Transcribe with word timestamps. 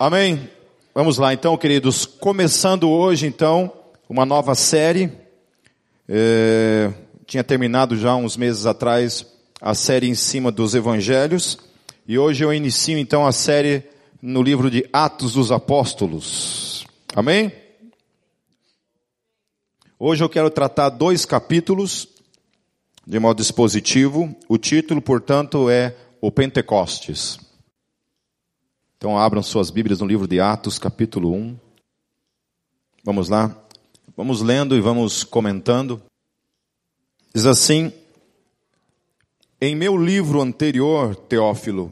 Amém? 0.00 0.48
Vamos 0.94 1.18
lá 1.18 1.34
então, 1.34 1.54
queridos. 1.58 2.06
Começando 2.06 2.88
hoje 2.88 3.26
então 3.26 3.70
uma 4.08 4.24
nova 4.24 4.54
série. 4.54 5.12
É, 6.08 6.90
tinha 7.26 7.44
terminado 7.44 7.94
já 7.98 8.16
uns 8.16 8.34
meses 8.34 8.64
atrás 8.64 9.26
a 9.60 9.74
série 9.74 10.08
em 10.08 10.14
cima 10.14 10.50
dos 10.50 10.74
evangelhos. 10.74 11.58
E 12.08 12.18
hoje 12.18 12.42
eu 12.42 12.50
inicio 12.50 12.96
então 12.96 13.26
a 13.26 13.30
série 13.30 13.84
no 14.22 14.42
livro 14.42 14.70
de 14.70 14.88
Atos 14.90 15.34
dos 15.34 15.52
Apóstolos. 15.52 16.86
Amém? 17.14 17.52
Hoje 19.98 20.24
eu 20.24 20.30
quero 20.30 20.48
tratar 20.48 20.88
dois 20.88 21.26
capítulos 21.26 22.08
de 23.06 23.18
modo 23.18 23.42
expositivo. 23.42 24.34
O 24.48 24.56
título, 24.56 25.02
portanto, 25.02 25.68
é 25.68 25.94
O 26.22 26.32
Pentecostes. 26.32 27.49
Então 29.00 29.18
abram 29.18 29.42
suas 29.42 29.70
Bíblias 29.70 30.00
no 30.00 30.06
livro 30.06 30.28
de 30.28 30.40
Atos, 30.40 30.78
capítulo 30.78 31.32
1. 31.32 31.58
Vamos 33.02 33.30
lá. 33.30 33.58
Vamos 34.14 34.42
lendo 34.42 34.76
e 34.76 34.80
vamos 34.82 35.24
comentando. 35.24 36.02
Diz 37.34 37.46
assim: 37.46 37.90
Em 39.58 39.74
meu 39.74 39.96
livro 39.96 40.42
anterior, 40.42 41.16
Teófilo, 41.16 41.90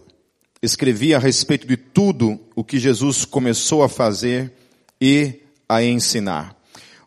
escrevi 0.61 1.15
a 1.15 1.19
respeito 1.19 1.67
de 1.67 1.79
tudo 1.79 2.39
o 2.55 2.63
que 2.63 2.79
Jesus 2.79 3.25
começou 3.25 3.83
a 3.83 3.89
fazer 3.89 4.53
e 5.01 5.41
a 5.67 5.83
ensinar. 5.83 6.55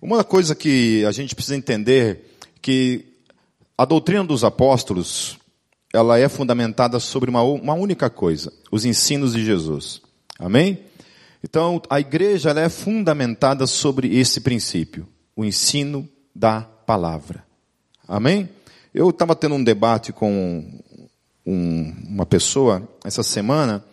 Uma 0.02 0.24
coisa 0.24 0.56
que 0.56 1.06
a 1.06 1.12
gente 1.12 1.36
precisa 1.36 1.56
entender 1.56 2.38
que 2.60 3.06
a 3.78 3.86
doutrina 3.86 4.24
dos 4.24 4.44
apóstolos 4.44 5.38
ela 5.94 6.18
é 6.18 6.30
fundamentada 6.30 7.00
sobre 7.00 7.30
uma, 7.30 7.42
uma 7.44 7.74
única 7.74 8.10
coisa, 8.10 8.52
os 8.72 8.86
ensinos 8.86 9.34
de 9.34 9.44
Jesus. 9.44 10.02
Amém? 10.40 10.80
Então, 11.44 11.82
a 11.90 12.00
igreja 12.00 12.52
é 12.52 12.70
fundamentada 12.70 13.68
sobre 13.68 14.16
esse 14.18 14.42
princípio, 14.42 15.08
o 15.36 15.44
ensino 15.44 16.08
da 16.34 16.62
palavra. 16.62 17.44
Amém? 18.08 18.50
Eu 18.94 19.10
estava 19.10 19.36
tendo 19.36 19.56
um 19.56 19.64
debate 19.64 20.14
com 20.14 20.82
um, 21.46 21.96
uma 22.08 22.26
pessoa 22.26 22.88
essa 23.04 23.24
semana 23.24 23.84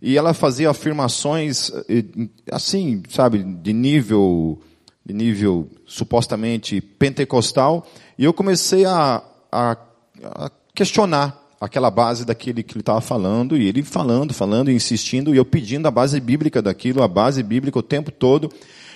e 0.00 0.16
ela 0.16 0.34
fazia 0.34 0.70
afirmações 0.70 1.70
eh, 1.88 2.04
assim, 2.50 3.02
sabe, 3.08 3.42
de 3.42 3.72
nível, 3.72 4.60
de 5.04 5.14
nível 5.14 5.68
supostamente 5.86 6.80
pentecostal, 6.80 7.86
e 8.18 8.24
eu 8.24 8.32
comecei 8.32 8.84
a, 8.84 9.22
a, 9.50 9.76
a 10.22 10.50
questionar 10.74 11.43
aquela 11.64 11.90
base 11.90 12.24
daquele 12.24 12.62
que 12.62 12.74
ele 12.74 12.80
estava 12.80 13.00
falando, 13.00 13.56
e 13.56 13.66
ele 13.66 13.82
falando, 13.82 14.34
falando, 14.34 14.70
insistindo, 14.70 15.34
e 15.34 15.38
eu 15.38 15.44
pedindo 15.44 15.88
a 15.88 15.90
base 15.90 16.20
bíblica 16.20 16.60
daquilo, 16.60 17.02
a 17.02 17.08
base 17.08 17.42
bíblica 17.42 17.78
o 17.78 17.82
tempo 17.82 18.10
todo. 18.10 18.50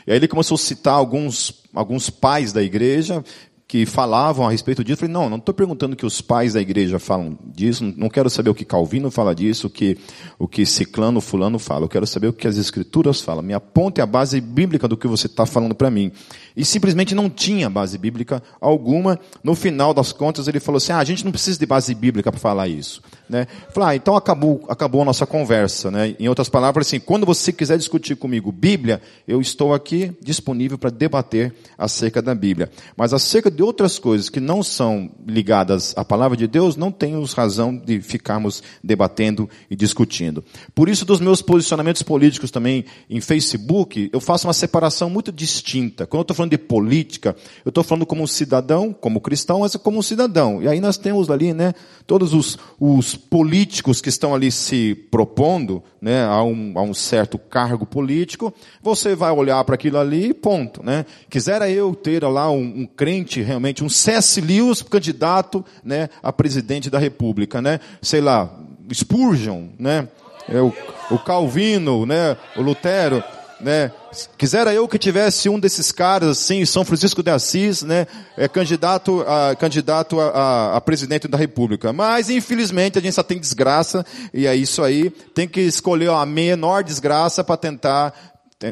E 0.07 0.11
aí 0.11 0.17
ele 0.17 0.29
começou 0.29 0.55
a 0.55 0.59
citar 0.59 0.95
alguns, 0.95 1.63
alguns 1.75 2.09
pais 2.09 2.53
da 2.53 2.63
igreja, 2.63 3.25
que 3.69 3.85
falavam 3.85 4.49
a 4.49 4.51
respeito 4.51 4.83
disso. 4.83 4.95
Eu 4.95 4.97
falei, 4.97 5.13
não, 5.13 5.29
não 5.29 5.37
estou 5.37 5.55
perguntando 5.55 5.95
que 5.95 6.07
os 6.07 6.23
pais 6.23 6.55
da 6.55 6.61
igreja 6.61 6.99
falam 6.99 7.39
disso, 7.45 7.85
não 7.99 8.09
quero 8.09 8.31
saber 8.31 8.49
o 8.49 8.55
que 8.55 8.65
Calvino 8.65 9.11
fala 9.11 9.35
disso, 9.35 9.67
o 9.67 9.71
que, 9.71 9.99
o 10.39 10.49
que 10.49 10.65
Ciclano, 10.65 11.21
Fulano 11.21 11.59
fala. 11.59 11.85
Eu 11.85 11.89
quero 11.89 12.07
saber 12.07 12.29
o 12.29 12.33
que 12.33 12.49
as 12.49 12.57
escrituras 12.57 13.21
falam. 13.21 13.43
Me 13.43 13.53
aponte 13.53 14.01
a 14.01 14.07
base 14.07 14.41
bíblica 14.41 14.89
do 14.89 14.97
que 14.97 15.07
você 15.07 15.27
está 15.27 15.45
falando 15.45 15.75
para 15.75 15.91
mim. 15.91 16.11
E 16.57 16.65
simplesmente 16.65 17.15
não 17.15 17.29
tinha 17.29 17.69
base 17.69 17.99
bíblica 17.99 18.43
alguma. 18.59 19.21
No 19.45 19.55
final 19.55 19.93
das 19.93 20.13
contas, 20.13 20.49
ele 20.49 20.61
falou 20.61 20.79
assim, 20.79 20.93
ah, 20.93 20.99
a 20.99 21.05
gente 21.05 21.23
não 21.23 21.31
precisa 21.31 21.59
de 21.59 21.67
base 21.67 21.95
bíblica 21.95 22.33
para 22.33 22.41
falar 22.41 22.69
isso. 22.69 23.03
Né? 23.29 23.47
Falei, 23.75 23.91
ah, 23.91 23.97
então 23.97 24.17
acabou, 24.17 24.65
acabou 24.67 25.03
a 25.03 25.05
nossa 25.05 25.27
conversa. 25.27 25.91
Né? 25.91 26.17
Em 26.19 26.27
outras 26.27 26.49
palavras, 26.49 26.87
assim, 26.87 26.99
quando 26.99 27.27
você 27.27 27.53
quiser 27.53 27.77
discutir 27.77 28.17
comigo 28.17 28.51
Bíblia, 28.51 29.03
eu 29.27 29.43
estou 29.43 29.75
aqui 29.75 30.17
disponível 30.23 30.79
para 30.79 30.89
debater 30.89 31.55
acerca 31.77 32.23
da 32.23 32.35
Bíblia. 32.35 32.71
Mas 32.97 33.13
acerca 33.13 33.58
de 33.59 33.63
outras 33.65 33.99
coisas 33.99 34.29
que 34.29 34.39
não 34.39 34.63
são 34.63 35.11
ligadas 35.27 35.93
à 35.97 36.05
palavra 36.05 36.37
de 36.37 36.47
Deus, 36.47 36.77
não 36.77 36.93
temos 36.93 37.33
razão 37.33 37.77
de 37.77 38.01
ficarmos 38.01 38.63
debatendo 38.85 39.51
e 39.69 39.75
discutindo. 39.75 40.45
Por 40.77 40.89
isso, 40.89 41.05
dos 41.05 41.19
meus 41.19 41.43
posicionamentos 41.43 42.05
políticos 42.05 42.53
também 42.53 42.85
em 43.11 43.21
Facebook, 43.21 44.11
eu 44.13 44.21
faço 44.21 44.47
uma 44.47 44.53
separação 44.53 45.11
muito 45.11 45.33
distinta. 45.33 46.07
Quando 46.07 46.21
eu 46.21 46.23
estou 46.23 46.37
falando 46.37 46.53
de 46.53 46.59
política, 46.59 47.35
eu 47.65 47.71
estou 47.71 47.83
falando 47.83 48.07
como 48.07 48.23
um 48.23 48.29
cidadão, 48.29 48.93
como 48.93 49.21
cristão, 49.21 49.59
mas 49.59 49.75
como 49.75 49.99
um 49.99 50.03
cidadão. 50.03 50.63
E 50.63 50.69
aí 50.69 50.79
nós 50.79 50.97
temos 50.97 51.29
ali, 51.29 51.53
né, 51.53 51.75
todos 52.07 52.33
os, 52.33 52.57
os 52.79 53.17
políticos 53.17 54.01
que 54.01 54.09
estão 54.09 54.37
ali 54.37 54.53
se 54.53 54.95
propondo, 55.11 55.83
né, 56.01 56.25
a 56.25 56.45
um, 56.45 56.75
a 56.77 56.83
um 56.83 56.95
certo 56.95 57.39
cargo 57.39 57.85
político, 57.85 58.55
você 58.81 59.17
vai 59.17 59.33
olhar 59.33 59.65
para 59.65 59.75
aquilo 59.75 59.99
ali 59.99 60.27
e 60.27 60.35
ponto, 60.35 60.81
né. 60.81 61.05
Quisera 61.29 61.69
eu 61.69 61.93
ter 61.93 62.23
lá 62.23 62.49
um, 62.49 62.83
um 62.83 62.87
crente 62.87 63.48
realmente, 63.49 63.83
um 63.83 63.89
C.S. 63.89 64.41
Lewis 64.41 64.83
candidato, 64.83 65.65
né, 65.83 66.09
a 66.23 66.33
presidente 66.33 66.89
da 66.89 66.99
república, 66.99 67.61
né, 67.61 67.81
sei 68.01 68.21
lá, 68.21 68.51
Spurgeon, 68.93 69.69
né, 69.79 70.07
é 70.49 70.61
o, 70.61 70.73
o 71.11 71.19
Calvino, 71.19 72.07
né, 72.07 72.37
o 72.57 72.63
Lutero, 72.63 73.23
né? 73.61 73.91
Quisera 74.37 74.73
eu 74.73 74.87
que 74.87 74.99
tivesse 74.99 75.49
um 75.49 75.59
desses 75.59 75.91
caras 75.91 76.31
assim, 76.31 76.65
São 76.65 76.85
Francisco 76.85 77.23
de 77.23 77.31
Assis, 77.31 77.83
né? 77.83 78.07
É 78.37 78.47
candidato 78.47 79.25
a, 79.27 79.57
candidato 79.57 80.21
a, 80.21 80.29
a, 80.29 80.77
a, 80.77 80.81
presidente 80.81 81.27
da 81.27 81.37
República. 81.37 81.93
Mas 81.93 82.31
infelizmente 82.31 82.99
a 82.99 83.03
gente 83.03 83.15
só 83.15 83.23
tem 83.23 83.39
desgraça 83.39 84.07
e 84.33 84.47
é 84.47 84.55
isso 84.55 84.83
aí. 84.83 85.11
Tem 85.35 85.49
que 85.49 85.61
escolher 85.61 86.11
a 86.11 86.25
menor 86.25 86.85
desgraça 86.85 87.43
para 87.43 87.57
tentar, 87.57 88.15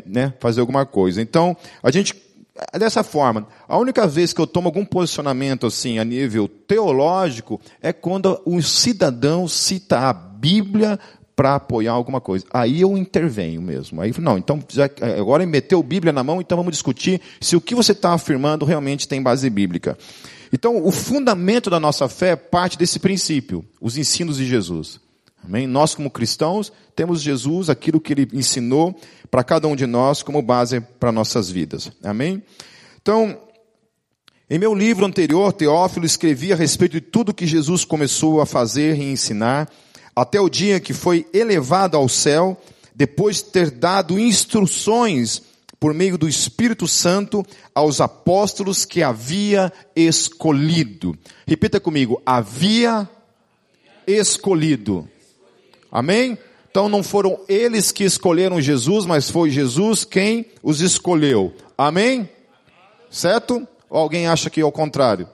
né? 0.06 0.32
Fazer 0.38 0.60
alguma 0.60 0.86
coisa. 0.86 1.20
Então 1.20 1.56
a 1.82 1.90
gente 1.90 2.14
dessa 2.78 3.02
forma, 3.02 3.46
a 3.68 3.78
única 3.78 4.06
vez 4.06 4.32
que 4.32 4.40
eu 4.40 4.46
tomo 4.46 4.68
algum 4.68 4.84
posicionamento 4.84 5.66
assim 5.66 5.98
a 5.98 6.04
nível 6.04 6.48
teológico 6.48 7.60
é 7.80 7.92
quando 7.92 8.40
o 8.44 8.62
cidadão 8.62 9.46
cita 9.46 9.98
a 9.98 10.12
Bíblia 10.12 10.98
para 11.34 11.56
apoiar 11.56 11.92
alguma 11.92 12.20
coisa. 12.20 12.46
Aí 12.50 12.80
eu 12.80 12.96
intervenho 12.96 13.60
mesmo. 13.60 14.00
Aí 14.00 14.12
não, 14.18 14.38
então 14.38 14.58
já, 14.68 14.88
agora 15.18 15.44
meteu 15.44 15.82
Bíblia 15.82 16.12
na 16.12 16.24
mão, 16.24 16.40
então 16.40 16.56
vamos 16.56 16.72
discutir 16.72 17.20
se 17.40 17.54
o 17.54 17.60
que 17.60 17.74
você 17.74 17.92
está 17.92 18.14
afirmando 18.14 18.64
realmente 18.64 19.06
tem 19.06 19.22
base 19.22 19.48
bíblica. 19.50 19.98
Então, 20.52 20.84
o 20.84 20.92
fundamento 20.92 21.68
da 21.68 21.80
nossa 21.80 22.08
fé 22.08 22.36
parte 22.36 22.78
desse 22.78 22.98
princípio, 22.98 23.64
os 23.80 23.98
ensinos 23.98 24.36
de 24.38 24.46
Jesus. 24.46 25.00
Amém? 25.46 25.64
Nós, 25.64 25.94
como 25.94 26.10
cristãos, 26.10 26.72
temos 26.96 27.22
Jesus, 27.22 27.70
aquilo 27.70 28.00
que 28.00 28.12
ele 28.12 28.28
ensinou 28.32 28.98
para 29.30 29.44
cada 29.44 29.68
um 29.68 29.76
de 29.76 29.86
nós 29.86 30.20
como 30.20 30.42
base 30.42 30.80
para 30.80 31.12
nossas 31.12 31.48
vidas. 31.48 31.92
Amém? 32.02 32.42
Então, 33.00 33.38
em 34.50 34.58
meu 34.58 34.74
livro 34.74 35.06
anterior, 35.06 35.52
Teófilo, 35.52 36.04
escrevi 36.04 36.52
a 36.52 36.56
respeito 36.56 36.94
de 36.94 37.00
tudo 37.00 37.32
que 37.32 37.46
Jesus 37.46 37.84
começou 37.84 38.40
a 38.40 38.46
fazer 38.46 38.96
e 38.96 39.04
ensinar 39.04 39.70
até 40.16 40.40
o 40.40 40.48
dia 40.48 40.80
que 40.80 40.92
foi 40.92 41.24
elevado 41.32 41.96
ao 41.96 42.08
céu, 42.08 42.60
depois 42.92 43.36
de 43.36 43.44
ter 43.44 43.70
dado 43.70 44.18
instruções 44.18 45.42
por 45.78 45.94
meio 45.94 46.18
do 46.18 46.28
Espírito 46.28 46.88
Santo 46.88 47.46
aos 47.72 48.00
apóstolos 48.00 48.84
que 48.84 49.00
havia 49.00 49.72
escolhido. 49.94 51.16
Repita 51.46 51.78
comigo, 51.78 52.20
havia 52.26 53.08
escolhido. 54.06 55.08
Amém? 55.96 56.36
Então 56.70 56.90
não 56.90 57.02
foram 57.02 57.40
eles 57.48 57.90
que 57.90 58.04
escolheram 58.04 58.60
Jesus, 58.60 59.06
mas 59.06 59.30
foi 59.30 59.48
Jesus 59.48 60.04
quem 60.04 60.44
os 60.62 60.82
escolheu. 60.82 61.54
Amém? 61.78 62.28
Certo? 63.10 63.66
Ou 63.88 63.98
alguém 63.98 64.26
acha 64.26 64.50
que 64.50 64.60
é 64.60 64.64
o 64.64 64.70
contrário? 64.70 65.26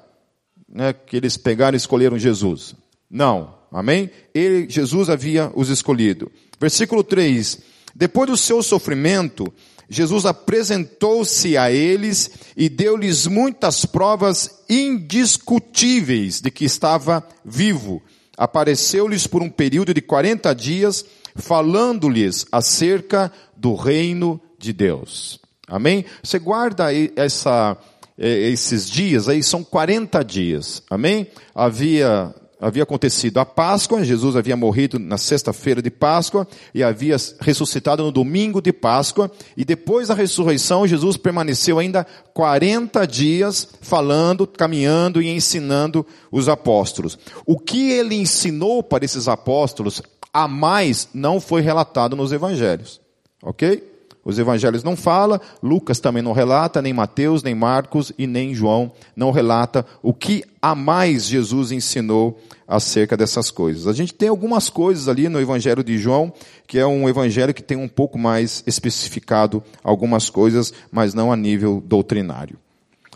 Né? 0.73 0.93
Que 0.93 1.17
eles 1.17 1.37
pegaram 1.37 1.75
e 1.75 1.79
escolheram 1.79 2.17
Jesus? 2.17 2.77
Não. 3.11 3.57
Amém? 3.73 4.09
Ele, 4.33 4.71
Jesus 4.71 5.11
havia 5.11 5.51
os 5.57 5.69
escolhido. 5.69 6.31
Versículo 6.61 7.03
3. 7.03 7.59
Depois 7.93 8.31
do 8.31 8.37
seu 8.37 8.63
sofrimento, 8.63 9.53
Jesus 9.89 10.25
apresentou-se 10.25 11.57
a 11.57 11.73
eles 11.73 12.31
e 12.57 12.69
deu-lhes 12.69 13.27
muitas 13.27 13.85
provas 13.85 14.63
indiscutíveis 14.71 16.41
de 16.41 16.53
que 16.53 16.65
estava 16.65 17.27
vivo. 17.45 18.01
Apareceu-lhes 18.37 19.27
por 19.27 19.43
um 19.43 19.51
período 19.51 19.93
de 19.93 20.01
40 20.01 20.55
dias, 20.55 21.05
falando-lhes 21.37 22.47
acerca 22.51 23.33
do 23.57 23.75
reino 23.75 24.41
de 24.59 24.73
Deus. 24.73 25.41
Amém? 25.67 26.05
Você 26.23 26.39
guarda 26.39 26.89
essa, 27.17 27.77
eh, 28.19 28.51
esses 28.51 28.89
dias 28.89 29.29
aí, 29.29 29.43
são 29.43 29.63
40 29.65 30.23
dias. 30.23 30.83
Amém? 30.91 31.29
Havia 31.55 32.35
havia 32.63 32.85
acontecido 32.85 33.39
a 33.39 33.45
Páscoa, 33.45 34.05
Jesus 34.05 34.37
havia 34.37 34.57
morrido 34.57 34.97
na 34.97 35.19
sexta-feira 35.19 35.83
de 35.83 35.91
Páscoa 35.91 36.47
e 36.73 36.83
havia 36.83 37.17
ressuscitado 37.41 38.05
no 38.05 38.13
domingo 38.13 38.63
de 38.63 38.73
Páscoa, 38.73 39.31
e 39.57 39.65
depois 39.65 40.09
da 40.09 40.15
ressurreição, 40.15 40.87
Jesus 40.87 41.17
permaneceu 41.17 41.81
ainda 41.81 42.07
40 42.33 43.05
dias 43.07 43.69
falando, 43.81 44.47
caminhando 44.47 45.21
e 45.21 45.29
ensinando 45.29 46.07
os 46.31 46.49
apóstolos. 46.49 47.19
O 47.45 47.59
que 47.59 47.91
ele 47.91 48.15
ensinou 48.15 48.81
para 48.81 49.05
esses 49.05 49.27
apóstolos 49.27 50.01
a 50.33 50.47
mais 50.47 51.09
não 51.13 51.41
foi 51.41 51.63
relatado 51.63 52.15
nos 52.15 52.33
evangelhos. 52.33 53.01
Ok? 53.43 53.92
Os 54.25 54.39
evangelhos 54.39 54.85
não 54.85 54.97
falam, 54.97 55.41
Lucas 55.61 55.99
também 55.99 56.23
não 56.23 56.33
relata, 56.33 56.81
nem 56.81 56.93
Mateus, 56.93 57.43
nem 57.43 57.55
Marcos 57.55 58.13
e 58.17 58.27
nem 58.27 58.55
João 58.55 58.93
não 59.17 59.33
relata 59.33 59.85
o 60.01 60.15
que 60.15 60.45
a 60.61 60.77
mais 60.77 61.27
Jesus 61.27 61.73
ensinou 61.73 62.41
acerca 62.69 63.17
dessas 63.17 63.51
coisas. 63.51 63.89
A 63.89 63.93
gente 63.93 64.15
tem 64.15 64.29
algumas 64.29 64.71
coisas 64.71 65.09
ali 65.09 65.29
no 65.29 65.41
evangelho 65.41 65.83
de 65.83 65.99
João, 65.99 66.33
que 66.69 66.79
é 66.79 66.87
um 66.87 67.09
evangelho 67.09 67.53
que 67.53 67.63
tem 67.63 67.77
um 67.77 67.89
pouco 67.89 68.17
mais 68.17 68.63
especificado 68.65 69.63
algumas 69.83 70.31
coisas, 70.31 70.73
mas 70.91 71.15
não 71.15 71.33
a 71.33 71.37
nível 71.37 71.83
doutrinário. 71.85 72.57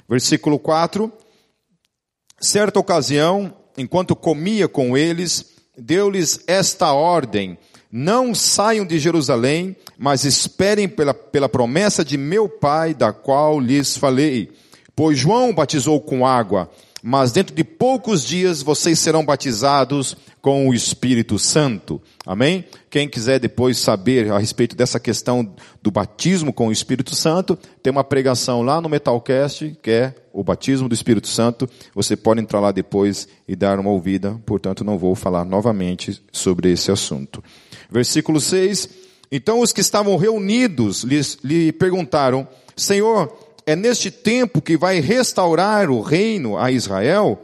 Versículo 0.09 0.59
4. 0.59 1.11
Certa 2.41 2.81
ocasião, 2.81 3.55
enquanto 3.79 4.15
comia 4.15 4.69
com 4.69 4.97
eles, 4.97 5.53
deu-lhes 5.79 6.41
esta 6.47 6.93
ordem: 6.93 7.57
não 7.91 8.35
saiam 8.35 8.85
de 8.85 8.99
Jerusalém, 8.99 9.75
mas 9.99 10.25
esperem 10.25 10.89
pela, 10.89 11.15
pela 11.15 11.49
promessa 11.49 12.05
de 12.05 12.17
meu 12.17 12.49
Pai, 12.49 12.95
da 12.95 13.13
qual 13.13 13.59
lhes 13.61 13.97
falei. 13.97 14.51
Pois 14.95 15.19
João 15.19 15.55
batizou 15.55 16.01
com 16.01 16.27
água, 16.27 16.71
mas 17.03 17.31
dentro 17.31 17.55
de 17.55 17.63
poucos 17.63 18.25
dias 18.25 18.63
vocês 18.63 18.99
serão 18.99 19.25
batizados 19.25 20.17
com 20.41 20.69
o 20.69 20.75
Espírito 20.75 21.39
Santo. 21.39 22.01
Amém? 22.25 22.65
Quem 22.89 23.09
quiser 23.09 23.39
depois 23.41 23.79
saber 23.79 24.31
a 24.31 24.39
respeito 24.39 24.77
dessa 24.77 25.01
questão 25.01 25.55
do 25.83 25.91
batismo 25.91 26.53
com 26.53 26.69
o 26.69 26.73
Espírito 26.73 27.15
Santo, 27.15 27.59
tem 27.83 27.91
uma 27.91 28.05
pregação 28.05 28.63
lá 28.63 28.81
no 28.81 28.89
Metalcast, 28.89 29.77
que 29.83 29.91
é 29.91 30.15
o 30.33 30.45
batismo 30.45 30.89
do 30.89 30.95
Espírito 30.95 31.29
Santo. 31.29 31.69
Você 31.95 32.17
pode 32.17 32.41
entrar 32.41 32.61
lá 32.61 32.71
depois 32.71 33.27
e 33.49 33.57
dar 33.57 33.79
uma 33.79 33.91
ouvida, 33.91 34.41
portanto 34.47 34.85
não 34.85 34.97
vou 34.97 35.15
falar 35.15 35.45
novamente 35.45 36.23
sobre 36.31 36.71
esse 36.71 36.93
assunto. 36.93 37.43
Versículo 37.91 38.41
6. 38.41 38.89
Então 39.31 39.61
os 39.61 39.73
que 39.73 39.81
estavam 39.81 40.17
reunidos 40.17 41.03
lhe 41.03 41.73
perguntaram, 41.73 42.47
Senhor, 42.77 43.37
é 43.67 43.75
neste 43.75 44.11
tempo 44.11 44.63
que 44.63 44.77
vai 44.77 45.01
restaurar 45.01 45.91
o 45.91 46.01
reino 46.01 46.57
a 46.57 46.71
Israel? 46.71 47.43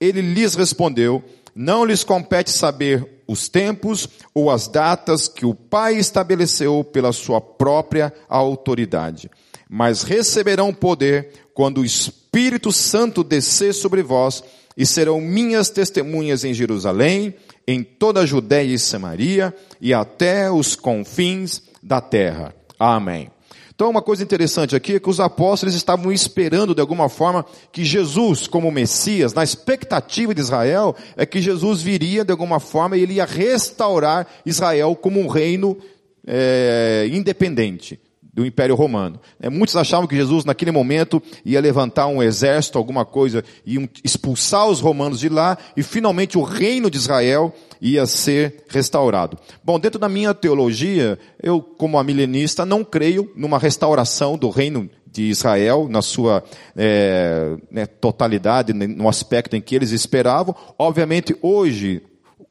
Ele 0.00 0.20
lhes 0.20 0.54
respondeu, 0.54 1.22
não 1.54 1.84
lhes 1.84 2.02
compete 2.02 2.50
saber 2.50 3.06
os 3.28 3.48
tempos 3.48 4.08
ou 4.34 4.50
as 4.50 4.66
datas 4.66 5.28
que 5.28 5.46
o 5.46 5.54
Pai 5.54 5.96
estabeleceu 5.96 6.82
pela 6.82 7.12
sua 7.12 7.40
própria 7.40 8.12
autoridade, 8.28 9.30
mas 9.68 10.02
receberão 10.02 10.74
poder 10.74 11.30
quando 11.54 11.78
o 11.78 11.84
Espírito 11.84 12.72
Santo 12.72 13.22
descer 13.22 13.72
sobre 13.72 14.02
vós 14.02 14.42
e 14.76 14.84
serão 14.84 15.20
minhas 15.20 15.70
testemunhas 15.70 16.42
em 16.42 16.52
Jerusalém, 16.52 17.34
em 17.70 17.82
toda 17.82 18.20
a 18.20 18.26
Judéia 18.26 18.74
e 18.74 18.78
Samaria 18.78 19.54
e 19.80 19.94
até 19.94 20.50
os 20.50 20.74
confins 20.74 21.62
da 21.82 22.00
terra. 22.00 22.54
Amém. 22.78 23.30
Então, 23.74 23.88
uma 23.88 24.02
coisa 24.02 24.22
interessante 24.22 24.76
aqui 24.76 24.96
é 24.96 25.00
que 25.00 25.08
os 25.08 25.20
apóstolos 25.20 25.74
estavam 25.74 26.12
esperando 26.12 26.74
de 26.74 26.82
alguma 26.82 27.08
forma 27.08 27.46
que 27.72 27.82
Jesus, 27.82 28.46
como 28.46 28.70
Messias, 28.70 29.32
na 29.32 29.42
expectativa 29.42 30.34
de 30.34 30.40
Israel, 30.40 30.94
é 31.16 31.24
que 31.24 31.40
Jesus 31.40 31.80
viria 31.80 32.24
de 32.24 32.30
alguma 32.30 32.60
forma 32.60 32.96
e 32.96 33.02
ele 33.02 33.14
ia 33.14 33.24
restaurar 33.24 34.26
Israel 34.44 34.94
como 34.94 35.18
um 35.18 35.28
reino 35.28 35.78
é, 36.26 37.08
independente 37.10 37.98
do 38.40 38.46
Império 38.46 38.74
Romano. 38.74 39.20
É, 39.38 39.50
muitos 39.50 39.76
achavam 39.76 40.06
que 40.06 40.16
Jesus 40.16 40.46
naquele 40.46 40.70
momento 40.70 41.22
ia 41.44 41.60
levantar 41.60 42.06
um 42.06 42.22
exército, 42.22 42.78
alguma 42.78 43.04
coisa, 43.04 43.44
e 43.66 43.88
expulsar 44.02 44.66
os 44.66 44.80
romanos 44.80 45.20
de 45.20 45.28
lá, 45.28 45.58
e 45.76 45.82
finalmente 45.82 46.38
o 46.38 46.42
reino 46.42 46.90
de 46.90 46.96
Israel 46.96 47.54
ia 47.82 48.06
ser 48.06 48.64
restaurado. 48.68 49.36
Bom, 49.62 49.78
dentro 49.78 49.98
da 50.00 50.08
minha 50.08 50.32
teologia, 50.32 51.18
eu, 51.42 51.60
como 51.60 51.98
a 51.98 52.04
milenista, 52.04 52.64
não 52.64 52.82
creio 52.82 53.30
numa 53.36 53.58
restauração 53.58 54.38
do 54.38 54.48
reino 54.48 54.88
de 55.06 55.24
Israel 55.24 55.86
na 55.90 56.00
sua 56.00 56.42
é, 56.74 57.56
né, 57.70 57.84
totalidade, 57.84 58.72
no 58.72 59.06
aspecto 59.06 59.54
em 59.54 59.60
que 59.60 59.74
eles 59.74 59.90
esperavam. 59.90 60.54
Obviamente, 60.78 61.36
hoje, 61.42 62.02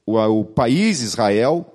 o, 0.06 0.20
o 0.20 0.46
país 0.46 1.02
Israel 1.02 1.66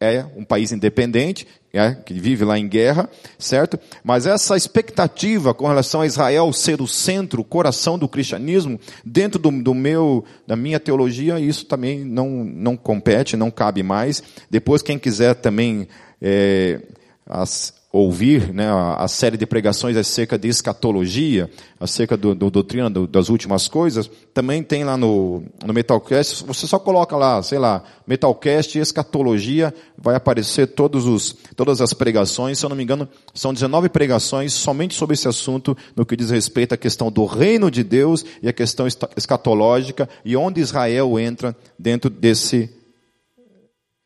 é 0.00 0.24
um 0.34 0.44
país 0.44 0.72
independente, 0.72 1.46
é, 1.72 1.94
que 1.94 2.14
vive 2.14 2.44
lá 2.44 2.58
em 2.58 2.68
guerra, 2.68 3.08
certo? 3.38 3.78
Mas 4.02 4.26
essa 4.26 4.56
expectativa 4.56 5.54
com 5.54 5.66
relação 5.66 6.00
a 6.00 6.06
Israel 6.06 6.52
ser 6.52 6.80
o 6.80 6.86
centro, 6.86 7.42
o 7.42 7.44
coração 7.44 7.98
do 7.98 8.08
cristianismo, 8.08 8.78
dentro 9.04 9.40
do, 9.40 9.50
do 9.50 9.74
meu, 9.74 10.24
da 10.46 10.56
minha 10.56 10.80
teologia, 10.80 11.38
isso 11.38 11.66
também 11.66 12.04
não, 12.04 12.44
não 12.44 12.76
compete, 12.76 13.36
não 13.36 13.50
cabe 13.50 13.82
mais. 13.82 14.22
Depois, 14.50 14.82
quem 14.82 14.98
quiser 14.98 15.34
também 15.34 15.86
é, 16.20 16.80
as, 17.26 17.72
ouvir 17.92 18.52
né, 18.54 18.68
a, 18.96 19.08
série 19.08 19.36
de 19.36 19.44
pregações 19.44 19.96
acerca 19.96 20.38
de 20.38 20.46
escatologia, 20.46 21.50
acerca 21.78 22.16
do, 22.16 22.36
do 22.36 22.48
doutrina 22.48 22.88
do, 22.88 23.04
das 23.04 23.28
últimas 23.28 23.66
coisas, 23.66 24.08
também 24.32 24.62
tem 24.62 24.84
lá 24.84 24.96
no, 24.96 25.42
no 25.66 25.74
Metalcast, 25.74 26.44
você 26.44 26.68
só 26.68 26.78
coloca 26.78 27.16
lá, 27.16 27.42
sei 27.42 27.58
lá, 27.58 27.82
Metalcast 28.06 28.78
escatologia, 28.78 29.74
vai 29.98 30.14
aparecer 30.14 30.68
todos 30.68 31.04
os, 31.04 31.34
todas 31.56 31.80
as 31.80 31.92
pregações, 31.92 32.60
se 32.60 32.64
eu 32.64 32.70
não 32.70 32.76
me 32.76 32.84
engano, 32.84 33.08
são 33.34 33.52
19 33.52 33.88
pregações 33.88 34.52
somente 34.52 34.94
sobre 34.94 35.14
esse 35.14 35.26
assunto, 35.26 35.76
no 35.96 36.06
que 36.06 36.14
diz 36.14 36.30
respeito 36.30 36.72
à 36.72 36.76
questão 36.76 37.10
do 37.10 37.24
reino 37.24 37.72
de 37.72 37.82
Deus 37.82 38.24
e 38.40 38.48
a 38.48 38.52
questão 38.52 38.86
escatológica, 39.16 40.08
e 40.24 40.36
onde 40.36 40.60
Israel 40.60 41.18
entra 41.18 41.56
dentro 41.76 42.08
desse, 42.08 42.70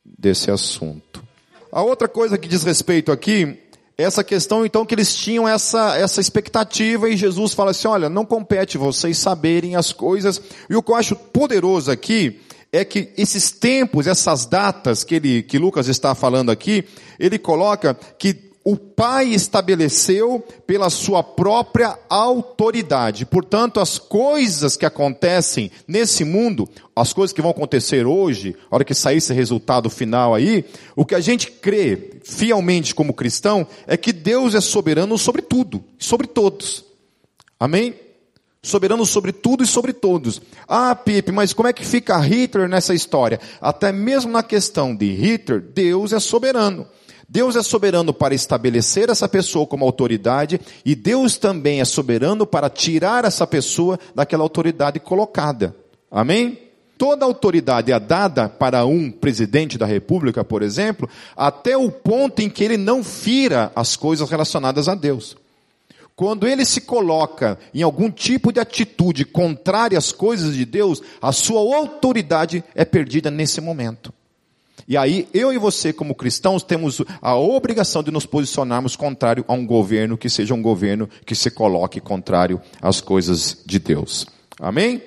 desse 0.03 0.51
assunto. 0.51 1.23
A 1.71 1.83
outra 1.83 2.07
coisa 2.07 2.39
que 2.39 2.47
diz 2.47 2.63
respeito 2.63 3.11
aqui 3.11 3.64
essa 3.97 4.25
questão 4.25 4.67
então 4.67 4.85
que 4.85 4.95
eles 4.95 5.15
tinham 5.15 5.49
essa, 5.49 5.97
essa 5.97 6.21
expectativa 6.21 7.09
e 7.09 7.17
Jesus 7.17 7.53
fala 7.53 7.71
assim, 7.71 7.87
olha, 7.87 8.09
não 8.09 8.25
compete 8.25 8.77
vocês 8.77 9.19
saberem 9.19 9.77
as 9.77 9.93
coisas. 9.93 10.41
E 10.69 10.75
o 10.75 10.83
que 10.83 10.91
eu 10.91 10.97
acho 10.97 11.15
poderoso 11.15 11.91
aqui 11.91 12.41
é 12.73 12.85
que 12.85 13.13
esses 13.17 13.53
tempos, 13.53 14.09
essas 14.09 14.47
datas 14.47 15.05
que 15.05 15.15
ele, 15.15 15.43
que 15.45 15.59
Lucas 15.59 15.87
está 15.87 16.13
falando 16.13 16.51
aqui, 16.51 16.85
ele 17.21 17.39
coloca 17.39 17.95
que 18.19 18.35
o 18.65 18.77
Pai 18.77 19.27
estabeleceu 19.27 20.43
pela 20.67 20.89
sua 20.89 21.23
própria 21.23 21.99
autoridade. 22.09 23.27
Portanto, 23.27 23.79
as 23.79 23.99
coisas 23.99 24.75
que 24.75 24.87
acontecem 24.87 25.71
nesse 25.87 26.25
mundo, 26.25 26.67
as 26.97 27.13
coisas 27.13 27.35
que 27.35 27.43
vão 27.43 27.51
acontecer 27.51 28.07
hoje, 28.07 28.57
a 28.71 28.75
hora 28.75 28.85
que 28.85 28.95
sair 28.95 29.19
esse 29.19 29.35
resultado 29.35 29.91
final 29.91 30.35
aí, 30.35 30.65
o 30.97 31.05
que 31.05 31.15
a 31.15 31.21
gente 31.21 31.51
crê 31.51 32.13
fielmente 32.25 32.95
como 32.95 33.13
cristão 33.13 33.67
é 33.87 33.99
que 33.99 34.15
Deus 34.15 34.55
é 34.55 34.61
soberano 34.63 35.19
sobre 35.19 35.43
tudo, 35.43 35.85
sobre 35.99 36.27
todos. 36.27 36.87
Amém? 37.61 37.95
Soberano 38.63 39.05
sobre 39.05 39.31
tudo 39.31 39.63
e 39.63 39.67
sobre 39.67 39.93
todos. 39.93 40.41
Ah, 40.67 40.95
Pipe, 40.95 41.31
mas 41.31 41.53
como 41.53 41.69
é 41.69 41.73
que 41.75 41.85
fica 41.85 42.19
Hitler 42.19 42.67
nessa 42.67 42.95
história? 42.95 43.39
Até 43.61 43.93
mesmo 43.93 44.33
na 44.33 44.43
questão 44.43 44.97
de 44.97 45.13
Hitler, 45.13 45.61
Deus 45.61 46.15
é 46.15 46.19
soberano. 46.19 46.87
Deus 47.35 47.57
é 47.57 47.65
soberano 47.65 48.15
para 48.15 48.33
estabelecer 48.33 49.11
essa 49.11 49.29
pessoa 49.29 49.67
como 49.67 49.85
autoridade 49.85 50.61
e 50.85 50.95
Deus 50.95 51.37
também 51.37 51.81
é 51.81 51.85
soberano 51.85 52.47
para 52.47 52.71
tirar 52.71 53.25
essa 53.25 53.45
pessoa 53.45 53.99
daquela 54.15 54.45
autoridade 54.45 55.01
colocada. 55.01 55.75
Amém? 56.09 56.57
Toda 56.97 57.25
autoridade 57.25 57.91
é 57.91 57.99
dada 57.99 58.49
para 58.49 58.87
um 58.87 59.11
presidente 59.11 59.77
da 59.77 59.85
república, 59.85 60.45
por 60.45 60.63
exemplo, 60.63 61.11
até 61.37 61.77
o 61.77 61.91
ponto 61.91 62.41
em 62.41 62.49
que 62.49 62.63
ele 62.63 62.77
não 62.77 63.03
fira 63.03 63.73
as 63.75 63.97
coisas 63.97 64.31
relacionadas 64.31 64.89
a 64.89 64.95
Deus. 64.95 65.37
Quando 66.15 66.47
ele 66.47 66.65
se 66.65 66.83
coloca 66.83 67.59
em 67.75 67.83
algum 67.83 68.13
tipo 68.13 68.53
de 68.53 68.61
atitude 68.61 69.25
contrária 69.25 69.99
às 69.99 70.13
coisas 70.13 70.55
de 70.55 70.65
Deus, 70.65 71.03
a 71.21 71.33
sua 71.33 71.59
autoridade 71.59 72.63
é 72.77 72.85
perdida 72.85 73.29
nesse 73.29 73.61
momento. 73.61 74.13
E 74.87 74.97
aí, 74.97 75.29
eu 75.33 75.53
e 75.53 75.59
você, 75.59 75.93
como 75.93 76.15
cristãos, 76.15 76.63
temos 76.63 77.03
a 77.23 77.37
obrigação 77.37 78.03
de 78.03 78.11
nos 78.11 78.27
posicionarmos 78.27 78.97
contrário 78.97 79.45
a 79.49 79.55
um 79.55 79.67
governo 79.67 80.19
que 80.19 80.29
seja 80.29 80.55
um 80.55 80.63
governo 80.63 81.09
que 81.25 81.35
se 81.35 81.51
coloque 81.51 82.01
contrário 82.01 82.61
às 82.81 83.01
coisas 83.01 83.63
de 83.65 83.79
Deus. 83.79 84.27
Amém? 84.61 85.03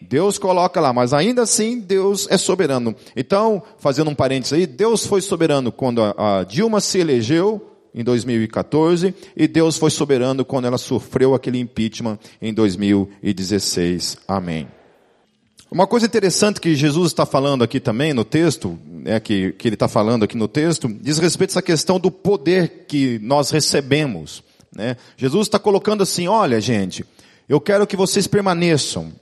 Deus 0.00 0.38
coloca 0.38 0.80
lá, 0.80 0.92
mas 0.92 1.12
ainda 1.12 1.42
assim 1.42 1.78
Deus 1.78 2.26
é 2.30 2.36
soberano. 2.36 2.94
Então, 3.14 3.62
fazendo 3.78 4.10
um 4.10 4.14
parênteses 4.14 4.52
aí, 4.52 4.66
Deus 4.66 5.06
foi 5.06 5.20
soberano 5.20 5.70
quando 5.70 6.02
a 6.02 6.44
Dilma 6.44 6.80
se 6.80 6.98
elegeu 6.98 7.70
em 7.94 8.02
2014 8.02 9.14
e 9.36 9.46
Deus 9.46 9.76
foi 9.76 9.90
soberano 9.90 10.44
quando 10.44 10.66
ela 10.66 10.78
sofreu 10.78 11.34
aquele 11.34 11.58
impeachment 11.58 12.18
em 12.40 12.52
2016. 12.52 14.18
Amém. 14.26 14.66
Uma 15.72 15.86
coisa 15.86 16.04
interessante 16.04 16.60
que 16.60 16.74
Jesus 16.74 17.12
está 17.12 17.24
falando 17.24 17.64
aqui 17.64 17.80
também 17.80 18.12
no 18.12 18.26
texto, 18.26 18.78
né, 18.86 19.18
que, 19.18 19.52
que 19.52 19.66
ele 19.66 19.74
está 19.74 19.88
falando 19.88 20.22
aqui 20.22 20.36
no 20.36 20.46
texto, 20.46 20.86
diz 20.86 21.16
respeito 21.16 21.48
a 21.48 21.52
essa 21.52 21.62
questão 21.62 21.98
do 21.98 22.10
poder 22.10 22.84
que 22.86 23.18
nós 23.22 23.50
recebemos. 23.50 24.44
Né? 24.76 24.98
Jesus 25.16 25.46
está 25.46 25.58
colocando 25.58 26.02
assim, 26.02 26.28
olha 26.28 26.60
gente, 26.60 27.06
eu 27.48 27.58
quero 27.58 27.86
que 27.86 27.96
vocês 27.96 28.26
permaneçam. 28.26 29.14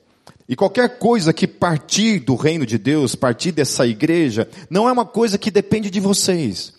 E 0.48 0.56
qualquer 0.56 0.98
coisa 0.98 1.32
que 1.32 1.46
partir 1.46 2.18
do 2.18 2.34
reino 2.34 2.66
de 2.66 2.78
Deus, 2.78 3.14
partir 3.14 3.52
dessa 3.52 3.86
igreja, 3.86 4.48
não 4.68 4.88
é 4.88 4.92
uma 4.92 5.06
coisa 5.06 5.38
que 5.38 5.52
depende 5.52 5.88
de 5.88 6.00
vocês. 6.00 6.72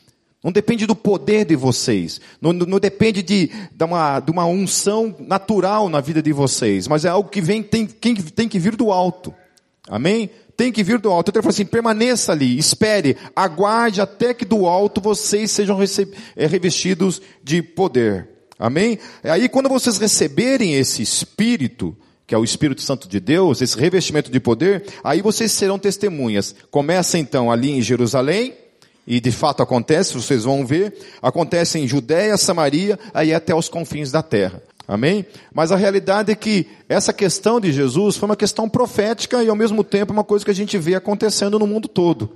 Não 0.44 0.52
depende 0.52 0.86
do 0.86 0.98
poder 0.98 1.46
de 1.46 1.56
vocês. 1.56 2.20
Não, 2.42 2.52
não 2.52 2.78
depende 2.78 3.24
de, 3.24 3.50
de, 3.72 3.86
uma, 3.86 4.20
de 4.20 4.32
uma 4.32 4.46
unção 4.46 5.16
natural 5.18 5.88
na 5.88 6.02
vida 6.02 6.22
de 6.22 6.34
vocês. 6.34 6.90
Mas 6.90 7.06
é 7.06 7.08
algo 7.08 7.30
que 7.30 7.40
vem, 7.40 7.64
tem, 7.64 7.86
tem 7.88 8.50
que 8.50 8.60
vir 8.60 8.76
do 8.76 8.92
alto. 8.92 9.34
Amém? 9.88 10.30
Tem 10.56 10.72
que 10.72 10.84
vir 10.84 11.00
do 11.00 11.10
alto. 11.10 11.30
Então 11.30 11.40
ele 11.40 11.44
falou 11.44 11.54
assim, 11.54 11.66
permaneça 11.66 12.32
ali, 12.32 12.58
espere, 12.58 13.18
aguarde 13.36 14.02
até 14.02 14.34
que 14.34 14.46
do 14.46 14.68
alto 14.68 15.02
vocês 15.02 15.52
sejam 15.52 15.80
eh, 15.82 16.48
revestidos 16.48 17.22
de 17.44 17.62
poder. 17.62 18.30
Amém? 18.60 19.00
Aí 19.24 19.50
quando 19.50 19.68
vocês 19.68 19.98
receberem 19.98 20.76
esse 20.76 21.02
Espírito, 21.02 21.98
que 22.28 22.36
é 22.36 22.38
o 22.38 22.44
Espírito 22.44 22.82
Santo 22.82 23.10
de 23.10 23.20
Deus, 23.20 23.60
esse 23.62 23.78
revestimento 23.78 24.30
de 24.32 24.40
poder, 24.40 24.86
aí 25.04 25.22
vocês 25.22 25.52
serão 25.52 25.80
testemunhas. 25.80 26.56
Começa 26.70 27.18
então 27.18 27.52
ali 27.52 27.72
em 27.72 27.82
Jerusalém, 27.82 28.54
e 29.06 29.20
de 29.20 29.32
fato 29.32 29.64
acontece, 29.64 30.14
vocês 30.14 30.44
vão 30.44 30.66
ver, 30.66 30.94
acontece 31.22 31.80
em 31.80 31.88
Judéia, 31.88 32.38
Samaria, 32.38 33.00
aí 33.14 33.34
até 33.34 33.54
os 33.54 33.68
confins 33.68 34.12
da 34.12 34.22
terra. 34.22 34.62
Amém? 34.92 35.26
Mas 35.54 35.72
a 35.72 35.78
realidade 35.78 36.34
é 36.34 36.36
que 36.36 36.68
essa 36.90 37.14
questão 37.14 37.62
de 37.62 37.72
Jesus 37.72 38.18
foi 38.18 38.28
uma 38.28 38.36
questão 38.36 38.68
profética 38.68 39.42
e 39.42 39.48
ao 39.48 39.56
mesmo 39.56 39.86
tempo 39.86 40.12
uma 40.12 40.22
coisa 40.22 40.44
que 40.44 40.52
a 40.52 40.54
gente 40.54 40.78
vê 40.78 40.96
acontecendo 40.96 41.58
no 41.58 41.66
mundo 41.66 41.88
todo. 41.88 42.30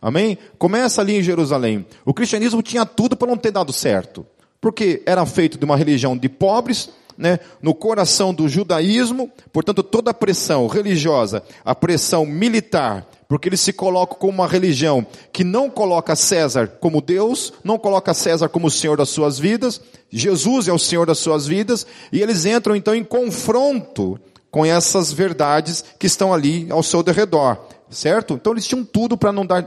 Amém? 0.00 0.38
Começa 0.58 1.02
ali 1.02 1.18
em 1.18 1.22
Jerusalém. 1.22 1.84
O 2.06 2.14
cristianismo 2.14 2.62
tinha 2.62 2.86
tudo 2.86 3.14
para 3.14 3.28
não 3.28 3.36
ter 3.36 3.50
dado 3.50 3.74
certo. 3.74 4.24
Porque 4.58 5.02
era 5.04 5.26
feito 5.26 5.58
de 5.58 5.66
uma 5.66 5.76
religião 5.76 6.16
de 6.16 6.30
pobres, 6.30 6.88
né, 7.18 7.40
no 7.60 7.74
coração 7.74 8.32
do 8.32 8.48
judaísmo, 8.48 9.30
portanto 9.52 9.82
toda 9.82 10.10
a 10.10 10.14
pressão 10.14 10.66
religiosa, 10.66 11.42
a 11.62 11.74
pressão 11.74 12.24
militar, 12.24 13.06
porque 13.28 13.48
eles 13.48 13.60
se 13.60 13.74
colocam 13.74 14.16
como 14.16 14.32
uma 14.32 14.48
religião 14.48 15.06
que 15.30 15.44
não 15.44 15.68
coloca 15.68 16.16
César 16.16 16.66
como 16.80 17.02
Deus, 17.02 17.52
não 17.62 17.78
coloca 17.78 18.14
César 18.14 18.48
como 18.48 18.68
o 18.68 18.70
Senhor 18.70 18.96
das 18.96 19.10
suas 19.10 19.38
vidas, 19.38 19.80
Jesus 20.10 20.66
é 20.66 20.72
o 20.72 20.78
Senhor 20.78 21.06
das 21.06 21.18
suas 21.18 21.46
vidas, 21.46 21.86
e 22.10 22.22
eles 22.22 22.46
entram 22.46 22.74
então 22.74 22.94
em 22.94 23.04
confronto 23.04 24.18
com 24.50 24.64
essas 24.64 25.12
verdades 25.12 25.84
que 25.98 26.06
estão 26.06 26.32
ali 26.32 26.66
ao 26.70 26.82
seu 26.82 27.02
derredor, 27.02 27.58
certo? 27.90 28.34
Então 28.34 28.54
eles 28.54 28.66
tinham 28.66 28.82
tudo 28.82 29.14
para 29.14 29.30
não 29.30 29.44
dar, 29.44 29.62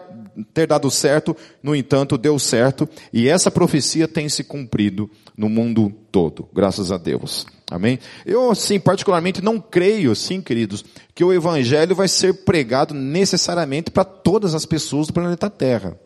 ter 0.51 0.65
dado 0.65 0.89
certo, 0.89 1.37
no 1.61 1.75
entanto 1.75 2.17
deu 2.17 2.39
certo, 2.39 2.89
e 3.13 3.29
essa 3.29 3.51
profecia 3.51 4.07
tem 4.07 4.27
se 4.27 4.43
cumprido 4.43 5.07
no 5.37 5.47
mundo 5.47 5.93
todo, 6.11 6.49
graças 6.51 6.91
a 6.91 6.97
Deus. 6.97 7.45
Amém? 7.71 7.99
Eu, 8.25 8.51
assim, 8.51 8.77
particularmente 8.77 9.41
não 9.41 9.57
creio, 9.57 10.13
sim, 10.13 10.41
queridos, 10.41 10.83
que 11.15 11.23
o 11.23 11.31
evangelho 11.31 11.95
vai 11.95 12.09
ser 12.09 12.43
pregado 12.43 12.93
necessariamente 12.93 13.89
para 13.89 14.03
todas 14.03 14.53
as 14.53 14.65
pessoas 14.65 15.07
do 15.07 15.13
planeta 15.13 15.49
Terra. 15.49 15.97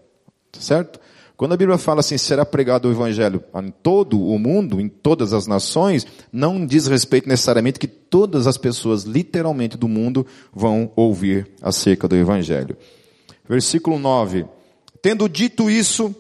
Certo? 0.60 1.00
Quando 1.36 1.54
a 1.54 1.58
Bíblia 1.58 1.80
fala 1.80 2.02
assim, 2.02 2.20
será 2.20 2.46
pregado 2.46 2.88
o 2.88 2.92
evangelho 2.92 3.44
em 3.56 3.72
todo 3.72 4.22
o 4.22 4.38
mundo, 4.38 4.80
em 4.80 4.88
todas 4.88 5.34
as 5.34 5.48
nações, 5.48 6.06
não 6.32 6.68
diz 6.68 6.86
respeito 6.86 7.28
necessariamente 7.28 7.80
que 7.80 7.88
todas 7.88 8.46
as 8.46 8.60
pessoas, 8.60 9.04
literalmente, 9.04 9.76
do 9.76 9.88
mundo 9.88 10.26
vão 10.54 10.92
ouvir 10.96 11.52
acerca 11.64 12.08
do 12.08 12.16
evangelho. 12.16 12.78
Versículo 13.50 13.98
9. 13.98 14.46
Tendo 15.02 15.28
dito 15.28 15.68
isso, 15.68 16.16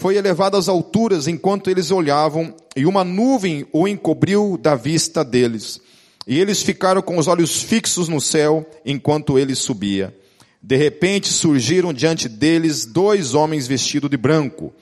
foi 0.00 0.16
elevado 0.16 0.56
às 0.56 0.66
alturas 0.66 1.28
enquanto 1.28 1.68
eles 1.68 1.90
olhavam, 1.90 2.54
e 2.74 2.86
uma 2.86 3.04
nuvem 3.04 3.66
o 3.70 3.86
encobriu 3.86 4.58
da 4.58 4.74
vista 4.74 5.22
deles. 5.22 5.78
E 6.26 6.40
eles 6.40 6.62
ficaram 6.62 7.02
com 7.02 7.18
os 7.18 7.28
olhos 7.28 7.62
fixos 7.62 8.08
no 8.08 8.18
céu 8.18 8.66
enquanto 8.82 9.38
ele 9.38 9.54
subia. 9.54 10.16
De 10.62 10.74
repente 10.74 11.28
surgiram 11.28 11.92
diante 11.92 12.30
deles 12.30 12.86
dois 12.86 13.34
homens 13.34 13.66
vestidos 13.66 14.08
de 14.08 14.16
branco, 14.16 14.72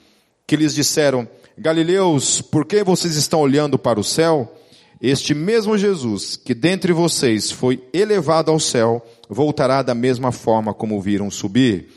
que 0.47 0.55
lhes 0.55 0.73
disseram: 0.73 1.27
Galileus, 1.57 2.39
por 2.41 2.65
que 2.65 2.81
vocês 2.81 3.17
estão 3.17 3.41
olhando 3.41 3.77
para 3.77 3.99
o 3.99 4.03
céu? 4.05 4.49
Este 5.01 5.33
mesmo 5.33 5.77
Jesus, 5.77 6.37
que 6.37 6.53
dentre 6.53 6.93
vocês 6.93 7.51
foi 7.51 7.83
elevado 7.91 8.51
ao 8.51 8.59
céu, 8.59 9.05
voltará 9.29 9.81
da 9.81 9.93
mesma 9.93 10.31
forma 10.31 10.73
como 10.73 11.01
viram 11.01 11.29
subir. 11.29 11.89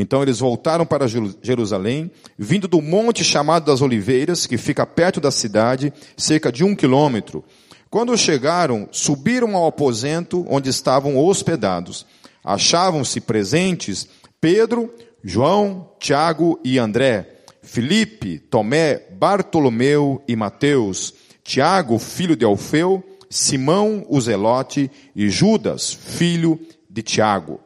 Então 0.00 0.22
eles 0.22 0.38
voltaram 0.38 0.86
para 0.86 1.08
Jerusalém, 1.08 2.08
vindo 2.38 2.68
do 2.68 2.80
monte 2.80 3.24
chamado 3.24 3.64
das 3.64 3.82
Oliveiras, 3.82 4.46
que 4.46 4.56
fica 4.56 4.86
perto 4.86 5.20
da 5.20 5.32
cidade, 5.32 5.92
cerca 6.16 6.52
de 6.52 6.62
um 6.62 6.72
quilômetro. 6.72 7.44
Quando 7.90 8.16
chegaram, 8.16 8.88
subiram 8.92 9.56
ao 9.56 9.66
aposento 9.66 10.46
onde 10.48 10.70
estavam 10.70 11.18
hospedados. 11.18 12.06
Achavam-se 12.44 13.20
presentes 13.20 14.08
Pedro, 14.40 14.94
João, 15.24 15.90
Tiago 15.98 16.60
e 16.62 16.78
André, 16.78 17.28
Filipe, 17.60 18.38
Tomé, 18.38 19.02
Bartolomeu 19.18 20.22
e 20.28 20.36
Mateus, 20.36 21.12
Tiago, 21.42 21.98
filho 21.98 22.36
de 22.36 22.44
Alfeu, 22.44 23.02
Simão, 23.28 24.06
o 24.08 24.20
Zelote 24.20 24.88
e 25.16 25.28
Judas, 25.28 25.92
filho 25.92 26.56
de 26.88 27.02
Tiago. 27.02 27.58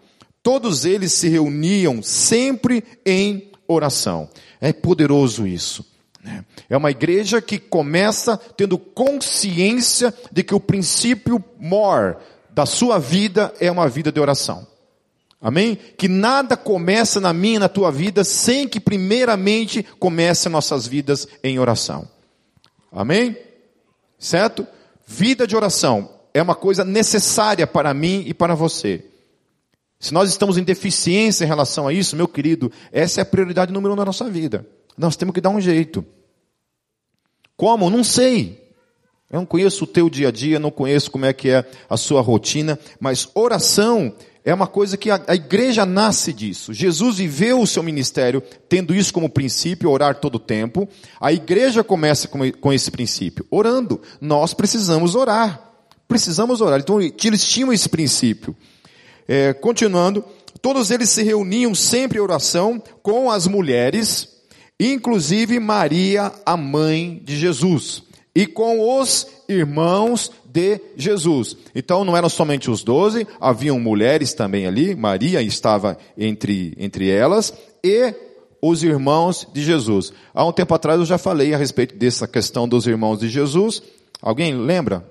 Todos 0.42 0.84
eles 0.84 1.12
se 1.12 1.28
reuniam 1.28 2.02
sempre 2.02 2.82
em 3.06 3.50
oração. 3.66 4.28
É 4.60 4.72
poderoso 4.72 5.46
isso. 5.46 5.84
Né? 6.22 6.44
É 6.68 6.76
uma 6.76 6.90
igreja 6.90 7.40
que 7.40 7.58
começa 7.58 8.36
tendo 8.36 8.78
consciência 8.78 10.12
de 10.30 10.42
que 10.42 10.54
o 10.54 10.60
princípio 10.60 11.42
mor 11.58 12.18
da 12.50 12.66
sua 12.66 12.98
vida 12.98 13.52
é 13.60 13.70
uma 13.70 13.88
vida 13.88 14.10
de 14.10 14.20
oração. 14.20 14.66
Amém? 15.40 15.76
Que 15.96 16.06
nada 16.06 16.56
começa 16.56 17.20
na 17.20 17.32
minha 17.32 17.56
e 17.56 17.58
na 17.58 17.68
tua 17.68 17.90
vida 17.90 18.22
sem 18.22 18.68
que 18.68 18.78
primeiramente 18.78 19.82
comece 19.98 20.48
nossas 20.48 20.86
vidas 20.86 21.26
em 21.42 21.58
oração. 21.58 22.08
Amém? 22.92 23.36
Certo? 24.18 24.66
Vida 25.04 25.46
de 25.46 25.56
oração 25.56 26.10
é 26.32 26.40
uma 26.40 26.54
coisa 26.54 26.84
necessária 26.84 27.66
para 27.66 27.92
mim 27.92 28.22
e 28.26 28.32
para 28.32 28.54
você. 28.54 29.04
Se 30.02 30.12
nós 30.12 30.28
estamos 30.28 30.58
em 30.58 30.64
deficiência 30.64 31.44
em 31.44 31.46
relação 31.46 31.86
a 31.86 31.92
isso, 31.92 32.16
meu 32.16 32.26
querido, 32.26 32.72
essa 32.90 33.20
é 33.20 33.22
a 33.22 33.24
prioridade 33.24 33.72
número 33.72 33.94
um 33.94 33.96
da 33.96 34.04
nossa 34.04 34.28
vida. 34.28 34.66
Nós 34.98 35.14
temos 35.14 35.32
que 35.32 35.40
dar 35.40 35.50
um 35.50 35.60
jeito. 35.60 36.04
Como? 37.56 37.88
Não 37.88 38.02
sei. 38.02 38.60
Eu 39.30 39.38
não 39.38 39.46
conheço 39.46 39.84
o 39.84 39.86
teu 39.86 40.10
dia 40.10 40.26
a 40.26 40.30
dia, 40.32 40.58
não 40.58 40.72
conheço 40.72 41.08
como 41.08 41.24
é 41.24 41.32
que 41.32 41.50
é 41.50 41.64
a 41.88 41.96
sua 41.96 42.20
rotina, 42.20 42.76
mas 42.98 43.28
oração 43.32 44.12
é 44.44 44.52
uma 44.52 44.66
coisa 44.66 44.96
que 44.96 45.08
a, 45.08 45.22
a, 45.24 45.36
igreja 45.36 45.86
nasce 45.86 46.32
disso. 46.32 46.74
Jesus 46.74 47.18
viveu 47.18 47.60
o 47.60 47.66
seu 47.66 47.84
ministério 47.84 48.42
tendo 48.68 48.92
isso 48.92 49.14
como 49.14 49.30
princípio, 49.30 49.88
orar 49.88 50.16
todo 50.16 50.34
o 50.34 50.40
tempo. 50.40 50.88
A 51.20 51.32
igreja 51.32 51.84
começa 51.84 52.26
com, 52.26 52.50
com 52.50 52.72
esse 52.72 52.90
princípio, 52.90 53.46
orando. 53.48 54.00
Nós 54.20 54.52
precisamos 54.52 55.14
orar. 55.14 55.62
Precisamos 56.08 56.60
orar. 56.60 56.80
Então, 56.80 57.00
eles 57.00 57.46
tinham 57.46 57.72
esse 57.72 57.88
princípio. 57.88 58.56
É, 59.26 59.52
continuando, 59.52 60.24
todos 60.60 60.90
eles 60.90 61.10
se 61.10 61.22
reuniam 61.22 61.74
sempre 61.74 62.18
em 62.18 62.20
oração 62.20 62.82
com 63.02 63.30
as 63.30 63.46
mulheres, 63.46 64.28
inclusive 64.78 65.58
Maria, 65.58 66.32
a 66.44 66.56
mãe 66.56 67.20
de 67.24 67.36
Jesus, 67.36 68.02
e 68.34 68.46
com 68.46 68.98
os 69.00 69.26
irmãos 69.48 70.30
de 70.44 70.80
Jesus. 70.96 71.56
Então 71.74 72.04
não 72.04 72.16
eram 72.16 72.28
somente 72.28 72.70
os 72.70 72.82
doze, 72.84 73.26
haviam 73.40 73.80
mulheres 73.80 74.34
também 74.34 74.66
ali, 74.66 74.94
Maria 74.94 75.42
estava 75.42 75.96
entre, 76.16 76.74
entre 76.78 77.10
elas, 77.10 77.52
e 77.82 78.14
os 78.60 78.84
irmãos 78.84 79.46
de 79.52 79.62
Jesus. 79.62 80.12
Há 80.32 80.44
um 80.44 80.52
tempo 80.52 80.72
atrás 80.72 81.00
eu 81.00 81.04
já 81.04 81.18
falei 81.18 81.52
a 81.52 81.58
respeito 81.58 81.96
dessa 81.96 82.28
questão 82.28 82.68
dos 82.68 82.86
irmãos 82.86 83.18
de 83.18 83.28
Jesus. 83.28 83.82
Alguém 84.20 84.56
lembra? 84.56 85.04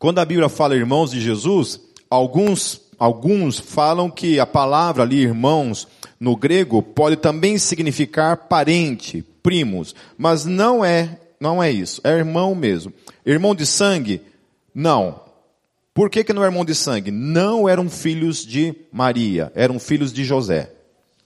Quando 0.00 0.18
a 0.18 0.24
Bíblia 0.24 0.48
fala 0.48 0.74
irmãos 0.74 1.12
de 1.12 1.20
Jesus, 1.20 1.80
alguns 2.10 2.80
Alguns 3.04 3.58
falam 3.60 4.08
que 4.08 4.40
a 4.40 4.46
palavra 4.46 5.02
ali, 5.02 5.20
irmãos, 5.20 5.86
no 6.18 6.34
grego, 6.34 6.82
pode 6.82 7.16
também 7.16 7.58
significar 7.58 8.48
parente, 8.48 9.22
primos, 9.42 9.94
mas 10.16 10.46
não 10.46 10.82
é, 10.82 11.20
não 11.38 11.62
é 11.62 11.70
isso, 11.70 12.00
é 12.02 12.12
irmão 12.12 12.54
mesmo. 12.54 12.94
Irmão 13.26 13.54
de 13.54 13.66
sangue? 13.66 14.22
Não. 14.74 15.20
Por 15.92 16.08
que, 16.08 16.24
que 16.24 16.32
não 16.32 16.42
é 16.42 16.46
irmão 16.46 16.64
de 16.64 16.74
sangue? 16.74 17.10
Não 17.10 17.68
eram 17.68 17.90
filhos 17.90 18.42
de 18.42 18.74
Maria, 18.90 19.52
eram 19.54 19.78
filhos 19.78 20.10
de 20.10 20.24
José. 20.24 20.72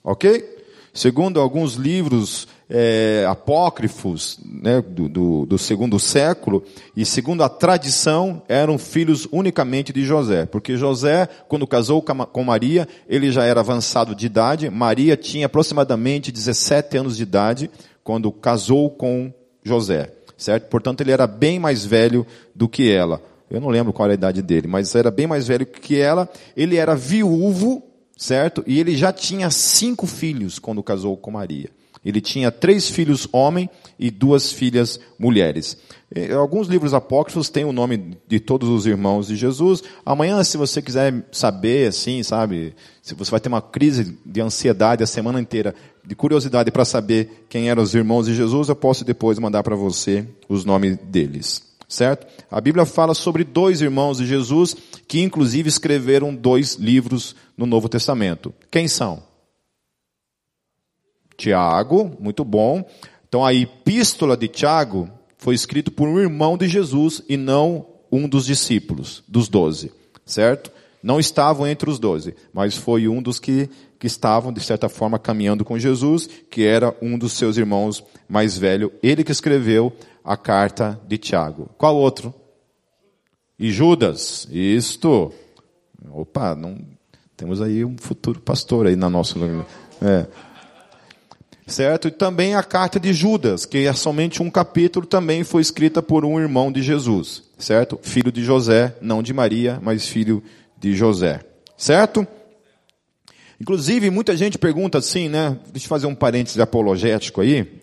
Ok? 0.03 0.58
Segundo 0.99 1.39
alguns 1.39 1.75
livros 1.75 2.49
é, 2.69 3.25
apócrifos 3.29 4.37
né, 4.45 4.83
do, 4.83 5.09
do, 5.09 5.47
do, 5.47 5.57
segundo 5.57 5.97
século, 6.01 6.65
e 6.97 7.07
segundo 7.07 7.45
a 7.45 7.49
tradição, 7.49 8.43
eram 8.49 8.77
filhos 8.77 9.29
unicamente 9.31 9.93
de 9.93 10.05
José. 10.05 10.45
Porque 10.45 10.77
José, 10.77 11.29
quando 11.47 11.69
casou 11.69 12.03
com 12.03 12.43
Maria, 12.43 12.89
ele 13.09 13.31
já 13.31 13.45
era 13.45 13.61
avançado 13.61 14.13
de 14.13 14.27
idade. 14.27 14.69
Maria 14.71 15.17
tinha 15.17 15.47
aproximadamente 15.47 16.33
17 16.33 16.97
anos 16.97 17.17
de 17.17 17.23
idade 17.23 17.71
quando 18.03 18.33
casou 18.33 18.91
com 18.91 19.33
José. 19.63 20.13
Certo? 20.37 20.69
Portanto, 20.69 21.01
ele 21.03 21.13
era 21.13 21.29
bem 21.29 21.61
mais 21.61 21.85
velho 21.85 22.27
do 22.53 22.69
que 22.69 22.91
ela. 22.91 23.23
Eu 23.49 23.61
não 23.61 23.69
lembro 23.69 23.93
qual 23.93 24.07
era 24.07 24.15
a 24.15 24.19
idade 24.19 24.43
dele, 24.43 24.67
mas 24.67 24.97
era 24.97 25.13
bem 25.13 25.29
mais 25.29 25.47
velho 25.47 25.65
que 25.65 25.97
ela. 25.97 26.29
Ele 26.57 26.77
era 26.77 26.97
viúvo, 26.97 27.85
certo? 28.19 28.65
E 28.67 28.79
ele 28.81 28.97
já 28.97 29.13
tinha 29.13 29.49
cinco 29.49 30.07
filhos 30.07 30.59
quando 30.59 30.83
casou 30.83 31.17
com 31.17 31.31
Maria. 31.31 31.71
Ele 32.05 32.21
tinha 32.21 32.51
três 32.51 32.89
filhos 32.89 33.29
homem 33.33 33.69
e 33.99 34.11
duas 34.11 34.53
filhas 34.53 35.01
mulheres. 35.19 35.77
Alguns 36.37 36.69
livros 36.69 36.95
apócrifos 36.95 37.51
têm 37.51 37.65
o 37.65 37.73
nome 37.73 38.17
de 38.27 38.41
todos 38.41 38.69
os 38.69 38.87
irmãos 38.87 39.27
de 39.27 39.37
Jesus. 39.37 39.83
Amanhã, 40.07 40.43
se 40.43 40.57
você 40.57 40.81
quiser 40.81 41.27
saber, 41.31 41.89
assim, 41.89 42.23
sabe, 42.23 42.75
se 43.03 43.15
você 43.15 43.31
vai 43.31 43.41
ter 43.41 43.49
uma 43.49 43.61
crise 43.61 44.17
de 44.25 44.41
ansiedade 44.41 45.03
a 45.03 45.07
semana 45.07 45.41
inteira, 45.41 45.75
de 46.05 46.15
curiosidade 46.15 46.71
para 46.71 46.85
saber 46.85 47.47
quem 47.49 47.69
eram 47.69 47.83
os 47.83 47.95
irmãos 47.95 48.27
de 48.27 48.35
Jesus, 48.35 48.69
eu 48.69 48.77
posso 48.77 49.05
depois 49.05 49.39
mandar 49.39 49.63
para 49.63 49.77
você 49.77 50.27
os 50.49 50.65
nomes 50.65 50.97
deles. 50.97 51.63
Certo? 51.87 52.27
A 52.51 52.61
Bíblia 52.61 52.85
fala 52.85 53.15
sobre 53.15 53.45
dois 53.45 53.81
irmãos 53.81 54.19
de 54.19 54.27
Jesus 54.27 54.77
que 55.07 55.23
inclusive 55.23 55.71
escreveram 55.71 56.35
dois 56.35 56.75
livros 56.75 57.35
no 57.59 57.67
Novo 57.67 57.89
Testamento. 57.89 58.55
Quem 58.71 58.87
são? 58.87 59.21
Tiago, 61.37 62.17
muito 62.21 62.45
bom. 62.45 62.89
Então 63.29 63.45
a 63.45 63.53
epístola 63.53 64.37
de 64.37 64.47
Tiago 64.47 65.11
foi 65.37 65.55
escrito 65.55 65.91
por 65.91 66.09
um 66.09 66.21
irmão 66.21 66.57
de 66.57 66.69
Jesus 66.69 67.21
e 67.29 67.37
não 67.37 67.87
um 68.11 68.29
dos 68.29 68.47
discípulos, 68.47 69.23
dos 69.29 69.49
doze, 69.49 69.93
certo? 70.25 70.73
Não 71.03 71.21
estavam 71.21 71.67
entre 71.67 71.91
os 71.91 71.99
doze, 71.99 72.35
mas 72.53 72.77
foi 72.77 73.07
um 73.07 73.21
dos 73.21 73.39
que, 73.39 73.69
que 73.99 74.07
estavam, 74.07 74.53
de 74.53 74.61
certa 74.61 74.89
forma, 74.89 75.19
caminhando 75.19 75.65
com 75.65 75.79
Jesus, 75.79 76.29
que 76.51 76.65
era 76.65 76.97
um 77.03 77.19
dos 77.19 77.35
seus 77.35 77.57
irmãos 77.57 78.03
mais 78.29 78.57
velho, 78.57 78.93
ele 79.03 79.23
que 79.23 79.31
escreveu 79.31 79.93
a 80.25 80.37
carta 80.37 81.01
de 81.07 81.19
Tiago. 81.19 81.71
Qual 81.77 81.97
outro? 81.97 82.35
E 83.59 83.71
Judas, 83.71 84.49
isto. 84.51 85.33
Opa, 86.11 86.55
não, 86.55 86.79
temos 87.39 87.63
aí 87.63 87.85
um 87.85 87.97
futuro 87.97 88.39
pastor 88.41 88.87
aí 88.87 88.97
na 88.97 89.09
nossa. 89.09 89.39
É 90.03 90.27
certo? 91.69 92.09
E 92.09 92.11
também 92.11 92.55
a 92.55 92.63
carta 92.63 92.99
de 92.99 93.13
Judas, 93.13 93.65
que 93.65 93.87
é 93.87 93.93
somente 93.93 94.43
um 94.43 94.51
capítulo, 94.51 95.07
também 95.07 95.45
foi 95.45 95.63
escrita 95.63 96.03
por 96.03 96.25
um 96.25 96.41
irmão 96.41 96.73
de 96.73 96.83
Jesus, 96.83 97.45
certo? 97.59 97.99
Filho 98.03 98.33
de 98.33 98.43
José, 98.43 98.97
não 99.01 99.23
de 99.23 99.33
Maria, 99.33 99.79
mas 99.83 100.09
filho 100.09 100.43
de 100.79 100.97
José, 100.97 101.41
certo? 101.77 102.27
Inclusive, 103.61 104.11
muita 104.11 104.37
gente 104.37 104.57
pergunta 104.57 104.99
assim, 104.99 105.29
né? 105.29 105.59
Deixa 105.71 105.87
eu 105.87 105.89
fazer 105.89 106.07
um 106.07 106.15
parênteses 106.15 106.59
apologético 106.59 107.41
aí. 107.41 107.81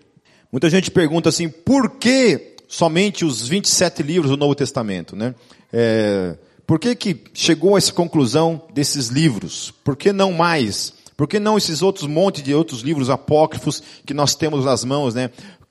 Muita 0.51 0.69
gente 0.69 0.89
pergunta 0.89 1.29
assim, 1.29 1.49
por 1.49 1.91
que 1.91 2.55
somente 2.67 3.23
os 3.23 3.47
27 3.47 4.01
livros 4.01 4.31
do 4.31 4.37
Novo 4.37 4.55
Testamento, 4.55 5.15
né? 5.15 5.35
É, 5.71 6.35
por 6.67 6.79
que 6.79 6.95
que 6.95 7.17
chegou 7.33 7.75
a 7.75 7.77
essa 7.77 7.93
conclusão 7.93 8.61
desses 8.73 9.07
livros? 9.07 9.73
Por 9.83 9.95
que 9.95 10.11
não 10.11 10.31
mais? 10.31 10.93
Por 11.15 11.27
que 11.27 11.39
não 11.39 11.57
esses 11.57 11.81
outros 11.81 12.07
monte 12.07 12.41
de 12.41 12.53
outros 12.53 12.81
livros 12.81 13.09
apócrifos 13.09 13.81
que 14.05 14.13
nós 14.13 14.35
temos 14.35 14.65
nas 14.65 14.83
mãos, 14.83 15.13
né? 15.13 15.29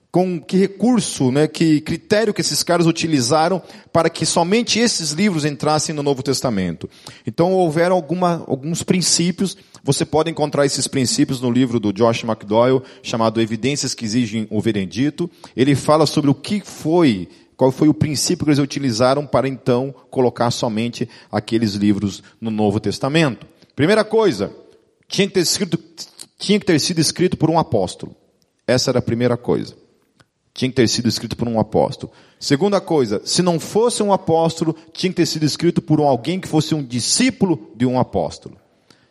Com 0.09 0.39
que 0.39 0.55
recurso, 0.55 1.29
né, 1.29 1.45
que 1.45 1.81
critério 1.81 2.33
que 2.33 2.39
esses 2.39 2.63
caras 2.63 2.87
utilizaram 2.87 3.61
para 3.91 4.09
que 4.09 4.25
somente 4.25 4.79
esses 4.79 5.11
livros 5.11 5.43
entrassem 5.43 5.93
no 5.93 6.01
Novo 6.01 6.23
Testamento? 6.23 6.89
Então 7.27 7.51
houveram 7.51 7.97
alguma, 7.97 8.45
alguns 8.47 8.81
princípios. 8.81 9.57
Você 9.83 10.05
pode 10.05 10.31
encontrar 10.31 10.65
esses 10.65 10.87
princípios 10.87 11.41
no 11.41 11.51
livro 11.51 11.81
do 11.81 11.91
Josh 11.91 12.23
McDowell 12.23 12.81
chamado 13.03 13.41
Evidências 13.41 13.93
que 13.93 14.05
exigem 14.05 14.47
o 14.49 14.61
veredito. 14.61 15.29
Ele 15.55 15.75
fala 15.75 16.05
sobre 16.05 16.31
o 16.31 16.33
que 16.33 16.61
foi 16.61 17.27
qual 17.57 17.71
foi 17.71 17.87
o 17.87 17.93
princípio 17.93 18.45
que 18.45 18.51
eles 18.51 18.59
utilizaram 18.59 19.25
para 19.25 19.47
então 19.47 19.93
colocar 20.09 20.51
somente 20.51 21.07
aqueles 21.31 21.73
livros 21.73 22.21
no 22.39 22.51
Novo 22.51 22.79
Testamento? 22.79 23.47
Primeira 23.75 24.03
coisa, 24.03 24.53
tinha 25.07 25.27
que 25.27 25.33
ter, 25.33 25.41
escrito, 25.41 25.79
tinha 26.37 26.59
que 26.59 26.65
ter 26.65 26.79
sido 26.79 26.99
escrito 26.99 27.37
por 27.37 27.49
um 27.49 27.57
apóstolo. 27.57 28.15
Essa 28.67 28.91
era 28.91 28.99
a 28.99 29.01
primeira 29.01 29.37
coisa. 29.37 29.75
Tinha 30.53 30.69
que 30.69 30.75
ter 30.75 30.87
sido 30.87 31.07
escrito 31.07 31.35
por 31.35 31.47
um 31.47 31.59
apóstolo. 31.59 32.11
Segunda 32.39 32.79
coisa, 32.81 33.21
se 33.25 33.41
não 33.41 33.59
fosse 33.59 34.01
um 34.01 34.11
apóstolo, 34.11 34.75
tinha 34.93 35.09
que 35.09 35.17
ter 35.17 35.25
sido 35.25 35.45
escrito 35.45 35.81
por 35.81 35.99
alguém 35.99 36.39
que 36.39 36.47
fosse 36.47 36.73
um 36.75 36.83
discípulo 36.83 37.71
de 37.75 37.85
um 37.85 37.99
apóstolo. 37.99 38.57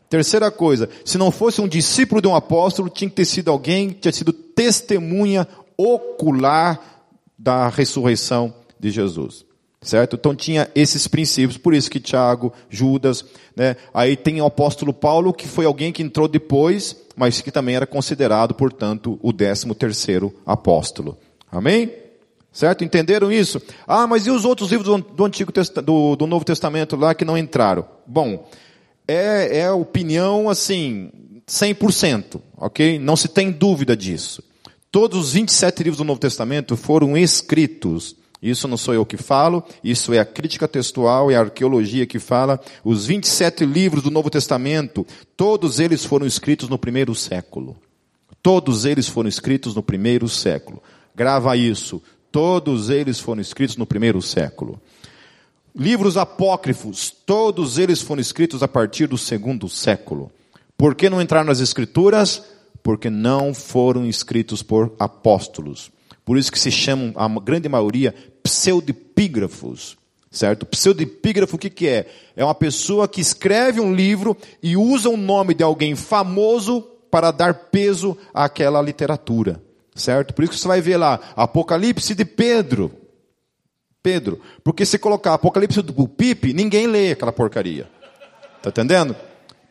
Terceira 0.08 0.50
coisa, 0.50 0.88
se 1.04 1.18
não 1.18 1.30
fosse 1.30 1.60
um 1.60 1.68
discípulo 1.68 2.20
de 2.20 2.28
um 2.28 2.34
apóstolo, 2.34 2.88
tinha 2.88 3.08
que 3.08 3.16
ter 3.16 3.24
sido 3.24 3.50
alguém 3.50 3.90
que 3.90 4.00
tinha 4.00 4.12
sido 4.12 4.32
testemunha 4.32 5.48
ocular 5.76 6.93
da 7.38 7.68
ressurreição 7.68 8.54
de 8.78 8.90
Jesus 8.90 9.44
certo? 9.84 10.16
Então 10.16 10.34
tinha 10.34 10.68
esses 10.74 11.06
princípios, 11.06 11.58
por 11.58 11.74
isso 11.74 11.90
que 11.90 12.00
Tiago, 12.00 12.52
Judas, 12.68 13.24
né? 13.54 13.76
Aí 13.92 14.16
tem 14.16 14.40
o 14.40 14.46
apóstolo 14.46 14.92
Paulo, 14.92 15.32
que 15.32 15.46
foi 15.46 15.66
alguém 15.66 15.92
que 15.92 16.02
entrou 16.02 16.26
depois, 16.26 16.96
mas 17.14 17.40
que 17.40 17.52
também 17.52 17.76
era 17.76 17.86
considerado, 17.86 18.54
portanto, 18.54 19.18
o 19.22 19.32
décimo 19.32 19.74
terceiro 19.74 20.34
apóstolo. 20.44 21.16
Amém? 21.52 21.92
Certo? 22.52 22.84
Entenderam 22.84 23.30
isso? 23.30 23.60
Ah, 23.86 24.06
mas 24.06 24.26
e 24.26 24.30
os 24.30 24.44
outros 24.44 24.70
livros 24.70 25.02
do, 25.14 25.24
Antigo 25.24 25.52
do, 25.84 26.16
do 26.16 26.26
Novo 26.26 26.44
Testamento 26.44 26.96
lá 26.96 27.14
que 27.14 27.24
não 27.24 27.36
entraram? 27.36 27.84
Bom, 28.06 28.48
é, 29.06 29.58
é 29.58 29.70
opinião 29.70 30.48
assim, 30.48 31.10
100%, 31.46 32.40
ok? 32.56 32.98
Não 32.98 33.16
se 33.16 33.28
tem 33.28 33.50
dúvida 33.50 33.96
disso. 33.96 34.42
Todos 34.94 35.18
os 35.18 35.32
27 35.32 35.82
livros 35.82 35.98
do 35.98 36.04
Novo 36.04 36.20
Testamento 36.20 36.76
foram 36.76 37.16
escritos 37.16 38.14
isso 38.40 38.68
não 38.68 38.76
sou 38.76 38.94
eu 38.94 39.04
que 39.04 39.16
falo, 39.16 39.64
isso 39.82 40.12
é 40.12 40.20
a 40.20 40.24
crítica 40.24 40.68
textual 40.68 41.32
e 41.32 41.34
a 41.34 41.40
arqueologia 41.40 42.06
que 42.06 42.20
fala. 42.20 42.60
Os 42.84 43.06
27 43.06 43.64
livros 43.64 44.04
do 44.04 44.10
Novo 44.10 44.28
Testamento, 44.28 45.04
todos 45.34 45.80
eles 45.80 46.04
foram 46.04 46.26
escritos 46.26 46.68
no 46.68 46.78
primeiro 46.78 47.14
século. 47.14 47.74
Todos 48.40 48.84
eles 48.84 49.08
foram 49.08 49.30
escritos 49.30 49.74
no 49.74 49.82
primeiro 49.82 50.28
século. 50.28 50.82
Grava 51.12 51.56
isso. 51.56 52.00
Todos 52.30 52.88
eles 52.90 53.18
foram 53.18 53.40
escritos 53.40 53.76
no 53.76 53.86
primeiro 53.86 54.22
século. 54.22 54.80
Livros 55.74 56.16
apócrifos, 56.18 57.10
todos 57.10 57.78
eles 57.78 58.00
foram 58.00 58.20
escritos 58.20 58.62
a 58.62 58.68
partir 58.68 59.08
do 59.08 59.18
segundo 59.18 59.68
século. 59.68 60.30
Por 60.76 60.94
que 60.94 61.08
não 61.08 61.22
entraram 61.22 61.46
nas 61.46 61.60
escrituras? 61.60 62.53
Porque 62.84 63.10
não 63.10 63.52
foram 63.52 64.06
escritos 64.06 64.62
por 64.62 64.94
apóstolos. 65.00 65.90
Por 66.24 66.38
isso 66.38 66.52
que 66.52 66.58
se 66.60 66.70
chamam, 66.70 67.12
a 67.16 67.26
grande 67.40 67.68
maioria, 67.68 68.14
pseudepígrafos. 68.42 69.96
Certo? 70.30 70.66
Pseudepígrafo 70.66 71.56
o 71.56 71.58
que, 71.58 71.70
que 71.70 71.88
é? 71.88 72.06
É 72.36 72.44
uma 72.44 72.54
pessoa 72.54 73.08
que 73.08 73.20
escreve 73.20 73.80
um 73.80 73.94
livro 73.94 74.36
e 74.62 74.76
usa 74.76 75.08
o 75.08 75.16
nome 75.16 75.54
de 75.54 75.64
alguém 75.64 75.96
famoso 75.96 76.82
para 77.10 77.30
dar 77.30 77.54
peso 77.54 78.18
àquela 78.34 78.82
literatura. 78.82 79.62
Certo? 79.94 80.34
Por 80.34 80.44
isso 80.44 80.52
que 80.52 80.58
você 80.58 80.68
vai 80.68 80.80
ver 80.80 80.98
lá, 80.98 81.20
Apocalipse 81.34 82.14
de 82.14 82.24
Pedro. 82.24 82.90
Pedro. 84.02 84.40
Porque 84.62 84.84
se 84.84 84.98
colocar 84.98 85.32
Apocalipse 85.32 85.80
do 85.80 86.06
Pipe, 86.06 86.52
ninguém 86.52 86.86
lê 86.86 87.12
aquela 87.12 87.32
porcaria. 87.32 87.88
Tá 88.60 88.68
entendendo? 88.68 89.16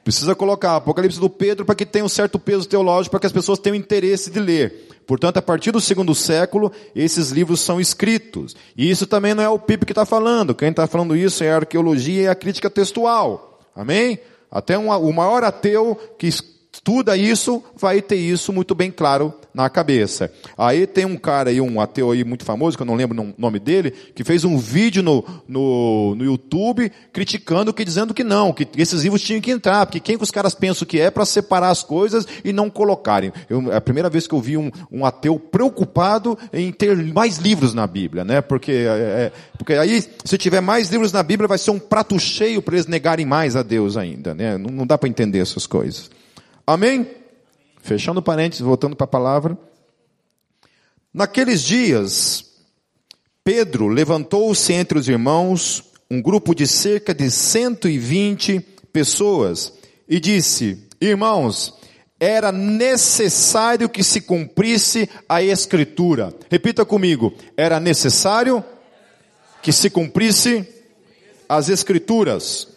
Precisa 0.04 0.36
colocar 0.36 0.76
Apocalipse 0.76 1.20
do 1.20 1.30
Pedro 1.30 1.66
para 1.66 1.76
que 1.76 1.86
tenha 1.86 2.04
um 2.04 2.10
certo 2.10 2.38
peso 2.38 2.68
teológico, 2.68 3.12
para 3.12 3.22
que 3.22 3.26
as 3.26 3.32
pessoas 3.32 3.60
tenham 3.60 3.76
interesse 3.76 4.30
de 4.30 4.40
ler. 4.40 4.90
Portanto, 5.08 5.38
a 5.38 5.42
partir 5.42 5.72
do 5.72 5.80
segundo 5.80 6.14
século, 6.14 6.72
esses 6.96 7.32
livros 7.32 7.62
são 7.62 7.80
escritos. 7.80 8.56
E 8.76 8.90
isso 8.90 9.08
também 9.08 9.34
não 9.34 9.44
é 9.44 9.50
o 9.50 9.60
Pipe 9.60 9.86
que 9.86 9.92
está 9.92 10.06
falando. 10.06 10.56
Quem 10.56 10.70
está 10.70 10.88
falando 10.88 11.16
isso 11.16 11.44
é 11.44 11.52
a 11.52 11.58
arqueologia 11.58 12.24
e 12.24 12.28
a 12.28 12.36
crítica 12.36 12.70
textual. 12.70 13.62
Amém? 13.76 14.20
Até 14.52 14.78
um, 14.78 14.90
o 14.90 15.14
maior 15.14 15.44
ateu 15.44 15.98
que 16.18 16.28
estuda 16.28 17.18
isso 17.18 17.64
vai 17.76 18.02
ter 18.02 18.18
isso 18.18 18.52
muito 18.52 18.76
bem 18.76 18.92
claro 18.92 19.34
na 19.54 19.70
cabeça. 19.70 20.32
Aí 20.58 20.88
tem 20.88 21.06
um 21.06 21.16
cara 21.16 21.50
aí, 21.50 21.62
um 21.62 21.80
ateu 21.80 22.12
aí 22.12 22.24
muito 22.24 22.44
famoso, 22.44 22.76
que 22.76 22.82
eu 22.82 22.88
não 22.88 22.96
lembro 22.96 23.22
o 23.22 23.34
nome 23.38 23.60
dele, 23.60 23.92
que 23.92 24.24
fez 24.24 24.44
um 24.44 24.58
vídeo 24.58 25.04
no, 25.04 25.24
no, 25.48 26.16
no 26.16 26.24
YouTube 26.24 26.92
criticando, 27.12 27.74
que 27.74 27.86
dizendo 27.86 28.14
que 28.14 28.24
não, 28.24 28.52
que 28.52 28.68
esses 28.78 29.04
livros 29.04 29.22
tinham 29.22 29.42
que 29.42 29.52
entrar, 29.52 29.86
porque 29.86 30.00
quem 30.00 30.18
que 30.18 30.24
os 30.24 30.32
caras 30.32 30.54
pensam 30.54 30.88
que 30.88 31.00
é 31.00 31.12
para 31.12 31.26
separar 31.26 31.70
as 31.70 31.84
coisas 31.84 32.28
e 32.44 32.52
não 32.52 32.70
colocarem. 32.70 33.32
Eu, 33.50 33.72
é 33.72 33.76
a 33.76 33.82
primeira 33.82 34.10
vez 34.10 34.28
que 34.28 34.34
eu 34.34 34.40
vi 34.40 34.58
um, 34.58 34.72
um 34.92 35.06
ateu 35.06 35.38
preocupado 35.38 36.38
em 36.52 36.72
ter 36.72 36.96
mais 37.14 37.38
livros 37.38 37.74
na 37.74 37.86
Bíblia, 37.86 38.24
né? 38.24 38.42
Porque, 38.42 38.72
é, 38.72 38.74
é 38.76 39.32
porque 39.58 39.74
aí, 39.74 40.04
se 40.24 40.38
tiver 40.38 40.62
mais 40.62 40.90
livros 40.90 41.12
na 41.12 41.22
Bíblia, 41.22 41.48
vai 41.48 41.58
ser 41.58 41.72
um 41.72 41.80
prato 41.80 42.20
cheio 42.20 42.62
para 42.62 42.76
eles 42.76 42.88
negarem 42.88 43.26
mais 43.26 43.56
a 43.56 43.64
Deus 43.64 43.98
ainda, 43.98 44.34
né? 44.34 44.58
Não, 44.58 44.72
não 44.72 44.88
dá 44.88 44.98
para 44.98 45.10
entender 45.10 45.40
essas 45.40 45.68
coisas. 45.68 46.10
Amém? 46.66 47.23
Fechando 47.84 48.22
parênteses, 48.22 48.62
voltando 48.62 48.96
para 48.96 49.04
a 49.04 49.08
palavra. 49.08 49.58
Naqueles 51.14 51.62
dias, 51.62 52.46
Pedro 53.44 53.90
levantou-se 53.90 54.72
entre 54.72 54.98
os 54.98 55.10
irmãos, 55.10 55.84
um 56.10 56.22
grupo 56.22 56.56
de 56.56 56.66
cerca 56.66 57.14
de 57.14 57.30
120 57.30 58.62
pessoas, 58.94 59.74
e 60.08 60.18
disse: 60.18 60.88
Irmãos, 61.02 61.74
era 62.18 62.54
necessário 62.54 63.90
que 63.90 64.02
se 64.02 64.22
cumprisse 64.22 65.10
a 65.28 65.44
Escritura. 65.44 66.34
Repita 66.50 66.86
comigo: 66.86 67.34
era 67.58 67.82
necessário 67.82 68.64
que 69.62 69.74
se 69.74 69.90
cumprisse 69.90 70.66
as 71.50 71.68
Escrituras. 71.68 72.70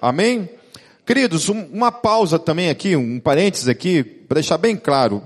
Amém? 0.00 0.48
Queridos, 1.04 1.50
uma 1.50 1.92
pausa 1.92 2.38
também 2.38 2.70
aqui, 2.70 2.96
um 2.96 3.20
parênteses 3.20 3.68
aqui, 3.68 4.17
para 4.28 4.36
deixar 4.36 4.58
bem 4.58 4.76
claro. 4.76 5.22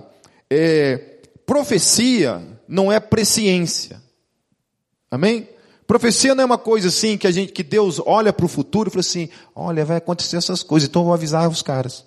é, 0.48 1.18
profecia 1.44 2.40
não 2.68 2.90
é 2.90 3.00
presciência. 3.00 4.00
Amém? 5.10 5.48
Profecia 5.86 6.34
não 6.34 6.42
é 6.42 6.46
uma 6.46 6.56
coisa 6.56 6.88
assim 6.88 7.18
que 7.18 7.26
a 7.26 7.30
gente, 7.30 7.52
que 7.52 7.62
Deus 7.62 8.00
olha 8.06 8.32
para 8.32 8.46
o 8.46 8.48
futuro 8.48 8.88
e 8.88 8.90
fala 8.90 9.00
assim: 9.00 9.28
olha, 9.54 9.84
vai 9.84 9.98
acontecer 9.98 10.36
essas 10.36 10.62
coisas, 10.62 10.88
então 10.88 11.02
eu 11.02 11.06
vou 11.06 11.14
avisar 11.14 11.46
os 11.50 11.60
caras. 11.60 12.06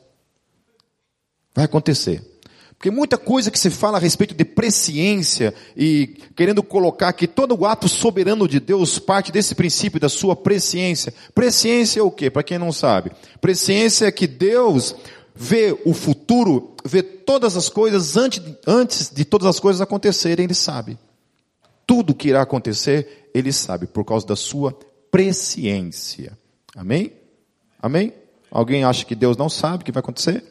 Vai 1.53 1.65
acontecer. 1.65 2.35
Porque 2.77 2.91
muita 2.91 3.17
coisa 3.17 3.49
que 3.49 3.59
se 3.59 3.69
fala 3.69 3.97
a 3.97 4.01
respeito 4.01 4.33
de 4.35 4.43
presciência 4.43 5.53
e 5.77 6.17
querendo 6.35 6.61
colocar 6.61 7.13
que 7.13 7.25
todo 7.25 7.57
o 7.57 7.65
ato 7.65 7.87
soberano 7.87 8.47
de 8.47 8.59
Deus 8.59 8.99
parte 8.99 9.31
desse 9.31 9.55
princípio 9.55 9.99
da 9.99 10.09
sua 10.09 10.35
presciência. 10.35 11.13
Presciência 11.33 11.99
é 11.99 12.03
o 12.03 12.11
quê? 12.11 12.29
Para 12.29 12.43
quem 12.43 12.57
não 12.57 12.71
sabe. 12.71 13.11
Presciência 13.39 14.05
é 14.07 14.11
que 14.11 14.27
Deus 14.27 14.95
vê 15.35 15.77
o 15.85 15.93
futuro, 15.93 16.73
vê 16.85 17.03
todas 17.03 17.57
as 17.57 17.67
coisas 17.67 18.15
antes, 18.15 18.41
antes 18.65 19.09
de 19.13 19.25
todas 19.25 19.47
as 19.47 19.59
coisas 19.59 19.81
acontecerem, 19.81 20.45
Ele 20.45 20.53
sabe. 20.53 20.97
Tudo 21.85 22.15
que 22.15 22.29
irá 22.29 22.41
acontecer, 22.41 23.29
Ele 23.33 23.51
sabe, 23.51 23.85
por 23.85 24.05
causa 24.05 24.25
da 24.25 24.35
sua 24.35 24.77
presciência. 25.11 26.37
Amém? 26.75 27.11
Amém? 27.79 28.13
Alguém 28.49 28.83
acha 28.85 29.05
que 29.05 29.13
Deus 29.13 29.35
não 29.35 29.49
sabe 29.49 29.81
o 29.81 29.85
que 29.85 29.91
vai 29.91 29.99
acontecer? 29.99 30.43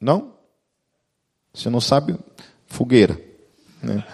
Não? 0.00 0.32
Você 1.52 1.68
não 1.68 1.80
sabe, 1.80 2.16
fogueira. 2.66 3.20
Né? 3.82 4.04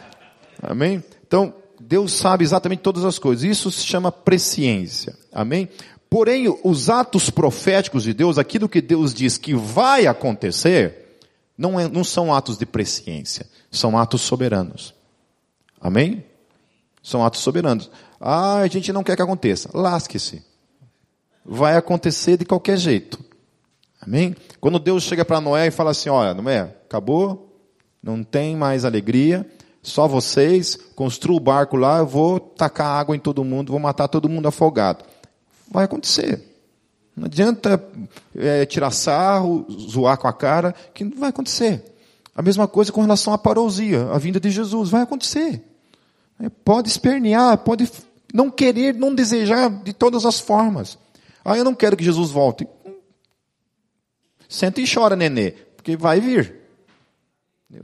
Amém? 0.62 1.04
Então, 1.26 1.54
Deus 1.78 2.12
sabe 2.12 2.42
exatamente 2.42 2.80
todas 2.80 3.04
as 3.04 3.18
coisas. 3.18 3.44
Isso 3.44 3.70
se 3.70 3.84
chama 3.84 4.10
presciência. 4.10 5.14
Amém? 5.30 5.68
Porém, 6.14 6.46
os 6.62 6.88
atos 6.88 7.28
proféticos 7.28 8.04
de 8.04 8.14
Deus, 8.14 8.38
aquilo 8.38 8.68
que 8.68 8.80
Deus 8.80 9.12
diz 9.12 9.36
que 9.36 9.52
vai 9.52 10.06
acontecer, 10.06 11.18
não, 11.58 11.80
é, 11.80 11.88
não 11.88 12.04
são 12.04 12.32
atos 12.32 12.56
de 12.56 12.64
presciência, 12.64 13.48
são 13.68 13.98
atos 13.98 14.20
soberanos. 14.20 14.94
Amém? 15.80 16.24
São 17.02 17.26
atos 17.26 17.40
soberanos. 17.40 17.90
Ah, 18.20 18.58
a 18.58 18.66
gente 18.68 18.92
não 18.92 19.02
quer 19.02 19.16
que 19.16 19.22
aconteça. 19.22 19.68
Lasque-se. 19.74 20.44
Vai 21.44 21.76
acontecer 21.76 22.36
de 22.36 22.44
qualquer 22.44 22.76
jeito. 22.76 23.18
Amém? 24.00 24.36
Quando 24.60 24.78
Deus 24.78 25.02
chega 25.02 25.24
para 25.24 25.40
Noé 25.40 25.66
e 25.66 25.72
fala 25.72 25.90
assim: 25.90 26.10
Olha, 26.10 26.32
Noé, 26.32 26.76
acabou, 26.86 27.58
não 28.00 28.22
tem 28.22 28.54
mais 28.54 28.84
alegria, 28.84 29.44
só 29.82 30.06
vocês, 30.06 30.78
construam 30.94 31.38
o 31.38 31.40
barco 31.40 31.76
lá, 31.76 31.98
eu 31.98 32.06
vou 32.06 32.38
tacar 32.38 32.86
água 32.86 33.16
em 33.16 33.18
todo 33.18 33.42
mundo, 33.42 33.72
vou 33.72 33.80
matar 33.80 34.06
todo 34.06 34.28
mundo 34.28 34.46
afogado. 34.46 35.04
Vai 35.74 35.86
acontecer. 35.86 36.40
Não 37.16 37.26
adianta 37.26 37.84
é, 38.36 38.64
tirar 38.64 38.92
sarro, 38.92 39.66
zoar 39.90 40.16
com 40.16 40.28
a 40.28 40.32
cara, 40.32 40.72
que 40.94 41.02
não 41.02 41.18
vai 41.18 41.30
acontecer. 41.30 41.82
A 42.32 42.40
mesma 42.40 42.68
coisa 42.68 42.92
com 42.92 43.00
relação 43.00 43.32
à 43.32 43.38
parousia, 43.38 44.08
a 44.12 44.16
vinda 44.16 44.38
de 44.38 44.50
Jesus, 44.50 44.88
vai 44.88 45.02
acontecer. 45.02 45.60
É, 46.38 46.48
pode 46.48 46.88
espernear, 46.88 47.58
pode 47.58 47.90
não 48.32 48.48
querer, 48.52 48.94
não 48.94 49.12
desejar 49.12 49.68
de 49.82 49.92
todas 49.92 50.24
as 50.24 50.38
formas. 50.38 50.96
Ah, 51.44 51.58
eu 51.58 51.64
não 51.64 51.74
quero 51.74 51.96
que 51.96 52.04
Jesus 52.04 52.30
volte. 52.30 52.68
Senta 54.48 54.80
e 54.80 54.84
chora, 54.88 55.16
nenê, 55.16 55.50
porque 55.76 55.96
vai 55.96 56.20
vir. 56.20 56.54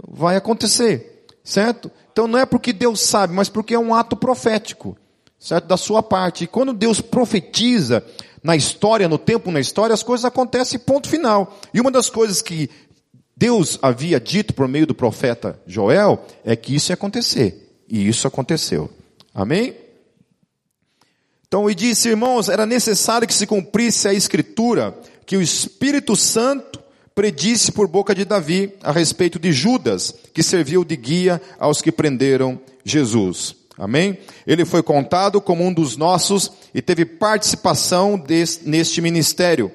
Vai 0.06 0.36
acontecer, 0.36 1.26
certo? 1.42 1.90
Então 2.12 2.28
não 2.28 2.38
é 2.38 2.46
porque 2.46 2.72
Deus 2.72 3.00
sabe, 3.00 3.34
mas 3.34 3.48
porque 3.48 3.74
é 3.74 3.78
um 3.78 3.92
ato 3.92 4.14
profético, 4.16 4.96
certo? 5.40 5.66
Da 5.66 5.76
sua 5.78 6.02
parte. 6.02 6.44
E 6.44 6.46
quando 6.46 6.74
Deus 6.74 7.00
profetiza 7.00 8.04
na 8.42 8.54
história, 8.54 9.08
no 9.08 9.18
tempo, 9.18 9.50
na 9.50 9.58
história, 9.58 9.94
as 9.94 10.02
coisas 10.02 10.24
acontecem 10.24 10.78
ponto 10.78 11.08
final. 11.08 11.58
E 11.72 11.80
uma 11.80 11.90
das 11.90 12.10
coisas 12.10 12.42
que 12.42 12.70
Deus 13.34 13.78
havia 13.80 14.20
dito 14.20 14.52
por 14.52 14.68
meio 14.68 14.86
do 14.86 14.94
profeta 14.94 15.58
Joel 15.66 16.24
é 16.44 16.54
que 16.54 16.74
isso 16.74 16.92
ia 16.92 16.94
acontecer. 16.94 17.84
E 17.88 18.06
isso 18.06 18.28
aconteceu. 18.28 18.90
Amém? 19.34 19.74
Então, 21.48 21.68
e 21.68 21.74
disse, 21.74 22.10
irmãos, 22.10 22.48
era 22.48 22.64
necessário 22.64 23.26
que 23.26 23.34
se 23.34 23.46
cumprisse 23.46 24.06
a 24.06 24.14
escritura 24.14 24.96
que 25.26 25.36
o 25.36 25.42
Espírito 25.42 26.14
Santo 26.14 26.80
predisse 27.14 27.72
por 27.72 27.88
boca 27.88 28.14
de 28.14 28.24
Davi 28.24 28.72
a 28.82 28.92
respeito 28.92 29.38
de 29.38 29.52
Judas, 29.52 30.14
que 30.32 30.42
serviu 30.42 30.84
de 30.84 30.96
guia 30.96 31.42
aos 31.58 31.82
que 31.82 31.90
prenderam 31.90 32.60
Jesus. 32.84 33.59
Amém? 33.80 34.18
Ele 34.46 34.66
foi 34.66 34.82
contado 34.82 35.40
como 35.40 35.64
um 35.64 35.72
dos 35.72 35.96
nossos 35.96 36.52
e 36.74 36.82
teve 36.82 37.06
participação 37.06 38.22
neste 38.62 39.00
ministério, 39.00 39.72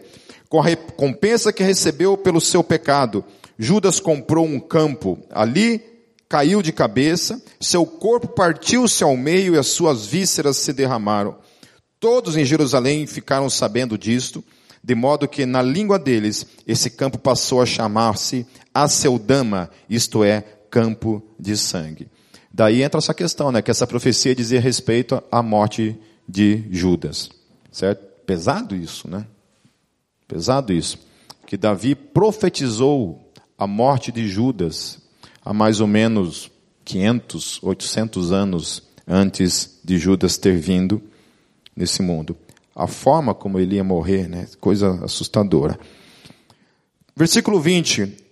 com 0.48 0.60
a 0.60 0.64
recompensa 0.64 1.52
que 1.52 1.64
recebeu 1.64 2.16
pelo 2.16 2.40
seu 2.40 2.64
pecado. 2.64 3.26
Judas 3.58 4.00
comprou 4.00 4.46
um 4.46 4.60
campo 4.60 5.18
ali, 5.32 5.82
caiu 6.30 6.62
de 6.62 6.72
cabeça, 6.72 7.42
seu 7.60 7.84
corpo 7.84 8.28
partiu-se 8.28 9.04
ao 9.04 9.18
meio 9.18 9.56
e 9.56 9.58
as 9.58 9.68
suas 9.68 10.06
vísceras 10.06 10.58
se 10.58 10.72
derramaram. 10.72 11.36
Todos 12.00 12.38
em 12.38 12.46
Jerusalém 12.46 13.08
ficaram 13.08 13.50
sabendo 13.50 13.98
disto 13.98 14.44
de 14.84 14.94
modo 14.94 15.28
que 15.28 15.48
na 15.48 15.64
língua 15.64 15.98
deles 15.98 16.46
esse 16.68 16.92
campo 16.92 17.18
passou 17.18 17.60
a 17.60 17.66
chamar-se 17.66 18.46
Aceldama, 18.72 19.72
isto 19.90 20.24
é, 20.24 20.42
campo 20.70 21.24
de 21.40 21.58
sangue. 21.58 22.08
Daí 22.56 22.84
entra 22.84 23.00
essa 23.00 23.14
questão, 23.14 23.52
né, 23.52 23.62
que 23.62 23.70
essa 23.70 23.86
profecia 23.86 24.34
dizia 24.34 24.62
respeito 24.62 25.22
à 25.30 25.44
morte 25.44 26.00
de 26.26 26.64
Judas. 26.72 27.30
Certo? 27.70 28.02
Pesado 28.26 28.74
isso, 28.74 29.10
né? 29.10 29.28
Pesado 30.26 30.72
isso. 30.72 30.98
Que 31.46 31.58
Davi 31.58 31.96
profetizou 31.96 33.30
a 33.58 33.68
morte 33.68 34.10
de 34.10 34.30
Judas 34.30 35.00
há 35.44 35.54
mais 35.54 35.82
ou 35.82 35.88
menos 35.88 36.50
500, 36.86 37.62
800 37.62 38.32
anos 38.32 38.84
antes 39.06 39.82
de 39.84 39.98
Judas 39.98 40.38
ter 40.38 40.58
vindo 40.58 41.02
nesse 41.76 42.02
mundo 42.02 42.38
a 42.74 42.88
forma 42.88 43.36
como 43.36 43.60
ele 43.60 43.76
ia 43.76 43.84
morrer, 43.84 44.30
né? 44.30 44.48
coisa 44.62 45.04
assustadora. 45.04 45.78
Versículo 47.16 47.60
20. 47.60 48.24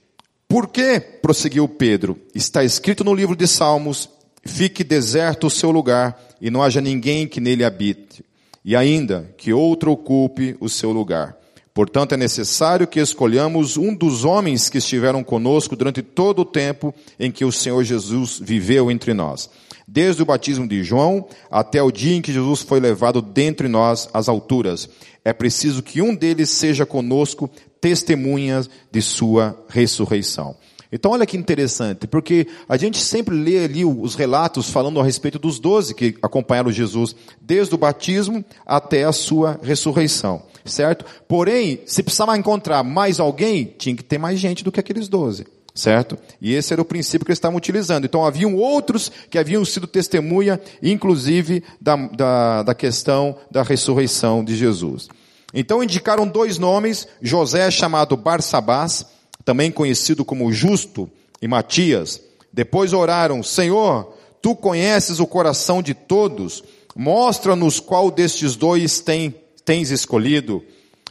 Por 0.47 0.67
que, 0.67 0.99
prosseguiu 0.99 1.67
Pedro, 1.67 2.19
está 2.36 2.63
escrito 2.63 3.03
no 3.03 3.13
livro 3.13 3.36
de 3.36 3.47
Salmos, 3.47 4.09
fique 4.45 4.84
deserto 4.84 5.47
o 5.47 5.49
seu 5.49 5.71
lugar 5.71 6.19
e 6.41 6.49
não 6.49 6.62
haja 6.62 6.82
ninguém 6.82 7.27
que 7.27 7.39
nele 7.39 7.63
habite, 7.63 8.23
e 8.63 8.75
ainda 8.75 9.29
que 9.38 9.53
outro 9.53 9.91
ocupe 9.91 10.56
o 10.60 10.69
seu 10.69 10.91
lugar. 10.91 11.38
Portanto, 11.73 12.13
é 12.13 12.17
necessário 12.17 12.86
que 12.86 12.99
escolhamos 12.99 13.77
um 13.77 13.95
dos 13.95 14.23
homens 14.23 14.69
que 14.69 14.77
estiveram 14.77 15.23
conosco 15.23 15.75
durante 15.75 16.03
todo 16.03 16.43
o 16.43 16.45
tempo 16.45 16.93
em 17.19 17.32
que 17.32 17.43
o 17.43 17.51
Senhor 17.51 17.84
Jesus 17.84 18.39
viveu 18.39 18.91
entre 18.91 19.13
nós 19.13 19.49
desde 19.88 20.21
o 20.21 20.25
batismo 20.25 20.67
de 20.67 20.84
João 20.84 21.27
até 21.51 21.82
o 21.82 21.91
dia 21.91 22.15
em 22.15 22.21
que 22.21 22.34
Jesus 22.34 22.62
foi 22.62 22.79
levado 22.79 23.21
dentre 23.21 23.67
nós 23.67 24.10
às 24.13 24.27
alturas. 24.29 24.89
É 25.23 25.34
preciso 25.34 25.84
que 25.84 26.01
um 26.01 26.15
deles 26.15 26.49
seja 26.49 26.86
conosco 26.86 27.49
testemunhas 27.79 28.69
de 28.91 29.01
sua 29.01 29.58
ressurreição. 29.67 30.56
Então 30.93 31.10
olha 31.12 31.25
que 31.25 31.36
interessante, 31.36 32.06
porque 32.06 32.45
a 32.69 32.77
gente 32.77 32.99
sempre 32.99 33.36
lê 33.36 33.65
ali 33.65 33.84
os 33.84 34.13
relatos 34.13 34.69
falando 34.69 34.99
a 34.99 35.03
respeito 35.03 35.39
dos 35.39 35.60
doze 35.60 35.95
que 35.95 36.15
acompanharam 36.21 36.71
Jesus, 36.71 37.15
desde 37.41 37.73
o 37.73 37.79
batismo 37.79 38.45
até 38.63 39.03
a 39.03 39.12
sua 39.12 39.60
ressurreição, 39.63 40.43
certo? 40.63 41.03
Porém, 41.27 41.82
se 41.88 42.03
precisava 42.03 42.38
encontrar 42.38 42.84
mais 42.84 43.19
alguém, 43.19 43.73
tinha 43.75 43.95
que 43.95 44.03
ter 44.03 44.19
mais 44.19 44.39
gente 44.39 44.63
do 44.63 44.71
que 44.71 44.79
aqueles 44.79 45.08
doze. 45.10 45.47
Certo? 45.75 46.19
E 46.39 46.53
esse 46.53 46.71
era 46.71 46.84
o 46.84 46.86
princípio 46.86 47.25
que 47.25 47.32
eles 47.32 47.39
estavam 47.39 47.58
utilizando. 47.58 48.06
Então 48.06 48.23
haviam 48.23 48.56
outros 48.56 49.12
que 49.27 49.39
haviam 49.39 49.65
sido 49.65 49.88
testemunha, 49.88 50.62
inclusive, 50.84 51.63
da, 51.82 51.95
da, 51.95 52.62
da 52.62 52.75
questão 52.75 53.36
da 53.49 53.63
ressurreição 53.63 54.43
de 54.43 54.56
Jesus. 54.56 55.10
Então 55.51 55.84
indicaram 55.84 56.27
dois 56.27 56.60
nomes, 56.60 57.08
José 57.23 57.71
chamado 57.71 58.15
Barsabás, 58.15 59.03
também 59.45 59.71
conhecido 59.71 60.23
como 60.23 60.51
Justo, 60.51 61.10
e 61.43 61.47
Matias. 61.47 62.21
Depois 62.53 62.93
oraram, 62.93 63.43
Senhor, 63.43 64.13
tu 64.41 64.56
conheces 64.56 65.19
o 65.19 65.27
coração 65.27 65.82
de 65.82 65.93
todos, 65.93 66.63
mostra-nos 66.95 67.82
qual 67.82 68.10
destes 68.10 68.56
dois 68.56 69.01
tem, 69.01 69.36
tens 69.65 69.91
escolhido 69.91 70.63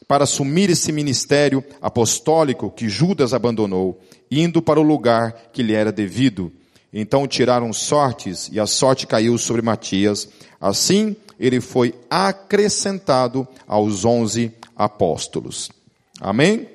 para 0.09 0.25
assumir 0.25 0.71
esse 0.71 0.91
ministério 0.91 1.63
apostólico 1.83 2.71
que 2.71 2.89
Judas 2.89 3.35
abandonou 3.35 4.01
indo 4.31 4.63
para 4.63 4.81
o 4.81 4.83
lugar 4.83 5.51
que 5.53 5.63
lhe 5.63 5.75
era 5.75 5.93
devido. 5.93 6.51
Então 6.91 7.29
tiraram 7.29 7.71
sortes, 7.73 8.49
e 8.51 8.59
a 8.59 8.67
sorte 8.67 9.07
caiu 9.07 9.37
sobre 9.37 9.61
Matias. 9.61 10.29
Assim, 10.59 11.15
ele 11.39 11.61
foi 11.61 11.95
acrescentado 12.09 13.47
aos 13.67 14.07
onze 14.07 14.53
apóstolos. 14.75 15.71
Amém? 16.21 16.69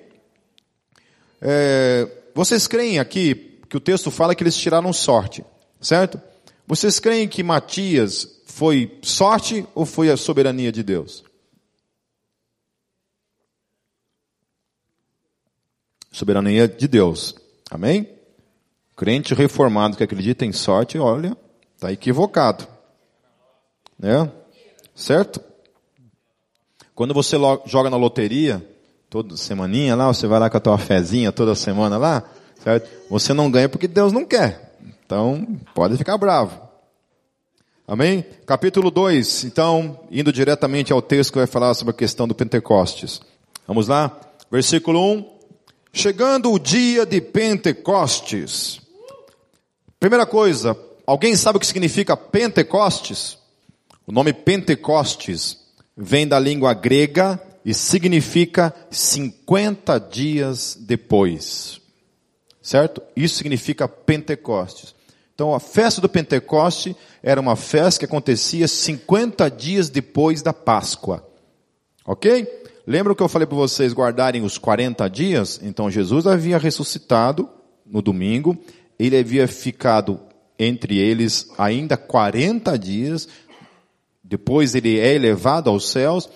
É, 1.42 2.08
vocês 2.34 2.68
creem 2.68 3.00
aqui 3.00 3.60
que 3.70 3.78
o 3.78 3.82
texto 3.82 4.10
fala 4.10 4.34
que 4.34 4.44
eles 4.44 4.58
tiraram 4.58 4.92
sorte, 4.94 5.44
certo? 5.80 6.22
Vocês 6.66 7.00
creem 7.00 7.28
que 7.28 7.44
Matias 7.44 8.42
foi 8.46 8.98
sorte 9.02 9.66
ou 9.74 9.86
foi 9.86 10.10
a 10.10 10.18
soberania 10.18 10.72
de 10.72 10.84
Deus? 10.84 11.24
Soberania 16.12 16.68
de 16.68 16.88
Deus. 16.88 17.36
Amém? 17.70 18.10
Crente 18.96 19.34
reformado 19.34 19.96
que 19.96 20.04
acredita 20.04 20.46
em 20.46 20.52
sorte, 20.52 20.98
olha, 20.98 21.38
está 21.76 21.92
equivocado. 21.92 22.68
Né? 24.00 24.32
Certo? 24.96 25.40
Quando 26.96 27.14
você 27.14 27.38
joga 27.66 27.92
na 27.92 27.98
loteria, 27.98 28.68
toda 29.24 29.36
semaninha 29.36 29.96
lá, 29.96 30.06
você 30.06 30.28
vai 30.28 30.40
lá 30.40 30.48
com 30.48 30.58
a 30.58 30.60
tua 30.60 30.78
fezinha 30.78 31.32
toda 31.32 31.56
semana 31.56 31.98
lá, 31.98 32.24
certo? 32.64 32.88
Você 33.10 33.34
não 33.34 33.50
ganha 33.50 33.68
porque 33.68 33.88
Deus 33.88 34.14
não 34.14 34.24
quer. 34.24 34.78
Então, 35.04 35.58
pode 35.74 35.98
ficar 35.98 36.20
bravo. 36.20 36.62
Amém? 37.88 38.24
Capítulo 38.46 38.92
2, 38.92 39.46
então, 39.46 40.02
indo 40.12 40.32
diretamente 40.32 40.94
ao 40.94 41.02
texto 41.02 41.32
que 41.32 41.40
vai 41.40 41.48
falar 41.48 41.74
sobre 41.74 41.96
a 41.96 41.98
questão 41.98 42.28
do 42.28 42.36
Pentecostes. 42.36 43.20
Vamos 43.66 43.88
lá? 43.88 44.16
Versículo 44.52 45.00
1. 45.02 45.26
Chegando 45.92 46.52
o 46.52 46.60
dia 46.60 47.04
de 47.04 47.20
Pentecostes. 47.20 48.80
Primeira 50.00 50.28
coisa, 50.28 50.78
alguém 51.08 51.36
sabe 51.36 51.58
o 51.58 51.60
que 51.60 51.66
significa 51.66 52.16
Pentecostes? 52.16 53.40
O 54.06 54.12
nome 54.12 54.32
Pentecostes 54.32 55.58
vem 55.98 56.28
da 56.28 56.38
língua 56.38 56.76
grega 56.76 57.42
e 57.68 57.74
significa 57.74 58.74
50 58.90 60.00
dias 60.00 60.78
depois. 60.80 61.82
Certo? 62.62 63.02
Isso 63.14 63.36
significa 63.36 63.90
Pentecostes. 63.90 64.96
Então 65.36 65.54
a 65.54 65.60
festa 65.60 66.00
do 66.00 66.08
Pentecoste 66.08 66.96
era 67.22 67.42
uma 67.42 67.58
festa 67.58 68.00
que 68.00 68.06
acontecia 68.06 68.70
50 68.70 69.52
dias 69.52 69.90
depois 69.90 70.42
da 70.42 70.54
Páscoa. 70.54 71.28
Ok? 72.06 72.48
Lembra 72.88 73.14
que 73.14 73.22
eu 73.22 73.28
falei 73.28 73.46
para 73.46 73.58
vocês 73.58 73.92
guardarem 73.92 74.44
os 74.44 74.58
40 74.58 75.10
dias? 75.10 75.60
Então 75.62 75.92
Jesus 75.92 76.26
havia 76.26 76.58
ressuscitado 76.58 77.50
no 77.86 78.02
domingo, 78.02 78.58
ele 78.98 79.18
havia 79.18 79.46
ficado 79.46 80.22
entre 80.58 80.98
eles 80.98 81.50
ainda 81.58 81.98
40 81.98 82.80
dias, 82.80 83.28
depois 84.24 84.74
ele 84.74 84.98
é 84.98 85.14
elevado 85.14 85.70
aos 85.70 85.90
céus, 85.90 86.30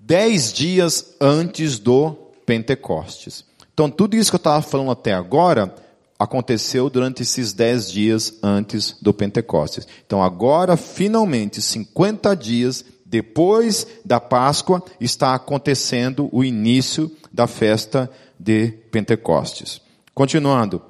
dez 0.00 0.52
dias 0.52 1.14
antes 1.20 1.78
do 1.78 2.16
Pentecostes. 2.44 3.44
Então 3.72 3.88
tudo 3.88 4.16
isso 4.16 4.30
que 4.30 4.36
eu 4.36 4.38
estava 4.38 4.62
falando 4.62 4.90
até 4.90 5.12
agora 5.12 5.74
aconteceu 6.18 6.90
durante 6.90 7.22
esses 7.22 7.52
dez 7.52 7.90
dias 7.90 8.34
antes 8.42 8.96
do 9.00 9.14
Pentecostes. 9.14 9.86
Então 10.04 10.22
agora, 10.22 10.76
finalmente, 10.76 11.62
50 11.62 12.34
dias 12.34 12.84
depois 13.10 13.86
da 14.04 14.20
Páscoa, 14.20 14.84
está 15.00 15.34
acontecendo 15.34 16.28
o 16.30 16.44
início 16.44 17.10
da 17.32 17.48
festa 17.48 18.08
de 18.38 18.68
Pentecostes. 18.92 19.80
Continuando. 20.14 20.80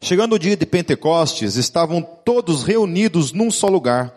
Chegando 0.00 0.34
o 0.34 0.38
dia 0.38 0.56
de 0.56 0.66
Pentecostes, 0.66 1.54
estavam 1.54 2.02
todos 2.02 2.64
reunidos 2.64 3.30
num 3.30 3.48
só 3.48 3.68
lugar. 3.68 4.12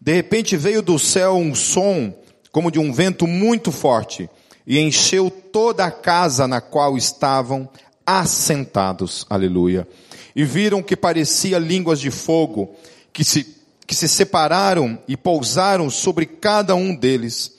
De 0.00 0.12
repente 0.12 0.56
veio 0.56 0.80
do 0.80 0.96
céu 1.00 1.36
um 1.36 1.52
som, 1.52 2.14
como 2.54 2.70
de 2.70 2.78
um 2.78 2.92
vento 2.92 3.26
muito 3.26 3.72
forte, 3.72 4.30
e 4.64 4.78
encheu 4.78 5.28
toda 5.28 5.84
a 5.86 5.90
casa 5.90 6.46
na 6.46 6.60
qual 6.60 6.96
estavam 6.96 7.68
assentados. 8.06 9.26
Aleluia. 9.28 9.88
E 10.36 10.44
viram 10.44 10.80
que 10.80 10.94
parecia 10.94 11.58
línguas 11.58 11.98
de 11.98 12.12
fogo, 12.12 12.72
que 13.12 13.24
se, 13.24 13.56
que 13.84 13.92
se 13.92 14.06
separaram 14.06 14.96
e 15.08 15.16
pousaram 15.16 15.90
sobre 15.90 16.26
cada 16.26 16.76
um 16.76 16.94
deles. 16.94 17.54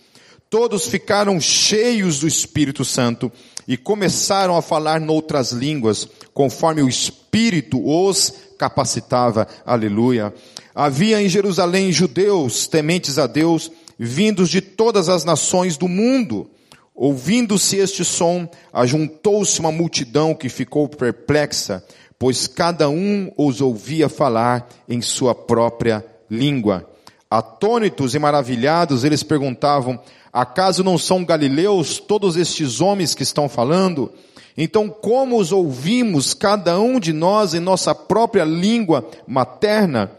Todos 0.49 0.87
ficaram 0.87 1.41
cheios 1.41 2.19
do 2.19 2.27
Espírito 2.27 2.85
Santo 2.85 3.29
e 3.67 3.75
começaram 3.75 4.55
a 4.55 4.61
falar 4.61 5.01
noutras 5.01 5.51
línguas, 5.51 6.07
conforme 6.33 6.81
o 6.81 6.87
Espírito 6.87 7.85
os 7.85 8.33
capacitava. 8.57 9.45
Aleluia. 9.65 10.33
Havia 10.73 11.21
em 11.21 11.27
Jerusalém 11.27 11.91
judeus 11.91 12.65
tementes 12.65 13.19
a 13.19 13.27
Deus, 13.27 13.69
vindos 13.97 14.49
de 14.49 14.61
todas 14.61 15.09
as 15.09 15.23
nações 15.23 15.77
do 15.77 15.87
mundo. 15.87 16.49
Ouvindo-se 16.93 17.77
este 17.77 18.05
som, 18.05 18.47
ajuntou-se 18.71 19.59
uma 19.59 19.71
multidão 19.71 20.33
que 20.33 20.47
ficou 20.47 20.87
perplexa, 20.87 21.83
pois 22.17 22.47
cada 22.47 22.89
um 22.89 23.31
os 23.37 23.59
ouvia 23.59 24.07
falar 24.07 24.69
em 24.87 25.01
sua 25.01 25.35
própria 25.35 26.05
língua. 26.29 26.89
Atônitos 27.29 28.15
e 28.15 28.19
maravilhados, 28.19 29.03
eles 29.03 29.23
perguntavam: 29.23 29.99
Acaso 30.31 30.83
não 30.83 30.97
são 30.97 31.25
galileus 31.25 31.99
todos 31.99 32.37
estes 32.37 32.79
homens 32.79 33.13
que 33.13 33.23
estão 33.23 33.49
falando? 33.49 34.11
Então, 34.57 34.87
como 34.87 35.37
os 35.37 35.51
ouvimos, 35.51 36.33
cada 36.33 36.79
um 36.79 36.97
de 36.97 37.11
nós, 37.11 37.53
em 37.53 37.59
nossa 37.59 37.93
própria 37.93 38.45
língua 38.45 39.05
materna? 39.27 40.11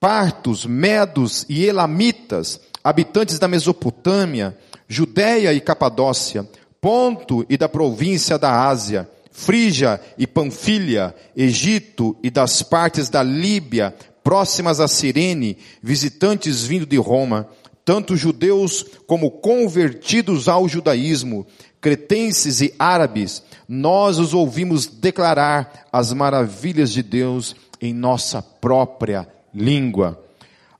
partos, 0.00 0.64
medos 0.64 1.44
e 1.48 1.64
elamitas, 1.64 2.60
habitantes 2.82 3.38
da 3.38 3.48
Mesopotâmia, 3.48 4.56
Judéia 4.88 5.52
e 5.52 5.60
Capadócia, 5.60 6.48
Ponto 6.80 7.44
e 7.48 7.56
da 7.56 7.68
província 7.68 8.38
da 8.38 8.68
Ásia, 8.68 9.08
Frígia 9.32 10.00
e 10.16 10.26
Panfilha, 10.26 11.14
Egito 11.36 12.16
e 12.22 12.30
das 12.30 12.62
partes 12.62 13.08
da 13.08 13.22
Líbia, 13.22 13.94
próximas 14.22 14.78
a 14.78 14.86
Cirene, 14.86 15.58
visitantes 15.82 16.62
vindo 16.62 16.86
de 16.86 16.96
Roma, 16.96 17.48
tanto 17.84 18.16
judeus 18.16 18.84
como 19.06 19.30
convertidos 19.30 20.48
ao 20.48 20.68
judaísmo, 20.68 21.46
cretenses 21.80 22.60
e 22.60 22.74
árabes, 22.78 23.42
nós 23.68 24.18
os 24.18 24.34
ouvimos 24.34 24.86
declarar 24.86 25.86
as 25.92 26.12
maravilhas 26.12 26.92
de 26.92 27.02
Deus 27.02 27.56
em 27.80 27.94
nossa 27.94 28.42
própria 28.42 29.26
língua. 29.54 30.22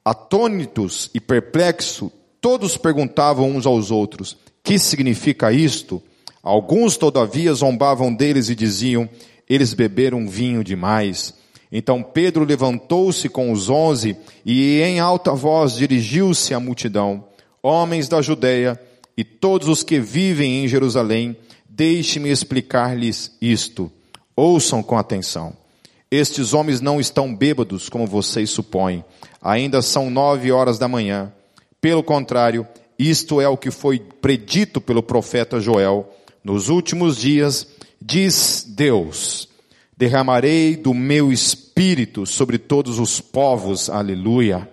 Atônitos 0.08 1.10
e 1.12 1.20
perplexos, 1.20 2.10
todos 2.40 2.78
perguntavam 2.78 3.50
uns 3.50 3.66
aos 3.66 3.90
outros: 3.90 4.38
Que 4.64 4.78
significa 4.78 5.52
isto? 5.52 6.02
Alguns, 6.42 6.96
todavia, 6.96 7.52
zombavam 7.52 8.14
deles 8.14 8.48
e 8.48 8.54
diziam: 8.54 9.06
Eles 9.46 9.74
beberam 9.74 10.26
vinho 10.26 10.64
demais. 10.64 11.34
Então 11.70 12.02
Pedro 12.02 12.46
levantou-se 12.46 13.28
com 13.28 13.52
os 13.52 13.68
onze 13.68 14.16
e, 14.46 14.80
em 14.80 14.98
alta 14.98 15.32
voz, 15.34 15.74
dirigiu-se 15.74 16.54
à 16.54 16.58
multidão: 16.58 17.26
Homens 17.62 18.08
da 18.08 18.22
Judeia 18.22 18.80
e 19.14 19.22
todos 19.22 19.68
os 19.68 19.82
que 19.82 20.00
vivem 20.00 20.64
em 20.64 20.68
Jerusalém, 20.68 21.36
deixe-me 21.68 22.30
explicar-lhes 22.30 23.36
isto. 23.42 23.92
Ouçam 24.34 24.82
com 24.82 24.96
atenção. 24.96 25.54
Estes 26.10 26.54
homens 26.54 26.80
não 26.80 26.98
estão 26.98 27.34
bêbados, 27.34 27.88
como 27.88 28.06
vocês 28.06 28.48
supõem. 28.48 29.04
Ainda 29.42 29.82
são 29.82 30.10
nove 30.10 30.50
horas 30.50 30.78
da 30.78 30.88
manhã. 30.88 31.32
Pelo 31.80 32.02
contrário, 32.02 32.66
isto 32.98 33.40
é 33.40 33.48
o 33.48 33.56
que 33.56 33.70
foi 33.70 33.98
predito 33.98 34.80
pelo 34.80 35.02
profeta 35.02 35.60
Joel. 35.60 36.08
Nos 36.42 36.68
últimos 36.70 37.18
dias, 37.18 37.66
diz 38.00 38.64
Deus, 38.66 39.48
derramarei 39.96 40.76
do 40.76 40.94
meu 40.94 41.30
espírito 41.30 42.24
sobre 42.24 42.56
todos 42.56 42.98
os 42.98 43.20
povos. 43.20 43.90
Aleluia. 43.90 44.68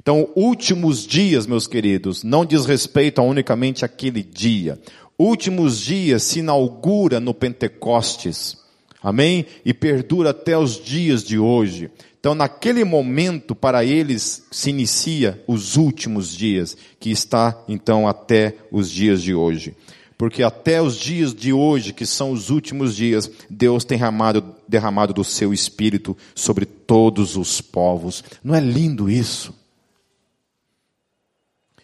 Então, 0.00 0.28
últimos 0.34 1.06
dias, 1.06 1.46
meus 1.46 1.66
queridos, 1.66 2.24
não 2.24 2.44
diz 2.44 2.66
respeito 2.66 3.20
a 3.20 3.24
unicamente 3.24 3.84
aquele 3.84 4.22
dia. 4.22 4.78
Últimos 5.18 5.78
dias 5.78 6.22
se 6.22 6.40
inaugura 6.40 7.20
no 7.20 7.32
Pentecostes. 7.32 8.63
Amém? 9.04 9.44
E 9.66 9.74
perdura 9.74 10.30
até 10.30 10.56
os 10.56 10.82
dias 10.82 11.22
de 11.22 11.38
hoje. 11.38 11.90
Então, 12.18 12.34
naquele 12.34 12.84
momento, 12.84 13.54
para 13.54 13.84
eles, 13.84 14.46
se 14.50 14.70
inicia 14.70 15.44
os 15.46 15.76
últimos 15.76 16.34
dias, 16.34 16.74
que 16.98 17.10
está, 17.10 17.62
então, 17.68 18.08
até 18.08 18.56
os 18.72 18.90
dias 18.90 19.22
de 19.22 19.34
hoje. 19.34 19.74
Porque 20.16 20.42
até 20.42 20.80
os 20.80 20.96
dias 20.96 21.34
de 21.34 21.52
hoje, 21.52 21.92
que 21.92 22.06
são 22.06 22.32
os 22.32 22.48
últimos 22.48 22.96
dias, 22.96 23.30
Deus 23.50 23.84
tem 23.84 23.98
derramado, 23.98 24.54
derramado 24.66 25.12
do 25.12 25.22
seu 25.22 25.52
Espírito 25.52 26.16
sobre 26.34 26.64
todos 26.64 27.36
os 27.36 27.60
povos. 27.60 28.24
Não 28.42 28.54
é 28.54 28.60
lindo 28.60 29.10
isso? 29.10 29.54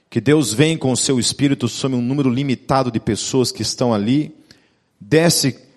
Que 0.09 0.23
Deus 0.23 0.55
vem 0.55 0.79
com 0.79 0.91
o 0.91 0.97
seu 0.97 1.21
Espírito 1.21 1.69
sobre 1.69 1.99
um 1.99 2.03
número 2.03 2.31
limitado 2.31 2.91
de 2.91 2.99
pessoas 2.99 3.53
que 3.53 3.61
estão 3.61 3.93
ali, 3.93 4.35
desce 4.99 5.69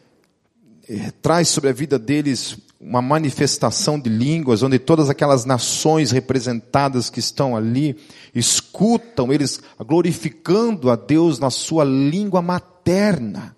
traz 1.21 1.47
sobre 1.47 1.69
a 1.69 1.73
vida 1.73 1.97
deles 1.97 2.57
uma 2.79 3.01
manifestação 3.01 3.97
de 3.97 4.09
línguas, 4.09 4.61
onde 4.61 4.77
todas 4.77 5.09
aquelas 5.09 5.45
nações 5.45 6.11
representadas 6.11 7.09
que 7.09 7.19
estão 7.19 7.55
ali 7.55 7.95
escutam 8.35 9.31
eles 9.31 9.61
glorificando 9.79 10.89
a 10.89 10.95
Deus 10.95 11.39
na 11.39 11.49
sua 11.49 11.85
língua 11.85 12.41
materna, 12.41 13.55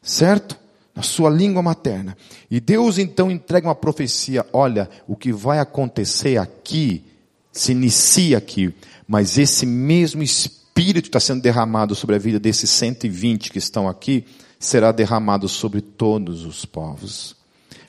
certo? 0.00 0.56
Na 0.94 1.02
sua 1.02 1.28
língua 1.28 1.60
materna. 1.60 2.16
E 2.48 2.60
Deus 2.60 2.98
então 2.98 3.28
entrega 3.30 3.66
uma 3.66 3.74
profecia: 3.74 4.46
olha, 4.52 4.88
o 5.08 5.16
que 5.16 5.32
vai 5.32 5.58
acontecer 5.58 6.38
aqui 6.38 7.02
se 7.50 7.72
inicia 7.72 8.38
aqui, 8.38 8.72
mas 9.08 9.36
esse 9.36 9.66
mesmo 9.66 10.22
Espírito 10.22 10.63
está 10.76 11.20
sendo 11.20 11.40
derramado 11.40 11.94
sobre 11.94 12.16
a 12.16 12.18
vida 12.18 12.40
desses 12.40 12.68
120 12.70 13.50
que 13.50 13.58
estão 13.58 13.88
aqui 13.88 14.24
será 14.58 14.92
derramado 14.92 15.48
sobre 15.48 15.80
todos 15.80 16.44
os 16.44 16.64
povos. 16.64 17.36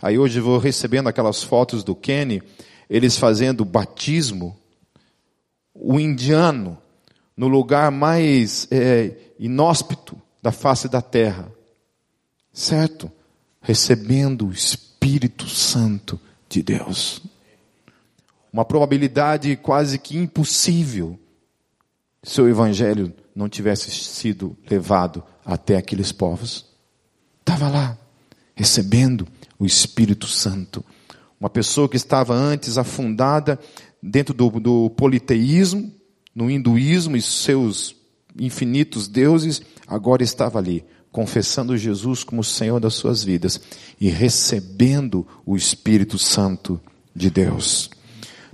Aí 0.02 0.17
hoje 0.17 0.39
eu 0.39 0.43
vou 0.43 0.58
recebendo 0.60 1.08
aquelas 1.08 1.41
fotos 1.41 1.84
do 1.84 1.95
Kenny, 1.95 2.43
eles 2.89 3.17
fazendo 3.17 3.65
batismo. 3.65 4.56
O 5.74 6.00
indiano, 6.00 6.78
no 7.36 7.48
lugar 7.48 7.91
mais 7.91 8.67
é, 8.69 9.15
inóspito 9.39 10.21
da 10.41 10.52
face 10.52 10.88
da 10.88 11.02
terra. 11.02 11.52
Certo? 12.54 13.12
Recebendo 13.62 14.48
o 14.48 14.52
Espírito 14.52 15.48
Santo 15.48 16.19
de 16.48 16.62
Deus. 16.62 17.21
Uma 18.54 18.63
probabilidade 18.63 19.56
quase 19.58 19.98
que 19.98 20.17
impossível 20.17 21.19
se 22.25 22.41
o 22.41 22.49
Evangelho 22.49 23.13
não 23.35 23.47
tivesse 23.47 23.91
sido 23.91 24.57
levado 24.69 25.23
até 25.45 25.77
aqueles 25.77 26.11
povos. 26.11 26.65
Estava 27.39 27.69
lá, 27.69 27.97
recebendo 28.55 29.27
o 29.59 29.65
Espírito 29.65 30.25
Santo. 30.25 30.83
Uma 31.39 31.51
pessoa 31.51 31.88
que 31.88 31.95
estava 31.95 32.33
antes 32.33 32.79
afundada 32.79 33.59
dentro 34.01 34.33
do, 34.33 34.49
do 34.59 34.89
politeísmo, 34.89 35.93
no 36.33 36.49
hinduísmo 36.49 37.15
e 37.15 37.21
seus 37.21 37.95
infinitos 38.38 39.07
deuses, 39.07 39.61
agora 39.88 40.23
estava 40.23 40.57
ali, 40.57 40.83
confessando 41.11 41.77
Jesus 41.77 42.23
como 42.23 42.43
Senhor 42.43 42.79
das 42.79 42.95
suas 42.95 43.23
vidas 43.23 43.61
e 44.01 44.09
recebendo 44.09 45.27
o 45.45 45.55
Espírito 45.55 46.17
Santo 46.17 46.81
de 47.15 47.29
Deus. 47.29 47.91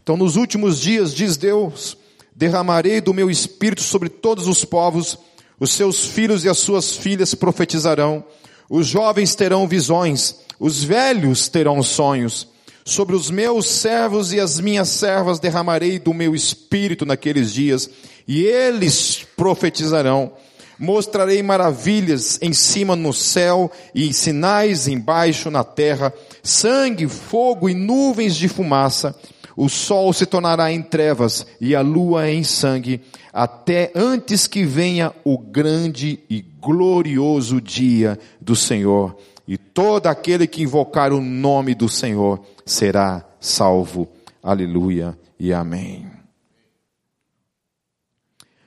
Então, 0.04 0.18
nos 0.18 0.36
últimos 0.36 0.80
dias, 0.80 1.14
diz 1.14 1.38
Deus, 1.38 1.98
derramarei 2.42 3.00
do 3.00 3.14
meu 3.14 3.30
espírito 3.30 3.84
sobre 3.84 4.10
todos 4.10 4.48
os 4.48 4.66
povos, 4.66 5.16
os 5.60 5.74
seus 5.74 6.08
filhos 6.08 6.44
e 6.44 6.50
as 6.50 6.58
suas 6.58 6.98
filhas 6.98 7.36
profetizarão, 7.36 8.24
os 8.68 8.88
jovens 8.88 9.36
terão 9.36 9.68
visões, 9.68 10.38
os 10.60 10.84
velhos 10.84 11.48
terão 11.48 11.84
sonhos. 11.84 12.48
Sobre 12.84 13.16
os 13.16 13.30
meus 13.30 13.68
servos 13.68 14.34
e 14.34 14.40
as 14.40 14.60
minhas 14.60 14.90
servas 14.90 15.40
derramarei 15.40 16.00
do 16.00 16.16
meu 16.16 16.34
espírito 16.34 17.06
naqueles 17.06 17.54
dias, 17.54 17.88
e 18.28 18.44
eles 18.44 19.24
profetizarão. 19.38 20.32
Mostrarei 20.80 21.44
maravilhas 21.44 22.40
em 22.42 22.54
cima 22.54 22.96
no 22.96 23.14
céu 23.14 23.72
e 23.94 24.12
sinais 24.12 24.88
embaixo 24.88 25.52
na 25.52 25.64
terra, 25.64 26.12
sangue, 26.42 27.08
fogo 27.08 27.70
e 27.70 27.76
nuvens 27.76 28.36
de 28.36 28.48
fumaça 28.48 29.16
o 29.62 29.70
sol 29.70 30.12
se 30.12 30.26
tornará 30.26 30.72
em 30.72 30.82
trevas 30.82 31.46
e 31.62 31.76
a 31.76 31.82
lua 31.82 32.28
em 32.28 32.44
sangue, 32.44 33.00
até 33.32 33.92
antes 33.94 34.48
que 34.48 34.66
venha 34.66 35.14
o 35.24 35.38
grande 35.38 36.20
e 36.28 36.42
glorioso 36.42 37.62
dia 37.62 38.18
do 38.42 38.56
Senhor. 38.56 39.16
E 39.48 39.60
todo 39.60 40.08
aquele 40.08 40.48
que 40.48 40.64
invocar 40.64 41.14
o 41.14 41.22
nome 41.22 41.76
do 41.76 41.88
Senhor 41.88 42.44
será 42.66 43.24
salvo. 43.40 44.10
Aleluia 44.42 45.16
e 45.40 45.54
amém. 45.54 46.10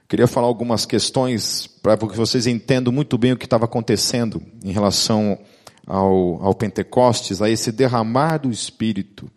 Queria 0.09 0.29
falar 0.29 0.47
algumas 0.47 0.87
questões 0.87 1.67
para 1.67 1.97
que 1.97 2.17
vocês 2.17 2.47
entendam 2.47 2.93
muito 2.93 3.19
bem 3.19 3.33
o 3.33 3.37
que 3.37 3.47
estava 3.47 3.65
acontecendo 3.65 4.41
em 4.65 4.71
relação 4.71 5.37
ao, 5.85 6.41
ao 6.41 6.55
Pentecostes, 6.55 7.43
a 7.43 7.51
esse 7.51 7.73
derramar 7.73 8.39
do 8.39 8.49
Espírito 8.49 9.29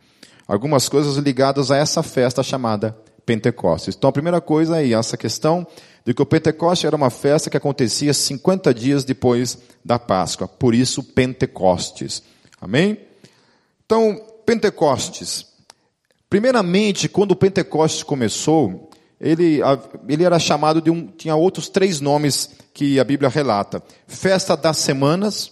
algumas 0.47 0.87
coisas 0.87 1.17
ligadas 1.17 1.71
a 1.71 1.77
essa 1.77 2.01
festa 2.01 2.41
chamada 2.41 2.97
Pentecostes. 3.25 3.95
Então 3.95 4.09
a 4.09 4.13
primeira 4.13 4.39
coisa 4.39 4.81
é 4.81 4.91
essa 4.91 5.17
questão 5.17 5.67
de 6.05 6.13
que 6.13 6.21
o 6.21 6.25
Pentecostes 6.25 6.85
era 6.85 6.95
uma 6.95 7.09
festa 7.09 7.49
que 7.49 7.57
acontecia 7.57 8.13
50 8.13 8.73
dias 8.73 9.03
depois 9.03 9.57
da 9.83 9.99
Páscoa, 9.99 10.47
por 10.47 10.73
isso 10.73 11.03
Pentecostes. 11.03 12.23
Amém? 12.61 12.97
Então, 13.85 14.21
Pentecostes. 14.45 15.45
Primeiramente, 16.29 17.09
quando 17.09 17.31
o 17.31 17.35
Pentecostes 17.35 18.03
começou, 18.03 18.89
ele, 19.19 19.59
ele 20.07 20.23
era 20.23 20.39
chamado 20.39 20.81
de 20.81 20.89
um, 20.89 21.07
tinha 21.07 21.35
outros 21.35 21.67
três 21.67 21.99
nomes 21.99 22.51
que 22.73 22.99
a 22.99 23.03
Bíblia 23.03 23.29
relata. 23.29 23.83
Festa 24.07 24.55
das 24.55 24.77
Semanas, 24.77 25.51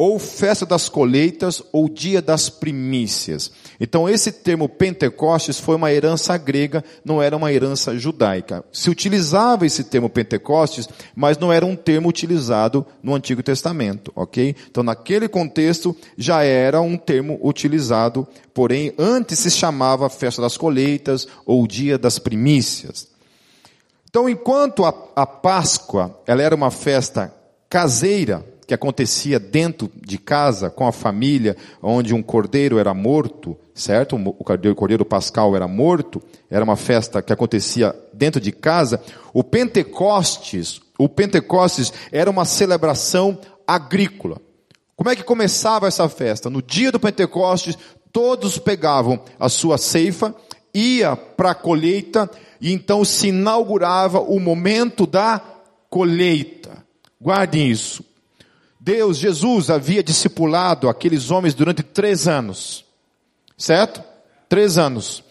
ou 0.00 0.18
festa 0.18 0.64
das 0.64 0.88
colheitas, 0.88 1.62
ou 1.74 1.86
dia 1.86 2.22
das 2.22 2.48
primícias. 2.48 3.52
Então 3.78 4.08
esse 4.08 4.32
termo 4.32 4.66
Pentecostes 4.66 5.60
foi 5.60 5.76
uma 5.76 5.92
herança 5.92 6.38
grega, 6.38 6.82
não 7.04 7.20
era 7.20 7.36
uma 7.36 7.52
herança 7.52 7.94
judaica. 7.98 8.64
Se 8.72 8.88
utilizava 8.88 9.66
esse 9.66 9.84
termo 9.84 10.08
Pentecostes, 10.08 10.88
mas 11.14 11.36
não 11.36 11.52
era 11.52 11.66
um 11.66 11.76
termo 11.76 12.08
utilizado 12.08 12.86
no 13.02 13.14
Antigo 13.14 13.42
Testamento, 13.42 14.10
ok? 14.16 14.56
Então 14.70 14.82
naquele 14.82 15.28
contexto 15.28 15.94
já 16.16 16.42
era 16.44 16.80
um 16.80 16.96
termo 16.96 17.38
utilizado, 17.42 18.26
porém 18.54 18.94
antes 18.98 19.38
se 19.38 19.50
chamava 19.50 20.08
festa 20.08 20.40
das 20.40 20.56
colheitas 20.56 21.28
ou 21.44 21.66
dia 21.66 21.98
das 21.98 22.18
primícias. 22.18 23.06
Então 24.08 24.30
enquanto 24.30 24.82
a, 24.86 24.94
a 25.14 25.26
Páscoa, 25.26 26.18
ela 26.26 26.40
era 26.40 26.54
uma 26.54 26.70
festa 26.70 27.34
caseira, 27.68 28.42
que 28.70 28.74
acontecia 28.74 29.40
dentro 29.40 29.90
de 29.96 30.16
casa, 30.16 30.70
com 30.70 30.86
a 30.86 30.92
família, 30.92 31.56
onde 31.82 32.14
um 32.14 32.22
cordeiro 32.22 32.78
era 32.78 32.94
morto, 32.94 33.58
certo? 33.74 34.14
O 34.14 34.44
cordeiro, 34.44 35.04
pascal 35.04 35.56
era 35.56 35.66
morto, 35.66 36.22
era 36.48 36.62
uma 36.62 36.76
festa 36.76 37.20
que 37.20 37.32
acontecia 37.32 37.92
dentro 38.12 38.40
de 38.40 38.52
casa. 38.52 39.02
O 39.34 39.42
Pentecostes, 39.42 40.80
o 40.96 41.08
Pentecostes 41.08 41.92
era 42.12 42.30
uma 42.30 42.44
celebração 42.44 43.40
agrícola. 43.66 44.40
Como 44.94 45.10
é 45.10 45.16
que 45.16 45.24
começava 45.24 45.88
essa 45.88 46.08
festa? 46.08 46.48
No 46.48 46.62
dia 46.62 46.92
do 46.92 47.00
Pentecostes, 47.00 47.76
todos 48.12 48.56
pegavam 48.56 49.20
a 49.36 49.48
sua 49.48 49.78
ceifa, 49.78 50.32
ia 50.72 51.16
para 51.16 51.50
a 51.50 51.56
colheita, 51.56 52.30
e 52.60 52.72
então 52.72 53.04
se 53.04 53.30
inaugurava 53.30 54.20
o 54.20 54.38
momento 54.38 55.08
da 55.08 55.42
colheita. 55.88 56.86
Guardem 57.20 57.68
isso. 57.68 58.08
Deus, 58.82 59.18
Jesus, 59.18 59.68
havia 59.68 60.02
discipulado 60.02 60.88
aqueles 60.88 61.30
homens 61.30 61.52
durante 61.52 61.82
três 61.82 62.26
anos. 62.26 62.82
Certo? 63.54 64.02
Três 64.48 64.78
anos. 64.78 65.22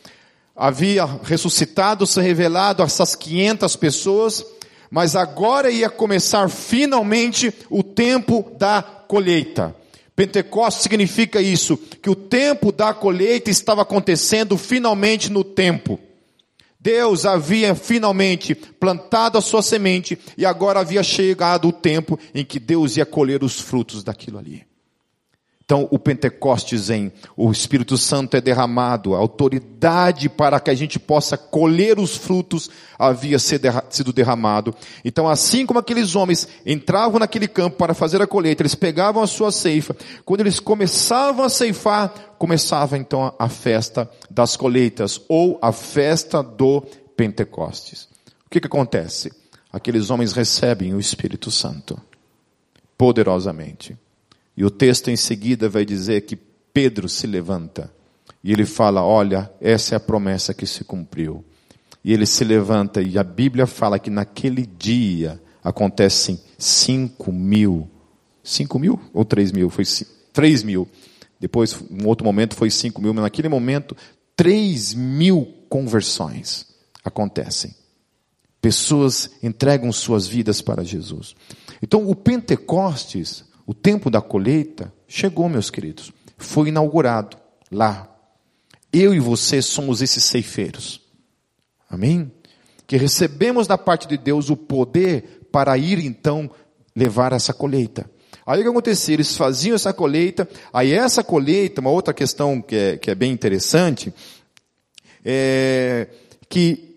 Havia 0.55 1.03
ressuscitado, 1.23 2.05
se 2.05 2.21
revelado 2.21 2.83
a 2.83 2.85
essas 2.85 3.15
500 3.15 3.75
pessoas, 3.75 4.45
mas 4.91 5.15
agora 5.15 5.71
ia 5.71 5.89
começar 5.89 6.47
finalmente 6.47 7.51
o 7.71 7.81
tempo 7.81 8.45
da 8.59 8.83
colheita. 8.83 9.75
Pentecostes 10.15 10.83
significa 10.83 11.41
isso, 11.41 11.75
que 11.75 12.09
o 12.09 12.15
tempo 12.15 12.71
da 12.71 12.93
colheita 12.93 13.49
estava 13.49 13.81
acontecendo 13.81 14.57
finalmente 14.57 15.31
no 15.31 15.43
tempo. 15.43 15.99
Deus 16.79 17.25
havia 17.25 17.75
finalmente 17.75 18.55
plantado 18.55 19.37
a 19.37 19.41
sua 19.41 19.61
semente 19.61 20.17
e 20.37 20.45
agora 20.45 20.79
havia 20.79 21.03
chegado 21.03 21.67
o 21.67 21.73
tempo 21.73 22.17
em 22.33 22.45
que 22.45 22.59
Deus 22.59 22.95
ia 22.95 23.05
colher 23.05 23.43
os 23.43 23.59
frutos 23.59 24.03
daquilo 24.03 24.37
ali. 24.37 24.68
Então, 25.69 25.87
o 25.91 25.99
Pentecostes 25.99 26.89
em 26.89 27.11
o 27.37 27.51
Espírito 27.51 27.95
Santo 27.95 28.35
é 28.35 28.41
derramado, 28.41 29.13
a 29.13 29.19
autoridade 29.19 30.27
para 30.27 30.59
que 30.59 30.71
a 30.71 30.73
gente 30.73 30.97
possa 30.97 31.37
colher 31.37 31.99
os 31.99 32.17
frutos 32.17 32.71
havia 32.97 33.37
sido 33.37 34.11
derramado. 34.11 34.73
Então, 35.05 35.29
assim 35.29 35.67
como 35.67 35.77
aqueles 35.77 36.15
homens 36.15 36.47
entravam 36.65 37.19
naquele 37.19 37.47
campo 37.47 37.77
para 37.77 37.93
fazer 37.93 38.19
a 38.19 38.25
colheita, 38.25 38.63
eles 38.63 38.73
pegavam 38.73 39.21
a 39.21 39.27
sua 39.27 39.51
ceifa. 39.51 39.95
Quando 40.25 40.39
eles 40.39 40.59
começavam 40.59 41.45
a 41.45 41.49
ceifar, 41.49 42.33
começava 42.39 42.97
então 42.97 43.31
a 43.37 43.47
festa 43.47 44.09
das 44.27 44.57
colheitas 44.57 45.21
ou 45.29 45.59
a 45.61 45.71
festa 45.71 46.41
do 46.41 46.81
Pentecostes. 47.15 48.09
O 48.43 48.49
que, 48.49 48.59
que 48.59 48.65
acontece? 48.65 49.31
Aqueles 49.71 50.09
homens 50.09 50.33
recebem 50.33 50.95
o 50.95 50.99
Espírito 50.99 51.51
Santo 51.51 52.01
poderosamente. 52.97 53.95
E 54.59 54.65
o 54.65 54.69
texto 54.69 55.09
em 55.09 55.15
seguida 55.15 55.69
vai 55.69 55.85
dizer 55.85 56.19
que 56.25 56.35
Pedro 56.35 57.07
se 57.07 57.25
levanta 57.25 57.89
e 58.43 58.51
ele 58.51 58.65
fala: 58.65 59.01
Olha, 59.01 59.49
essa 59.61 59.95
é 59.95 59.97
a 59.97 60.01
promessa 60.01 60.53
que 60.53 60.67
se 60.67 60.83
cumpriu. 60.83 61.45
E 62.03 62.11
ele 62.11 62.25
se 62.25 62.43
levanta 62.43 63.01
e 63.01 63.17
a 63.17 63.23
Bíblia 63.23 63.65
fala 63.65 63.97
que 63.97 64.09
naquele 64.09 64.65
dia 64.65 65.41
acontecem 65.63 66.37
cinco 66.57 67.31
mil. 67.31 67.89
Cinco 68.43 68.77
mil 68.77 68.99
ou 69.13 69.23
três 69.23 69.53
mil? 69.53 69.69
Foi 69.69 69.85
três 70.33 70.61
mil. 70.61 70.89
Depois, 71.39 71.73
um 71.89 72.05
outro 72.05 72.25
momento 72.25 72.53
foi 72.53 72.69
cinco 72.69 73.01
mil, 73.01 73.13
mas 73.13 73.23
naquele 73.23 73.47
momento, 73.47 73.95
três 74.35 74.93
mil 74.93 75.53
conversões 75.69 76.67
acontecem. 77.01 77.73
Pessoas 78.61 79.29
entregam 79.41 79.89
suas 79.93 80.27
vidas 80.27 80.61
para 80.61 80.83
Jesus. 80.83 81.33
Então, 81.81 82.09
o 82.09 82.13
Pentecostes 82.13 83.47
o 83.69 83.73
tempo 83.75 84.09
da 84.09 84.19
colheita 84.19 84.91
chegou, 85.07 85.47
meus 85.47 85.69
queridos. 85.69 86.11
Foi 86.39 86.69
inaugurado 86.69 87.37
lá. 87.71 88.09
Eu 88.91 89.13
e 89.13 89.19
você 89.19 89.61
somos 89.61 90.01
esses 90.01 90.23
ceifeiros. 90.23 90.99
Amém? 91.87 92.31
Que 92.87 92.97
recebemos 92.97 93.67
da 93.67 93.77
parte 93.77 94.07
de 94.07 94.17
Deus 94.17 94.49
o 94.49 94.57
poder 94.57 95.47
para 95.51 95.77
ir 95.77 95.99
então 95.99 96.49
levar 96.95 97.31
essa 97.31 97.53
colheita. 97.53 98.09
Aí 98.43 98.59
o 98.59 98.63
que 98.63 98.69
acontecia? 98.69 99.13
Eles 99.13 99.37
faziam 99.37 99.75
essa 99.75 99.93
colheita, 99.93 100.49
aí 100.73 100.91
essa 100.91 101.23
colheita, 101.23 101.79
uma 101.79 101.91
outra 101.91 102.11
questão 102.11 102.63
que 102.63 102.75
é, 102.75 102.97
que 102.97 103.11
é 103.11 103.13
bem 103.13 103.31
interessante, 103.31 104.11
é 105.23 106.07
que 106.49 106.88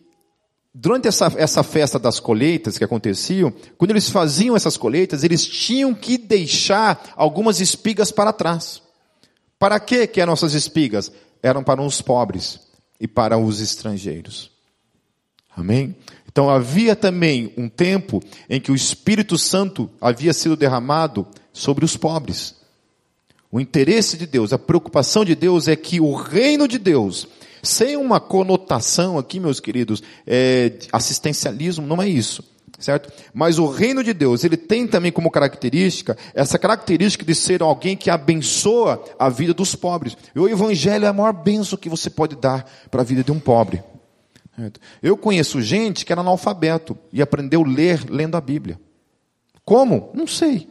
durante 0.74 1.06
essa, 1.08 1.32
essa 1.36 1.62
festa 1.62 1.98
das 1.98 2.18
colheitas 2.18 2.78
que 2.78 2.84
aconteciam, 2.84 3.52
quando 3.76 3.90
eles 3.90 4.08
faziam 4.08 4.56
essas 4.56 4.76
colheitas, 4.76 5.22
eles 5.22 5.46
tinham 5.46 5.94
que 5.94 6.16
deixar 6.16 7.12
algumas 7.16 7.60
espigas 7.60 8.10
para 8.10 8.32
trás. 8.32 8.82
Para 9.58 9.78
que 9.78 10.06
que 10.06 10.20
eram 10.20 10.32
essas 10.32 10.54
espigas? 10.54 11.12
Eram 11.42 11.62
para 11.62 11.82
os 11.82 12.00
pobres 12.00 12.60
e 12.98 13.06
para 13.06 13.36
os 13.36 13.60
estrangeiros. 13.60 14.50
Amém? 15.54 15.94
Então 16.26 16.48
havia 16.48 16.96
também 16.96 17.52
um 17.58 17.68
tempo 17.68 18.22
em 18.48 18.58
que 18.58 18.72
o 18.72 18.74
Espírito 18.74 19.36
Santo 19.36 19.90
havia 20.00 20.32
sido 20.32 20.56
derramado 20.56 21.26
sobre 21.52 21.84
os 21.84 21.96
pobres. 21.96 22.54
O 23.50 23.60
interesse 23.60 24.16
de 24.16 24.26
Deus, 24.26 24.50
a 24.54 24.58
preocupação 24.58 25.26
de 25.26 25.34
Deus 25.34 25.68
é 25.68 25.76
que 25.76 26.00
o 26.00 26.14
reino 26.14 26.66
de 26.66 26.78
Deus, 26.78 27.28
sem 27.62 27.96
uma 27.96 28.18
conotação 28.18 29.18
aqui, 29.18 29.38
meus 29.38 29.60
queridos, 29.60 30.02
é, 30.26 30.72
assistencialismo, 30.92 31.86
não 31.86 32.02
é 32.02 32.08
isso, 32.08 32.44
certo? 32.78 33.12
Mas 33.32 33.58
o 33.58 33.66
reino 33.66 34.02
de 34.02 34.12
Deus, 34.12 34.42
ele 34.42 34.56
tem 34.56 34.86
também 34.86 35.12
como 35.12 35.30
característica, 35.30 36.16
essa 36.34 36.58
característica 36.58 37.24
de 37.24 37.34
ser 37.34 37.62
alguém 37.62 37.96
que 37.96 38.10
abençoa 38.10 39.02
a 39.18 39.28
vida 39.28 39.54
dos 39.54 39.74
pobres. 39.76 40.16
E 40.34 40.40
o 40.40 40.48
evangelho 40.48 41.04
é 41.04 41.08
a 41.08 41.12
maior 41.12 41.32
benção 41.32 41.78
que 41.78 41.88
você 41.88 42.10
pode 42.10 42.34
dar 42.34 42.68
para 42.90 43.02
a 43.02 43.04
vida 43.04 43.22
de 43.22 43.30
um 43.30 43.38
pobre. 43.38 43.82
Eu 45.02 45.16
conheço 45.16 45.62
gente 45.62 46.04
que 46.04 46.12
era 46.12 46.20
analfabeto 46.20 46.98
e 47.12 47.22
aprendeu 47.22 47.62
a 47.62 47.68
ler 47.68 48.04
lendo 48.10 48.36
a 48.36 48.40
Bíblia. 48.40 48.78
Como? 49.64 50.10
Não 50.12 50.26
sei. 50.26 50.68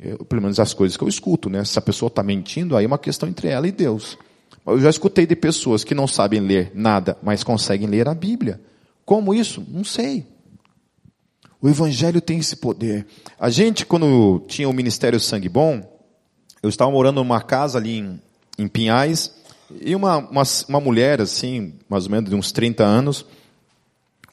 Eu, 0.00 0.24
pelo 0.24 0.42
menos 0.42 0.58
as 0.58 0.72
coisas 0.74 0.96
que 0.96 1.04
eu 1.04 1.08
escuto, 1.08 1.50
né? 1.50 1.64
Se 1.64 1.78
a 1.78 1.82
pessoa 1.82 2.08
está 2.08 2.22
mentindo, 2.22 2.76
aí 2.76 2.84
é 2.84 2.86
uma 2.86 2.98
questão 2.98 3.28
entre 3.28 3.48
ela 3.48 3.68
e 3.68 3.72
Deus. 3.72 4.16
Eu 4.70 4.80
já 4.80 4.90
escutei 4.90 5.26
de 5.26 5.34
pessoas 5.34 5.84
que 5.84 5.94
não 5.94 6.06
sabem 6.06 6.40
ler 6.40 6.70
nada, 6.74 7.16
mas 7.22 7.42
conseguem 7.42 7.88
ler 7.88 8.08
a 8.08 8.14
Bíblia. 8.14 8.60
Como 9.04 9.34
isso? 9.34 9.64
Não 9.68 9.84
sei. 9.84 10.26
O 11.60 11.68
Evangelho 11.68 12.20
tem 12.20 12.38
esse 12.38 12.56
poder. 12.56 13.06
A 13.40 13.50
gente, 13.50 13.86
quando 13.86 14.44
tinha 14.46 14.68
o 14.68 14.72
Ministério 14.72 15.18
Sangue 15.18 15.48
Bom, 15.48 15.82
eu 16.62 16.68
estava 16.68 16.90
morando 16.90 17.16
numa 17.16 17.40
casa 17.40 17.78
ali 17.78 17.98
em, 17.98 18.20
em 18.58 18.68
Pinhais, 18.68 19.32
e 19.80 19.94
uma, 19.94 20.18
uma, 20.18 20.42
uma 20.68 20.80
mulher, 20.80 21.20
assim, 21.20 21.74
mais 21.88 22.04
ou 22.04 22.10
menos 22.10 22.30
de 22.30 22.36
uns 22.36 22.52
30 22.52 22.84
anos, 22.84 23.24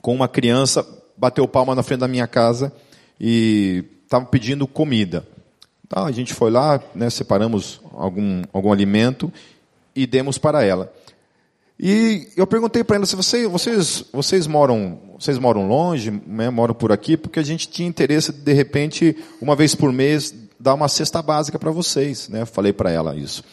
com 0.02 0.14
uma 0.14 0.28
criança, 0.28 0.86
bateu 1.18 1.48
palma 1.48 1.74
na 1.74 1.84
frente 1.84 2.02
da 2.02 2.08
minha 2.08 2.28
casa 2.28 2.72
e 3.20 3.84
estava 4.04 4.26
pedindo 4.26 4.68
comida. 4.68 5.26
Tá, 5.88 6.04
a 6.06 6.12
gente 6.12 6.34
foi 6.34 6.50
lá, 6.50 6.82
né, 6.94 7.10
separamos 7.10 7.80
algum, 7.94 8.44
algum 8.52 8.72
alimento 8.72 9.32
e 9.96 10.06
demos 10.06 10.38
para 10.38 10.64
ela. 10.64 10.92
E 11.80 12.30
eu 12.38 12.48
perguntei 12.48 12.84
para 12.84 12.96
ela 12.96 13.06
se 13.06 13.16
você, 13.16 13.48
vocês, 13.48 14.06
vocês 14.14 14.48
moram, 14.48 15.00
vocês 15.20 15.38
moram 15.38 15.68
longe, 15.68 16.10
né, 16.26 16.50
moram 16.50 16.74
por 16.74 16.92
aqui, 16.92 17.18
porque 17.18 17.40
a 17.40 17.44
gente 17.44 17.68
tinha 17.68 17.88
interesse 17.88 18.32
de, 18.32 18.54
repente, 18.54 19.16
uma 19.42 19.56
vez 19.56 19.76
por 19.76 19.92
mês, 19.92 20.34
dar 20.58 20.74
uma 20.74 20.88
cesta 20.88 21.22
básica 21.22 21.60
para 21.60 21.72
vocês, 21.72 22.30
né? 22.30 22.46
Falei 22.46 22.72
para 22.72 22.92
ela 22.92 23.16
isso. 23.16 23.44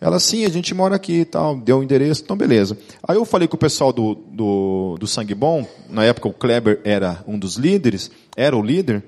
Ela, 0.00 0.18
sim, 0.20 0.44
a 0.44 0.48
gente 0.48 0.74
mora 0.74 0.96
aqui 0.96 1.24
tal, 1.24 1.56
deu 1.56 1.78
o 1.78 1.82
endereço, 1.82 2.22
então 2.22 2.36
beleza. 2.36 2.76
Aí 3.02 3.16
eu 3.16 3.24
falei 3.24 3.48
com 3.48 3.56
o 3.56 3.58
pessoal 3.58 3.92
do, 3.92 4.14
do, 4.14 4.96
do 4.98 5.06
Sangue 5.06 5.34
Bom, 5.34 5.66
na 5.88 6.04
época 6.04 6.28
o 6.28 6.32
Kleber 6.32 6.80
era 6.84 7.22
um 7.26 7.38
dos 7.38 7.56
líderes, 7.56 8.10
era 8.36 8.56
o 8.56 8.62
líder, 8.62 9.02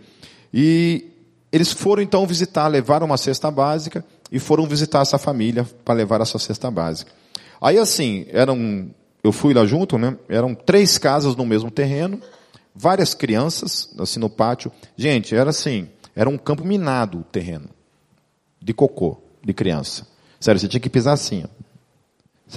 e 0.53 1.07
eles 1.53 1.73
foram 1.73 2.03
então 2.03 2.27
visitar, 2.27 2.67
levaram 2.69 3.07
uma 3.07 3.17
cesta 3.17 3.51
básica 3.51 4.05
e 4.31 4.39
foram 4.39 4.67
visitar 4.67 5.03
essa 5.03 5.19
família 5.19 5.67
para 5.85 5.95
levar 5.95 6.21
essa 6.21 6.39
cesta 6.39 6.71
básica. 6.71 7.13
Aí 7.61 7.79
assim, 7.79 8.27
eram, 8.31 8.91
eu 9.23 9.33
fui 9.33 9.53
lá 9.53 9.67
junto, 9.67 9.99
né? 9.99 10.17
Eram 10.29 10.55
três 10.55 10.99
casas 10.99 11.37
no 11.37 11.45
mesmo 11.45 11.71
terreno, 11.71 12.21
várias 12.75 13.15
crianças, 13.15 13.91
assim 13.99 14.21
no 14.21 14.31
pátio. 14.31 14.73
Gente, 14.97 15.35
era 15.35 15.51
assim, 15.51 15.89
era 16.15 16.29
um 16.29 16.39
campo 16.39 16.65
minado 16.65 17.19
o 17.19 17.25
terreno, 17.25 17.69
de 18.61 18.73
cocô, 18.73 19.19
de 19.45 19.53
criança. 19.53 20.07
Sério, 20.39 20.61
você 20.61 20.69
tinha 20.69 20.81
que 20.81 20.91
pisar 20.91 21.13
assim, 21.13 21.45
ó. 21.45 21.61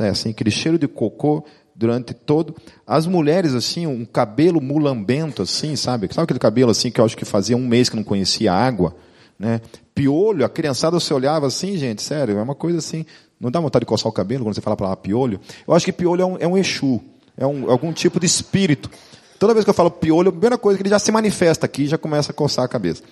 Assim, 0.10 0.32
aquele 0.32 0.50
cheiro 0.50 0.80
de 0.80 0.88
cocô 0.88 1.44
durante 1.76 2.14
todo. 2.14 2.56
As 2.86 3.06
mulheres, 3.06 3.54
assim, 3.54 3.86
um 3.86 4.06
cabelo 4.06 4.62
mulambento, 4.62 5.42
assim, 5.42 5.76
sabe? 5.76 6.08
Sabe 6.12 6.24
aquele 6.24 6.40
cabelo, 6.40 6.72
assim, 6.72 6.90
que 6.90 7.00
eu 7.00 7.06
acho 7.06 7.18
que 7.18 7.26
fazia 7.26 7.58
um 7.58 7.68
mês 7.68 7.90
que 7.90 7.96
não 7.96 8.04
conhecia 8.04 8.54
água, 8.54 8.96
né? 9.44 9.60
Piolho, 9.94 10.46
a 10.46 10.50
criançada 10.50 10.98
você 10.98 11.14
olhava 11.14 11.48
assim, 11.48 11.78
gente, 11.78 12.02
sério, 12.02 12.38
é 12.38 12.42
uma 12.42 12.56
coisa 12.56 12.80
assim. 12.80 13.06
Não 13.40 13.52
dá 13.52 13.60
vontade 13.60 13.84
de 13.84 13.88
coçar 13.88 14.08
o 14.08 14.14
cabelo 14.14 14.46
quando 14.46 14.56
você 14.56 14.62
fala 14.62 14.74
a 14.74 14.78
palavra 14.78 14.98
piolho? 14.98 15.40
Eu 15.68 15.74
acho 15.74 15.86
que 15.86 15.92
piolho 15.92 16.22
é 16.22 16.26
um, 16.26 16.38
é 16.38 16.48
um 16.48 16.58
Exu, 16.58 17.02
é 17.38 17.46
um, 17.46 17.70
algum 17.70 17.92
tipo 17.92 18.22
de 18.22 18.26
espírito. 18.26 18.90
Toda 19.38 19.54
vez 19.54 19.66
que 19.66 19.70
eu 19.70 19.74
falo 19.74 19.92
piolho, 19.92 20.30
a 20.30 20.32
primeira 20.32 20.58
coisa 20.58 20.78
é 20.78 20.78
que 20.78 20.84
ele 20.84 20.90
já 20.90 20.98
se 20.98 21.12
manifesta 21.12 21.66
aqui 21.66 21.86
já 21.86 21.98
começa 21.98 22.32
a 22.32 22.34
coçar 22.34 22.64
a 22.64 22.70
cabeça. 22.70 23.04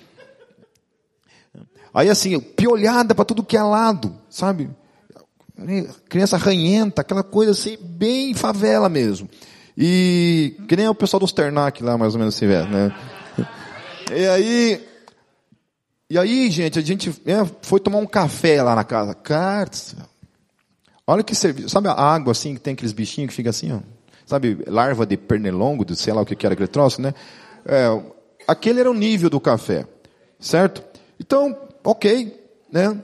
Aí 1.94 2.10
assim, 2.10 2.40
piolhada 2.40 3.14
para 3.14 3.26
tudo 3.26 3.44
que 3.44 3.58
é 3.58 3.62
lado, 3.62 4.16
sabe? 4.30 4.70
Criança 6.08 6.38
ranhenta, 6.38 7.02
aquela 7.02 7.24
coisa 7.24 7.52
assim, 7.52 7.78
bem 7.82 8.34
favela 8.34 8.88
mesmo. 8.88 9.30
E 9.78 10.56
que 10.66 10.78
nem 10.78 10.88
o 10.88 10.96
pessoal 10.96 11.20
dos 11.20 11.34
Ternac 11.34 11.84
lá, 11.84 11.98
mais 11.98 12.14
ou 12.14 12.20
menos 12.20 12.36
assim, 12.36 12.48
velho, 12.48 12.70
né? 12.70 12.96
E 14.14 14.28
aí, 14.28 14.91
e 16.12 16.18
aí, 16.18 16.52
gente, 16.52 16.78
a 16.78 16.82
gente 16.82 17.10
é, 17.26 17.46
foi 17.62 17.80
tomar 17.80 18.00
um 18.00 18.06
café 18.06 18.62
lá 18.62 18.76
na 18.76 18.84
casa. 18.84 19.14
Cartas. 19.14 19.96
Olha 21.08 21.24
que 21.24 21.34
serviço. 21.34 21.70
Sabe 21.70 21.88
a 21.88 21.94
água 21.94 22.34
assim, 22.34 22.54
que 22.54 22.60
tem 22.60 22.74
aqueles 22.74 22.92
bichinhos 22.92 23.30
que 23.30 23.36
fica 23.38 23.50
assim, 23.50 23.72
ó? 23.72 23.80
Sabe, 24.26 24.58
larva 24.68 25.06
de 25.06 25.16
pernilongo, 25.16 25.86
de 25.86 25.96
sei 25.96 26.12
lá 26.12 26.22
o 26.22 26.26
que 26.26 26.46
era 26.46 26.52
aquele 26.52 26.68
troço, 26.68 27.02
né? 27.02 27.14
É, 27.66 27.88
aquele 28.46 28.82
era 28.82 28.92
o 28.92 28.94
nível 28.94 29.30
do 29.30 29.40
café, 29.40 29.88
certo? 30.38 30.84
Então, 31.18 31.58
ok, 31.82 32.38
né? 32.70 33.00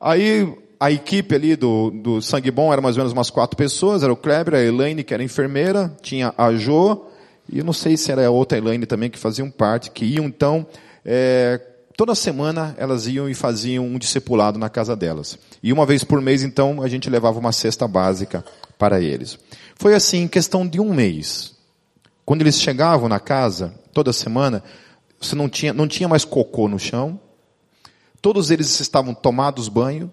Aí 0.00 0.52
a 0.80 0.90
equipe 0.90 1.36
ali 1.36 1.54
do, 1.54 1.92
do 1.92 2.20
Sangue 2.20 2.50
Bom 2.50 2.72
era 2.72 2.82
mais 2.82 2.96
ou 2.96 3.02
menos 3.02 3.12
umas 3.12 3.30
quatro 3.30 3.56
pessoas, 3.56 4.02
era 4.02 4.12
o 4.12 4.16
Kleber, 4.16 4.54
a 4.54 4.60
Elaine, 4.60 5.04
que 5.04 5.14
era 5.14 5.22
enfermeira, 5.22 5.96
tinha 6.02 6.34
a 6.36 6.52
Jo, 6.54 7.06
e 7.48 7.60
eu 7.60 7.64
não 7.64 7.72
sei 7.72 7.96
se 7.96 8.10
era 8.10 8.26
a 8.26 8.30
outra 8.30 8.58
Elaine 8.58 8.84
também 8.84 9.08
que 9.08 9.18
faziam 9.18 9.48
parte, 9.48 9.92
que 9.92 10.04
iam 10.04 10.24
então, 10.24 10.66
é, 11.04 11.60
toda 11.98 12.14
semana 12.14 12.74
elas 12.78 13.06
iam 13.06 13.28
e 13.28 13.34
faziam 13.34 13.84
um 13.84 13.98
discipulado 13.98 14.58
na 14.58 14.70
casa 14.70 14.96
delas. 14.96 15.38
E 15.62 15.70
uma 15.70 15.84
vez 15.84 16.02
por 16.02 16.22
mês, 16.22 16.42
então, 16.42 16.80
a 16.80 16.88
gente 16.88 17.10
levava 17.10 17.38
uma 17.38 17.52
cesta 17.52 17.86
básica 17.86 18.42
para 18.78 19.02
eles. 19.02 19.38
Foi 19.74 19.94
assim, 19.94 20.22
em 20.22 20.28
questão 20.28 20.66
de 20.66 20.80
um 20.80 20.94
mês. 20.94 21.54
Quando 22.24 22.40
eles 22.40 22.58
chegavam 22.58 23.08
na 23.08 23.20
casa, 23.20 23.74
toda 23.92 24.14
semana, 24.14 24.62
você 25.20 25.34
não 25.34 25.48
tinha, 25.48 25.74
não 25.74 25.86
tinha 25.86 26.08
mais 26.08 26.24
cocô 26.24 26.68
no 26.68 26.78
chão, 26.78 27.20
Todos 28.20 28.50
eles 28.50 28.80
estavam 28.80 29.14
tomados 29.14 29.68
banho, 29.68 30.12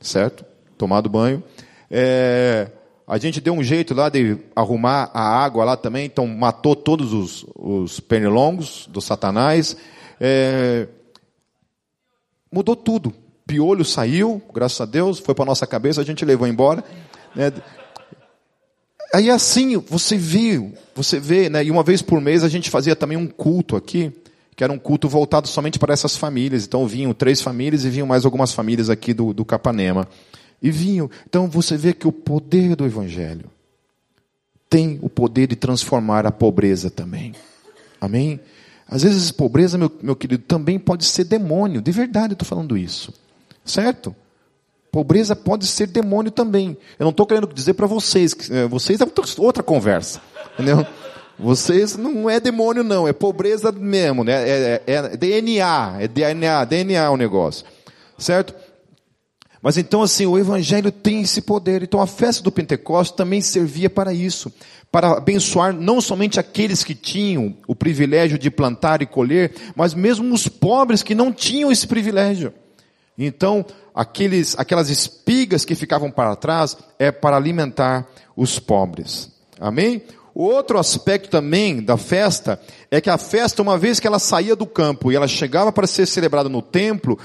certo? 0.00 0.44
Tomado 0.76 1.08
banho. 1.08 1.42
É, 1.88 2.68
a 3.06 3.16
gente 3.16 3.40
deu 3.40 3.52
um 3.54 3.62
jeito 3.62 3.94
lá 3.94 4.08
de 4.08 4.36
arrumar 4.56 5.10
a 5.14 5.22
água 5.22 5.64
lá 5.64 5.76
também, 5.76 6.04
então 6.04 6.26
matou 6.26 6.74
todos 6.74 7.12
os, 7.12 7.46
os 7.54 8.00
pernilongos 8.00 8.88
do 8.90 9.00
Satanás. 9.00 9.76
É, 10.20 10.88
mudou 12.54 12.76
tudo. 12.76 13.12
Piolho 13.46 13.84
saiu, 13.84 14.40
graças 14.54 14.80
a 14.80 14.86
Deus, 14.86 15.18
foi 15.18 15.34
para 15.34 15.44
nossa 15.44 15.66
cabeça, 15.66 16.00
a 16.00 16.04
gente 16.04 16.24
levou 16.24 16.46
embora. 16.46 16.82
Né? 17.34 17.52
Aí 19.12 19.28
assim, 19.28 19.76
você 19.76 20.16
viu, 20.16 20.72
você 20.94 21.18
vê, 21.20 21.50
né? 21.50 21.64
E 21.64 21.70
uma 21.70 21.82
vez 21.82 22.00
por 22.00 22.20
mês 22.20 22.42
a 22.42 22.48
gente 22.48 22.70
fazia 22.70 22.96
também 22.96 23.18
um 23.18 23.26
culto 23.26 23.76
aqui 23.76 24.12
que 24.56 24.62
era 24.62 24.72
um 24.72 24.78
culto 24.78 25.08
voltado 25.08 25.48
somente 25.48 25.78
para 25.78 25.92
essas 25.92 26.16
famílias. 26.16 26.64
Então 26.64 26.86
vinham 26.86 27.12
três 27.12 27.42
famílias 27.42 27.84
e 27.84 27.90
vinham 27.90 28.06
mais 28.06 28.24
algumas 28.24 28.52
famílias 28.52 28.88
aqui 28.88 29.12
do, 29.12 29.34
do 29.34 29.44
Capanema. 29.44 30.08
E 30.62 30.70
vinham. 30.70 31.10
Então 31.28 31.48
você 31.48 31.76
vê 31.76 31.92
que 31.92 32.06
o 32.06 32.12
poder 32.12 32.76
do 32.76 32.86
Evangelho 32.86 33.50
tem 34.70 34.98
o 35.02 35.08
poder 35.08 35.48
de 35.48 35.56
transformar 35.56 36.26
a 36.26 36.32
pobreza 36.32 36.90
também. 36.90 37.34
Amém? 38.00 38.40
Às 38.88 39.02
vezes 39.02 39.30
pobreza, 39.30 39.78
meu, 39.78 39.90
meu 40.02 40.14
querido, 40.14 40.42
também 40.44 40.78
pode 40.78 41.04
ser 41.04 41.24
demônio. 41.24 41.80
De 41.80 41.90
verdade 41.90 42.32
eu 42.32 42.34
estou 42.34 42.46
falando 42.46 42.76
isso. 42.76 43.12
Certo? 43.64 44.14
Pobreza 44.92 45.34
pode 45.34 45.66
ser 45.66 45.88
demônio 45.88 46.30
também. 46.30 46.76
Eu 46.98 47.04
não 47.04 47.10
estou 47.10 47.26
querendo 47.26 47.52
dizer 47.52 47.74
para 47.74 47.86
vocês, 47.86 48.32
que 48.34 48.52
eh, 48.52 48.68
vocês 48.68 49.00
é 49.00 49.06
outra 49.38 49.62
conversa. 49.62 50.20
Entendeu? 50.54 50.86
Vocês 51.38 51.96
não 51.96 52.30
é 52.30 52.38
demônio, 52.38 52.84
não, 52.84 53.08
é 53.08 53.12
pobreza 53.12 53.72
mesmo, 53.72 54.22
né? 54.22 54.48
É, 54.48 54.82
é, 54.86 54.94
é 54.94 55.16
DNA, 55.16 55.96
é 55.98 56.06
DNA, 56.06 56.64
DNA 56.64 57.10
o 57.10 57.16
negócio. 57.16 57.66
Certo? 58.16 58.54
Mas 59.64 59.78
então, 59.78 60.02
assim, 60.02 60.26
o 60.26 60.38
Evangelho 60.38 60.92
tem 60.92 61.22
esse 61.22 61.40
poder. 61.40 61.82
Então, 61.82 61.98
a 61.98 62.06
festa 62.06 62.42
do 62.42 62.52
Pentecostes 62.52 63.16
também 63.16 63.40
servia 63.40 63.88
para 63.88 64.12
isso 64.12 64.52
para 64.92 65.16
abençoar 65.16 65.72
não 65.72 66.02
somente 66.02 66.38
aqueles 66.38 66.84
que 66.84 66.94
tinham 66.94 67.56
o 67.66 67.74
privilégio 67.74 68.38
de 68.38 68.50
plantar 68.50 69.00
e 69.00 69.06
colher, 69.06 69.54
mas 69.74 69.94
mesmo 69.94 70.34
os 70.34 70.46
pobres 70.46 71.02
que 71.02 71.14
não 71.14 71.32
tinham 71.32 71.72
esse 71.72 71.86
privilégio. 71.86 72.52
Então, 73.16 73.64
aqueles, 73.94 74.54
aquelas 74.58 74.90
espigas 74.90 75.64
que 75.64 75.74
ficavam 75.74 76.10
para 76.10 76.36
trás 76.36 76.76
é 76.98 77.10
para 77.10 77.34
alimentar 77.34 78.06
os 78.36 78.58
pobres. 78.58 79.32
Amém? 79.58 80.02
Outro 80.34 80.78
aspecto 80.78 81.30
também 81.30 81.80
da 81.80 81.96
festa 81.96 82.60
é 82.90 83.00
que 83.00 83.08
a 83.08 83.16
festa, 83.16 83.62
uma 83.62 83.78
vez 83.78 84.00
que 84.00 84.06
ela 84.06 84.18
saía 84.18 84.56
do 84.56 84.66
campo 84.66 85.12
e 85.12 85.16
ela 85.16 85.28
chegava 85.28 85.70
para 85.70 85.86
ser 85.86 86.06
celebrada 86.06 86.48
no 86.48 86.60
templo, 86.60 87.16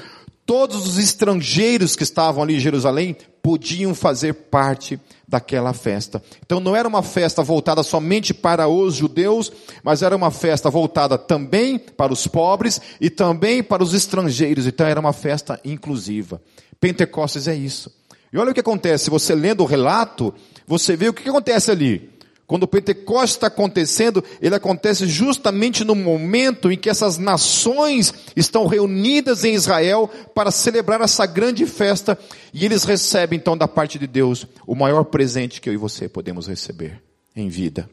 todos 0.50 0.88
os 0.88 0.98
estrangeiros 0.98 1.96
que 1.96 2.02
estavam 2.02 2.42
ali 2.42 2.56
em 2.56 2.60
Jerusalém 2.60 3.16
podiam 3.40 3.94
fazer 3.94 4.34
parte 4.34 5.00
daquela 5.28 5.74
festa. 5.74 6.24
Então 6.44 6.60
não 6.60 6.76
era 6.76 6.88
uma 6.88 7.04
festa 7.04 7.44
voltada 7.44 7.84
somente 7.84 8.34
para 8.34 8.68
os 8.68 8.96
judeus, 8.96 9.52
mas 9.84 10.02
era 10.02 10.16
uma 10.16 10.32
festa 10.32 10.68
voltada 10.68 11.20
também 11.20 11.78
para 11.78 12.12
os 12.12 12.26
pobres 12.26 12.82
e 13.00 13.12
também 13.12 13.62
para 13.62 13.84
os 13.84 13.94
estrangeiros. 13.94 14.66
Então 14.66 14.88
era 14.88 15.00
uma 15.00 15.14
festa 15.14 15.60
inclusiva. 15.64 16.42
Pentecostes 16.82 17.48
é 17.48 17.54
isso. 17.54 17.92
E 18.34 18.38
olha 18.40 18.50
o 18.50 18.54
que 18.56 18.62
acontece, 18.62 19.12
você 19.12 19.36
lendo 19.36 19.62
o 19.62 19.68
relato, 19.68 20.34
você 20.66 20.96
vê 20.96 21.10
o 21.10 21.14
que 21.14 21.30
acontece 21.30 21.70
ali. 21.70 22.10
Quando 22.50 22.64
o 22.64 22.68
Pentecostes 22.68 23.36
está 23.36 23.46
acontecendo, 23.46 24.24
ele 24.42 24.56
acontece 24.56 25.06
justamente 25.06 25.84
no 25.84 25.94
momento 25.94 26.72
em 26.72 26.78
que 26.80 26.90
essas 26.90 27.20
nações 27.20 28.12
estão 28.36 28.66
reunidas 28.66 29.44
em 29.44 29.54
Israel 29.54 30.10
para 30.34 30.50
celebrar 30.50 31.00
essa 31.00 31.28
grande 31.28 31.68
festa 31.68 32.18
e 32.52 32.66
eles 32.66 32.86
recebem 32.86 33.38
então 33.38 33.56
da 33.56 33.68
parte 33.68 34.00
de 34.00 34.08
Deus 34.08 34.48
o 34.66 34.74
maior 34.74 35.04
presente 35.04 35.62
que 35.62 35.70
eu 35.70 35.74
e 35.76 35.78
você 35.78 36.10
podemos 36.10 36.48
receber 36.48 37.00
em 37.36 37.50
vida, 37.50 37.88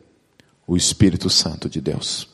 o 0.67 0.75
Espírito 0.75 1.29
Santo 1.29 1.69
de 1.69 1.83
Deus. 1.83 2.27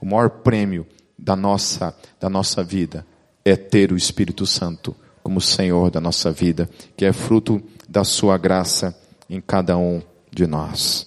O 0.00 0.06
maior 0.06 0.28
prêmio 0.28 0.84
da 1.16 1.36
nossa 1.36 1.96
da 2.18 2.28
nossa 2.28 2.64
vida 2.64 3.06
é 3.44 3.54
ter 3.54 3.92
o 3.92 3.96
Espírito 3.96 4.44
Santo 4.46 4.96
como 5.22 5.40
Senhor 5.40 5.92
da 5.92 6.00
nossa 6.00 6.32
vida, 6.32 6.68
que 6.96 7.04
é 7.04 7.12
fruto 7.12 7.62
da 7.88 8.02
sua 8.02 8.36
graça 8.36 8.98
em 9.30 9.40
cada 9.40 9.76
um 9.76 10.02
de 10.34 10.46
nós. 10.46 11.06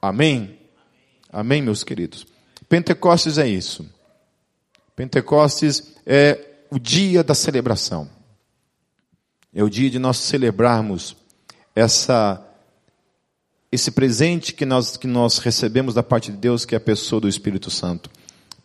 Amém? 0.00 0.58
Amém, 1.32 1.62
meus 1.62 1.84
queridos? 1.84 2.26
Pentecostes 2.68 3.38
é 3.38 3.46
isso. 3.46 3.88
Pentecostes 4.94 5.94
é 6.06 6.38
o 6.70 6.78
dia 6.78 7.22
da 7.22 7.34
celebração. 7.34 8.08
É 9.54 9.62
o 9.62 9.70
dia 9.70 9.90
de 9.90 9.98
nós 9.98 10.16
celebrarmos 10.18 11.16
essa 11.74 12.42
esse 13.70 13.90
presente 13.90 14.54
que 14.54 14.64
nós, 14.64 14.96
que 14.96 15.06
nós 15.06 15.38
recebemos 15.38 15.94
da 15.94 16.02
parte 16.02 16.30
de 16.30 16.38
Deus, 16.38 16.64
que 16.64 16.74
é 16.74 16.78
a 16.78 16.80
pessoa 16.80 17.20
do 17.20 17.28
Espírito 17.28 17.70
Santo. 17.70 18.08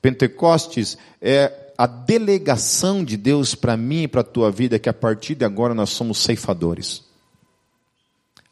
Pentecostes 0.02 0.98
é 1.22 1.74
a 1.78 1.88
delegação 1.88 3.04
de 3.04 3.18
Deus 3.18 3.56
para 3.56 3.76
mim 3.76 4.04
e 4.04 4.08
para 4.08 4.22
a 4.22 4.24
tua 4.24 4.52
vida, 4.52 4.80
que 4.80 4.88
a 4.88 4.94
partir 4.94 5.36
de 5.36 5.44
agora 5.44 5.74
nós 5.74 5.90
somos 5.90 6.20
ceifadores. 6.20 7.04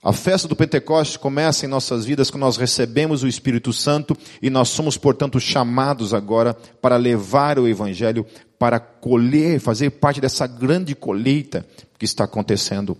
A 0.02 0.14
festa 0.14 0.48
do 0.48 0.56
Pentecostes 0.56 1.18
começa 1.18 1.66
em 1.66 1.70
nossas 1.70 2.06
vidas 2.06 2.32
quando 2.32 2.42
nós 2.42 2.56
recebemos 2.56 3.22
o 3.22 3.28
Espírito 3.28 3.74
Santo 3.74 4.16
e 4.42 4.50
nós 4.50 4.70
somos, 4.70 4.96
portanto, 4.96 5.40
chamados 5.42 6.14
agora 6.14 6.54
para 6.54 6.96
levar 6.96 7.60
o 7.60 7.68
Evangelho, 7.68 8.26
para 8.58 8.80
colher, 8.80 9.60
fazer 9.60 9.90
parte 9.90 10.22
dessa 10.22 10.48
grande 10.48 10.96
colheita 10.96 11.66
que 11.98 12.06
está 12.06 12.24
acontecendo 12.24 12.98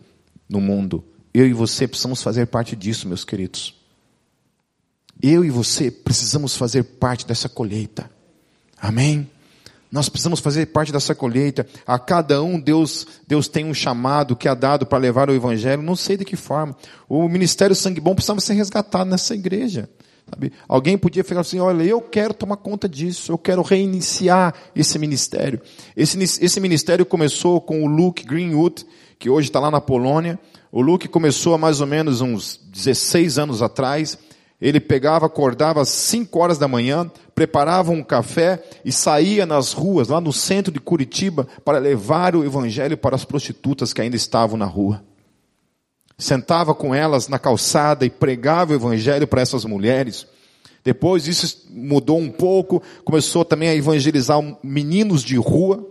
no 0.50 0.60
mundo. 0.60 1.04
Eu 1.34 1.48
e 1.48 1.54
você 1.54 1.88
precisamos 1.88 2.22
fazer 2.22 2.48
parte 2.48 2.76
disso, 2.76 3.08
meus 3.08 3.24
queridos. 3.24 3.74
Eu 5.22 5.46
e 5.46 5.50
você 5.50 5.90
precisamos 5.90 6.56
fazer 6.58 6.84
parte 6.84 7.26
dessa 7.26 7.48
colheita. 7.48 8.12
Amém? 8.78 9.30
Nós 9.92 10.08
precisamos 10.08 10.40
fazer 10.40 10.68
parte 10.68 10.92
dessa 10.92 11.16
colheita. 11.16 11.66
A 11.86 11.98
cada 11.98 12.44
um 12.44 12.60
Deus, 12.60 13.08
Deus 13.28 13.48
tem 13.48 13.66
um 13.66 13.74
chamado 13.74 14.36
que 14.36 14.48
é 14.48 14.54
dado 14.54 14.86
para 14.86 15.00
levar 15.00 15.30
o 15.30 15.34
evangelho. 15.34 15.82
Não 15.82 15.96
sei 15.96 16.16
de 16.16 16.26
que 16.26 16.36
forma. 16.36 16.76
O 17.08 17.28
ministério 17.28 17.76
Sangue 17.76 18.00
Bom 18.00 18.14
precisava 18.14 18.40
ser 18.40 18.54
resgatado 18.54 19.10
nessa 19.10 19.34
igreja. 19.34 19.90
Sabe? 20.30 20.54
Alguém 20.68 20.98
podia 20.98 21.24
falar 21.24 21.42
assim, 21.42 21.60
olha, 21.60 21.84
eu 21.84 22.02
quero 22.02 22.36
tomar 22.36 22.58
conta 22.58 22.88
disso, 22.88 23.32
eu 23.32 23.38
quero 23.38 23.64
reiniciar 23.64 24.54
esse 24.76 25.00
ministério. 25.00 25.60
Esse, 25.98 26.22
esse 26.24 26.60
ministério 26.60 27.06
começou 27.06 27.60
com 27.60 27.84
o 27.84 27.88
Luke 27.88 28.24
Greenwood, 28.24 28.86
que 29.18 29.30
hoje 29.30 29.50
está 29.50 29.60
lá 29.60 29.72
na 29.72 29.82
Polônia. 29.82 30.40
O 30.72 30.82
Luke 30.82 31.08
começou 31.08 31.56
há 31.56 31.58
mais 31.58 31.82
ou 31.82 31.88
menos 31.88 32.22
uns 32.22 32.60
16 32.72 33.40
anos 33.40 33.62
atrás. 33.64 34.18
Ele 34.62 34.80
pegava, 34.80 35.26
acordava 35.26 35.82
às 35.82 35.88
5 35.88 36.38
horas 36.38 36.58
da 36.58 36.68
manhã, 36.68 37.10
preparava 37.34 37.92
um 37.92 38.04
café 38.04 38.62
e 38.84 38.92
saía 38.92 39.46
nas 39.46 39.72
ruas, 39.72 40.10
lá 40.10 40.20
no 40.20 40.34
centro 40.34 40.74
de 40.74 40.82
Curitiba, 40.82 41.48
para 41.64 41.78
levar 41.78 42.36
o 42.36 42.44
evangelho 42.44 42.98
para 42.98 43.16
as 43.16 43.24
prostitutas 43.24 43.94
que 43.94 44.02
ainda 44.02 44.18
estavam 44.18 44.58
na 44.58 44.66
rua. 44.66 45.02
Sentava 46.18 46.76
com 46.76 46.94
elas 46.94 47.30
na 47.30 47.40
calçada 47.40 48.06
e 48.06 48.10
pregava 48.10 48.74
o 48.74 48.76
evangelho 48.76 49.26
para 49.26 49.42
essas 49.42 49.64
mulheres. 49.64 50.28
Depois 50.84 51.26
isso 51.26 51.66
mudou 51.70 52.20
um 52.20 52.30
pouco, 52.30 52.84
começou 53.06 53.46
também 53.46 53.70
a 53.70 53.76
evangelizar 53.76 54.42
meninos 54.62 55.24
de 55.24 55.38
rua. 55.38 55.88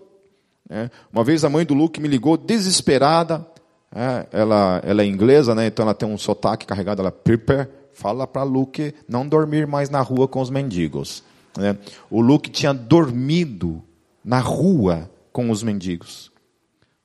Né? 0.68 0.90
Uma 1.10 1.24
vez 1.24 1.42
a 1.42 1.48
mãe 1.48 1.64
do 1.64 1.72
Luke 1.72 1.98
me 2.02 2.08
ligou 2.08 2.36
desesperada. 2.36 3.46
É, 3.94 4.26
ela, 4.30 4.82
ela 4.84 5.00
é 5.00 5.06
inglesa, 5.06 5.54
né? 5.54 5.66
então 5.68 5.82
ela 5.84 5.94
tem 5.94 6.06
um 6.06 6.18
sotaque 6.18 6.66
carregado. 6.66 7.00
Ela, 7.00 7.10
prepare 7.10 7.77
Fala 7.98 8.28
para 8.28 8.44
Luke 8.44 8.94
não 9.08 9.26
dormir 9.26 9.66
mais 9.66 9.90
na 9.90 10.00
rua 10.00 10.28
com 10.28 10.40
os 10.40 10.50
mendigos. 10.50 11.24
Né? 11.56 11.76
O 12.08 12.20
Luke 12.20 12.48
tinha 12.48 12.72
dormido 12.72 13.82
na 14.24 14.38
rua 14.38 15.10
com 15.32 15.50
os 15.50 15.64
mendigos. 15.64 16.30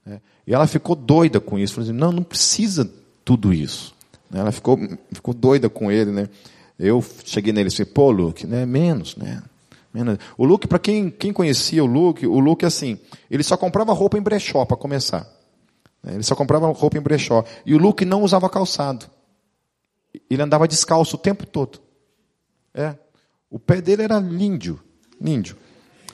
Né? 0.05 0.21
E 0.45 0.53
ela 0.53 0.67
ficou 0.67 0.95
doida 0.95 1.39
com 1.39 1.57
isso. 1.57 1.73
Falou 1.73 1.89
assim, 1.89 1.97
não, 1.97 2.11
não 2.11 2.21
precisa 2.21 2.87
tudo 3.25 3.51
isso. 3.51 3.95
Né? 4.29 4.41
Ela 4.41 4.51
ficou, 4.51 4.79
ficou 5.11 5.33
doida 5.33 5.67
com 5.67 5.91
ele. 5.91 6.11
Né? 6.11 6.29
Eu 6.77 7.03
cheguei 7.25 7.51
nele 7.51 7.69
e 7.69 7.71
disse, 7.71 7.85
pô, 7.85 8.11
Luke, 8.11 8.45
né? 8.45 8.63
menos, 8.63 9.15
né? 9.15 9.41
Menos. 9.91 10.19
O 10.37 10.45
Luke, 10.45 10.67
para 10.67 10.77
quem, 10.77 11.09
quem 11.09 11.33
conhecia 11.33 11.83
o 11.83 11.87
Luke, 11.87 12.27
o 12.27 12.39
Luke 12.39 12.67
assim, 12.67 12.99
ele 13.31 13.41
só 13.41 13.57
comprava 13.57 13.93
roupa 13.93 14.15
em 14.15 14.21
brechó 14.21 14.63
para 14.63 14.77
começar. 14.77 15.27
Ele 16.05 16.21
só 16.21 16.35
comprava 16.35 16.71
roupa 16.71 16.99
em 16.99 17.01
brechó. 17.01 17.43
E 17.65 17.73
o 17.73 17.79
Luke 17.79 18.05
não 18.05 18.21
usava 18.21 18.47
calçado. 18.47 19.07
Ele 20.29 20.41
andava 20.41 20.67
descalço 20.67 21.15
o 21.15 21.19
tempo 21.19 21.45
todo. 21.45 21.79
É. 22.73 22.95
O 23.49 23.59
pé 23.59 23.81
dele 23.81 24.03
era 24.03 24.19
lindo, 24.19 24.79
lindo. 25.21 25.55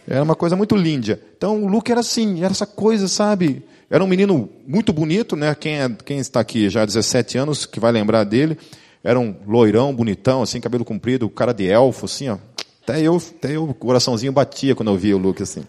Era 0.07 0.23
uma 0.23 0.35
coisa 0.35 0.55
muito 0.55 0.75
linda. 0.75 1.19
Então 1.37 1.63
o 1.63 1.67
Luke 1.67 1.91
era 1.91 2.01
assim, 2.01 2.43
era 2.43 2.51
essa 2.51 2.65
coisa, 2.65 3.07
sabe? 3.07 3.63
Era 3.89 4.03
um 4.03 4.07
menino 4.07 4.49
muito 4.67 4.91
bonito, 4.91 5.35
né? 5.35 5.55
Quem, 5.55 5.81
é, 5.81 5.89
quem 6.05 6.19
está 6.19 6.39
aqui 6.39 6.69
já 6.69 6.83
há 6.83 6.85
17 6.85 7.37
anos, 7.37 7.65
que 7.65 7.79
vai 7.79 7.91
lembrar 7.91 8.23
dele. 8.23 8.57
Era 9.03 9.19
um 9.19 9.35
loirão, 9.47 9.95
bonitão, 9.95 10.41
assim, 10.41 10.59
cabelo 10.59 10.83
comprido, 10.83 11.29
cara 11.29 11.53
de 11.53 11.65
elfo, 11.67 12.05
assim, 12.05 12.29
ó. 12.29 12.37
Até 12.83 13.01
eu, 13.01 13.17
até 13.17 13.55
eu, 13.55 13.69
o 13.69 13.73
coraçãozinho 13.73 14.31
batia 14.31 14.75
quando 14.75 14.91
eu 14.91 14.97
via 14.97 15.15
o 15.15 15.19
Luke, 15.19 15.41
assim. 15.41 15.63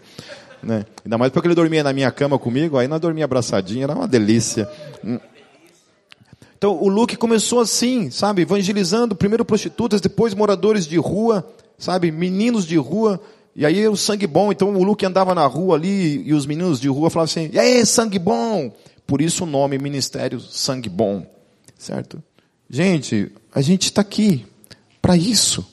Né? 0.61 0.85
Ainda 1.05 1.17
mais 1.17 1.31
porque 1.31 1.47
ele 1.47 1.55
dormia 1.55 1.83
na 1.83 1.93
minha 1.93 2.11
cama 2.11 2.37
comigo, 2.37 2.77
aí 2.77 2.87
nós 2.87 2.99
dormia 2.99 3.25
abraçadinho, 3.25 3.83
era 3.83 3.93
uma 3.93 4.07
delícia. 4.07 4.69
Então 6.61 6.77
o 6.79 6.87
Luke 6.87 7.15
começou 7.15 7.59
assim, 7.59 8.11
sabe, 8.11 8.43
evangelizando 8.43 9.15
primeiro 9.15 9.43
prostitutas, 9.43 9.99
depois 9.99 10.35
moradores 10.35 10.85
de 10.85 10.95
rua, 10.95 11.43
sabe, 11.75 12.11
meninos 12.11 12.67
de 12.67 12.77
rua, 12.77 13.19
e 13.55 13.65
aí 13.65 13.87
o 13.87 13.97
sangue 13.97 14.27
bom. 14.27 14.51
Então 14.51 14.71
o 14.75 14.83
Luke 14.83 15.03
andava 15.03 15.33
na 15.33 15.43
rua 15.47 15.75
ali 15.75 16.21
e 16.21 16.35
os 16.35 16.45
meninos 16.45 16.79
de 16.79 16.87
rua 16.87 17.09
falavam 17.09 17.31
assim: 17.31 17.49
"E 17.51 17.57
aí, 17.57 17.83
sangue 17.83 18.19
bom?" 18.19 18.71
Por 19.07 19.21
isso 19.23 19.43
o 19.43 19.47
nome 19.47 19.79
ministério 19.79 20.39
Sangue 20.39 20.87
Bom, 20.87 21.25
certo? 21.79 22.21
Gente, 22.69 23.31
a 23.51 23.59
gente 23.59 23.85
está 23.85 24.01
aqui 24.01 24.45
para 25.01 25.17
isso. 25.17 25.65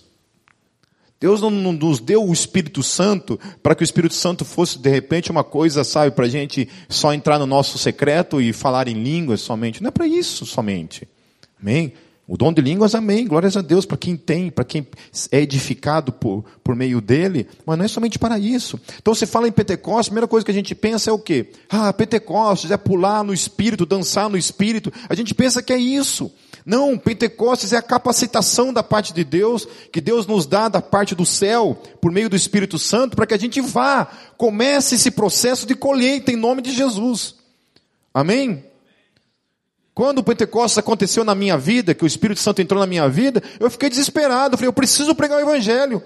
Deus 1.20 1.40
não, 1.40 1.50
nos 1.50 1.98
deu 1.98 2.24
o 2.24 2.32
Espírito 2.32 2.82
Santo 2.82 3.38
para 3.62 3.74
que 3.74 3.82
o 3.82 3.84
Espírito 3.84 4.14
Santo 4.14 4.44
fosse 4.44 4.78
de 4.78 4.88
repente 4.88 5.30
uma 5.30 5.42
coisa, 5.42 5.82
sabe, 5.82 6.12
para 6.12 6.26
a 6.26 6.28
gente 6.28 6.68
só 6.88 7.12
entrar 7.12 7.38
no 7.38 7.46
nosso 7.46 7.76
secreto 7.76 8.40
e 8.40 8.52
falar 8.52 8.86
em 8.86 9.02
línguas 9.02 9.40
somente. 9.40 9.82
Não 9.82 9.88
é 9.88 9.90
para 9.90 10.06
isso 10.06 10.46
somente. 10.46 11.08
Amém? 11.60 11.92
O 12.28 12.36
dom 12.36 12.52
de 12.52 12.60
línguas, 12.60 12.94
amém. 12.94 13.26
Glórias 13.26 13.56
a 13.56 13.62
Deus 13.62 13.86
para 13.86 13.96
quem 13.96 14.14
tem, 14.14 14.50
para 14.50 14.62
quem 14.62 14.86
é 15.32 15.40
edificado 15.40 16.12
por, 16.12 16.44
por 16.62 16.76
meio 16.76 17.00
dele. 17.00 17.48
Mas 17.64 17.78
não 17.78 17.84
é 17.86 17.88
somente 17.88 18.18
para 18.18 18.38
isso. 18.38 18.78
Então 19.00 19.14
você 19.14 19.26
fala 19.26 19.48
em 19.48 19.52
Pentecostes, 19.52 20.08
a 20.08 20.10
primeira 20.10 20.28
coisa 20.28 20.44
que 20.44 20.50
a 20.50 20.54
gente 20.54 20.74
pensa 20.74 21.08
é 21.08 21.12
o 21.12 21.18
quê? 21.18 21.50
Ah, 21.70 21.90
Pentecostes 21.90 22.70
é 22.70 22.76
pular 22.76 23.24
no 23.24 23.32
Espírito, 23.32 23.86
dançar 23.86 24.28
no 24.28 24.36
Espírito. 24.36 24.92
A 25.08 25.14
gente 25.14 25.34
pensa 25.34 25.62
que 25.62 25.72
é 25.72 25.78
isso. 25.78 26.30
Não, 26.68 26.98
Pentecostes 26.98 27.72
é 27.72 27.78
a 27.78 27.82
capacitação 27.82 28.74
da 28.74 28.82
parte 28.82 29.14
de 29.14 29.24
Deus, 29.24 29.66
que 29.90 30.02
Deus 30.02 30.26
nos 30.26 30.44
dá 30.44 30.68
da 30.68 30.82
parte 30.82 31.14
do 31.14 31.24
céu, 31.24 31.80
por 31.98 32.12
meio 32.12 32.28
do 32.28 32.36
Espírito 32.36 32.78
Santo, 32.78 33.16
para 33.16 33.26
que 33.26 33.32
a 33.32 33.38
gente 33.38 33.58
vá, 33.58 34.06
comece 34.36 34.96
esse 34.96 35.10
processo 35.10 35.66
de 35.66 35.74
colheita 35.74 36.30
em 36.30 36.36
nome 36.36 36.60
de 36.60 36.70
Jesus. 36.72 37.36
Amém? 38.12 38.66
Quando 39.94 40.18
o 40.18 40.22
Pentecostes 40.22 40.76
aconteceu 40.76 41.24
na 41.24 41.34
minha 41.34 41.56
vida, 41.56 41.94
que 41.94 42.04
o 42.04 42.06
Espírito 42.06 42.38
Santo 42.38 42.60
entrou 42.60 42.78
na 42.78 42.86
minha 42.86 43.08
vida, 43.08 43.42
eu 43.58 43.70
fiquei 43.70 43.88
desesperado, 43.88 44.58
falei, 44.58 44.68
eu 44.68 44.72
preciso 44.74 45.14
pregar 45.14 45.38
o 45.38 45.40
Evangelho. 45.40 46.02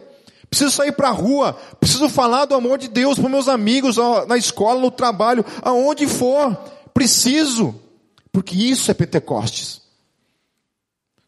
preciso 0.49 0.71
sair 0.71 0.93
para 0.93 1.09
a 1.09 1.13
rua, 1.13 1.59
preciso 1.81 2.09
falar 2.09 2.45
do 2.45 2.55
amor 2.55 2.79
de 2.79 2.87
Deus 2.87 3.19
para 3.19 3.29
meus 3.29 3.49
amigos, 3.49 3.97
na 4.29 4.37
escola, 4.37 4.81
no 4.81 4.93
trabalho, 4.93 5.45
aonde 5.61 6.07
for. 6.07 6.57
Preciso, 6.95 7.75
porque 8.31 8.55
isso 8.55 8.93
é 8.93 8.95
Pentecostes. 8.95 9.83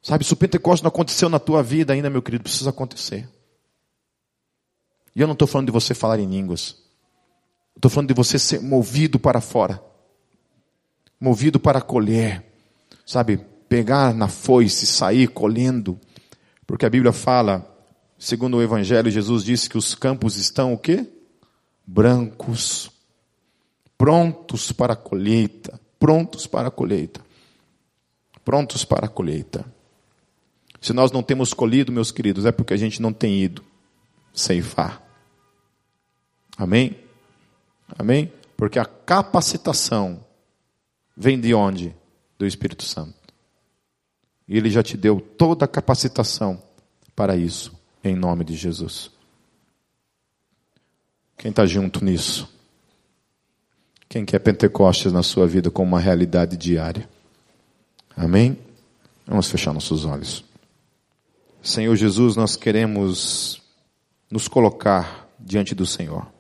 Sabe, 0.05 0.23
se 0.23 0.35
o 0.35 0.37
Pentecostes 0.37 0.83
não 0.83 0.91
aconteceu 0.91 1.31
na 1.31 1.39
tua 1.39 1.63
vida 1.63 1.95
ainda, 1.95 2.11
meu 2.11 2.21
querido, 2.21 2.45
precisa 2.45 2.69
acontecer. 2.69 3.27
E 5.17 5.21
eu 5.23 5.27
não 5.27 5.33
estou 5.33 5.49
falando 5.49 5.69
de 5.69 5.73
você 5.73 5.95
falar 5.95 6.19
em 6.19 6.27
línguas. 6.27 6.77
Estou 7.75 7.91
falando 7.91 8.09
de 8.09 8.15
você 8.15 8.39
ser 8.39 8.61
movido 8.61 9.19
para 9.19 9.41
fora. 9.41 9.83
Movido 11.19 11.59
para 11.59 11.81
colher. 11.81 12.45
Sabe, 13.07 13.39
pegar 13.67 14.13
na 14.13 14.29
foice, 14.29 14.87
sair 14.87 15.27
colhendo. 15.29 15.99
Porque 16.67 16.85
a 16.85 16.91
Bíblia 16.91 17.13
fala, 17.13 17.67
segundo 18.19 18.59
o 18.59 18.63
Evangelho, 18.63 19.11
Jesus 19.11 19.43
disse 19.43 19.71
que 19.71 19.79
os 19.79 19.95
campos 19.95 20.37
estão 20.37 20.75
o 20.75 20.79
quê? 20.79 21.11
Brancos. 21.87 22.91
Prontos 23.97 24.71
para 24.71 24.93
a 24.93 24.97
colheita. 24.97 25.81
Prontos 25.99 26.47
para 26.47 26.69
a 26.69 26.71
colheita. 26.71 27.23
Prontos 28.45 28.85
para 28.85 29.07
a 29.07 29.09
colheita. 29.09 29.65
Se 30.85 30.93
nós 30.93 31.11
não 31.11 31.23
temos 31.23 31.55
colhido, 31.55 31.91
meus 31.91 32.13
queridos, 32.13 32.45
é 32.45 32.53
porque 32.53 32.75
a 32.75 32.77
gente 32.77 33.01
não 33.01 33.11
tem 33.11 33.43
ido 33.43 33.65
ceifar. 34.35 35.03
Amém? 36.59 36.95
Amém? 37.99 38.31
Porque 38.55 38.79
a 38.79 38.85
capacitação 38.85 40.23
vem 41.17 41.41
de 41.41 41.55
onde? 41.55 41.97
Do 42.39 42.45
Espírito 42.45 42.85
Santo. 42.85 43.15
E 44.47 44.59
Ele 44.59 44.69
já 44.69 44.83
te 44.83 44.95
deu 44.95 45.23
toda 45.23 45.65
a 45.65 45.69
capacitação 45.69 46.63
para 47.17 47.35
isso, 47.35 47.73
em 48.05 48.15
nome 48.15 48.45
de 48.45 48.55
Jesus. 48.55 49.11
Quem 51.39 51.49
está 51.49 51.65
junto 51.65 52.05
nisso? 52.05 52.47
Quem 54.07 54.27
quer 54.27 54.39
Pentecostes 54.39 55.15
na 55.15 55.23
sua 55.23 55.47
vida 55.47 55.71
como 55.71 55.89
uma 55.89 56.01
realidade 56.01 56.59
diária? 56.59 57.09
Amém? 58.15 58.59
Vamos 59.27 59.51
fechar 59.51 59.73
nossos 59.73 60.05
olhos. 60.05 60.45
Senhor 61.65 61.97
Jesus, 61.97 62.37
nós 62.37 62.57
queremos 62.57 63.63
nos 64.31 64.47
colocar 64.47 65.27
diante 65.41 65.75
do 65.75 65.87
Senhor. 65.87 66.31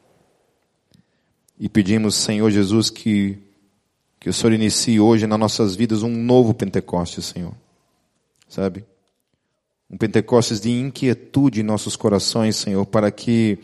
E 1.59 1.67
pedimos, 1.67 2.15
Senhor 2.15 2.51
Jesus, 2.51 2.91
que, 2.91 3.39
que 4.21 4.29
o 4.29 4.35
Senhor 4.35 4.53
inicie 4.53 5.01
hoje 5.01 5.27
nas 5.27 5.39
nossas 5.39 5.75
vidas 5.75 6.03
um 6.03 6.11
novo 6.11 6.53
Pentecostes, 6.53 7.25
Senhor. 7.25 7.55
Sabe? 8.47 8.85
Um 9.91 9.97
Pentecostes 9.97 10.61
de 10.61 10.71
inquietude 10.71 11.61
em 11.61 11.65
nossos 11.65 11.97
corações, 11.97 12.57
Senhor, 12.57 12.85
para 12.85 13.11
que 13.11 13.59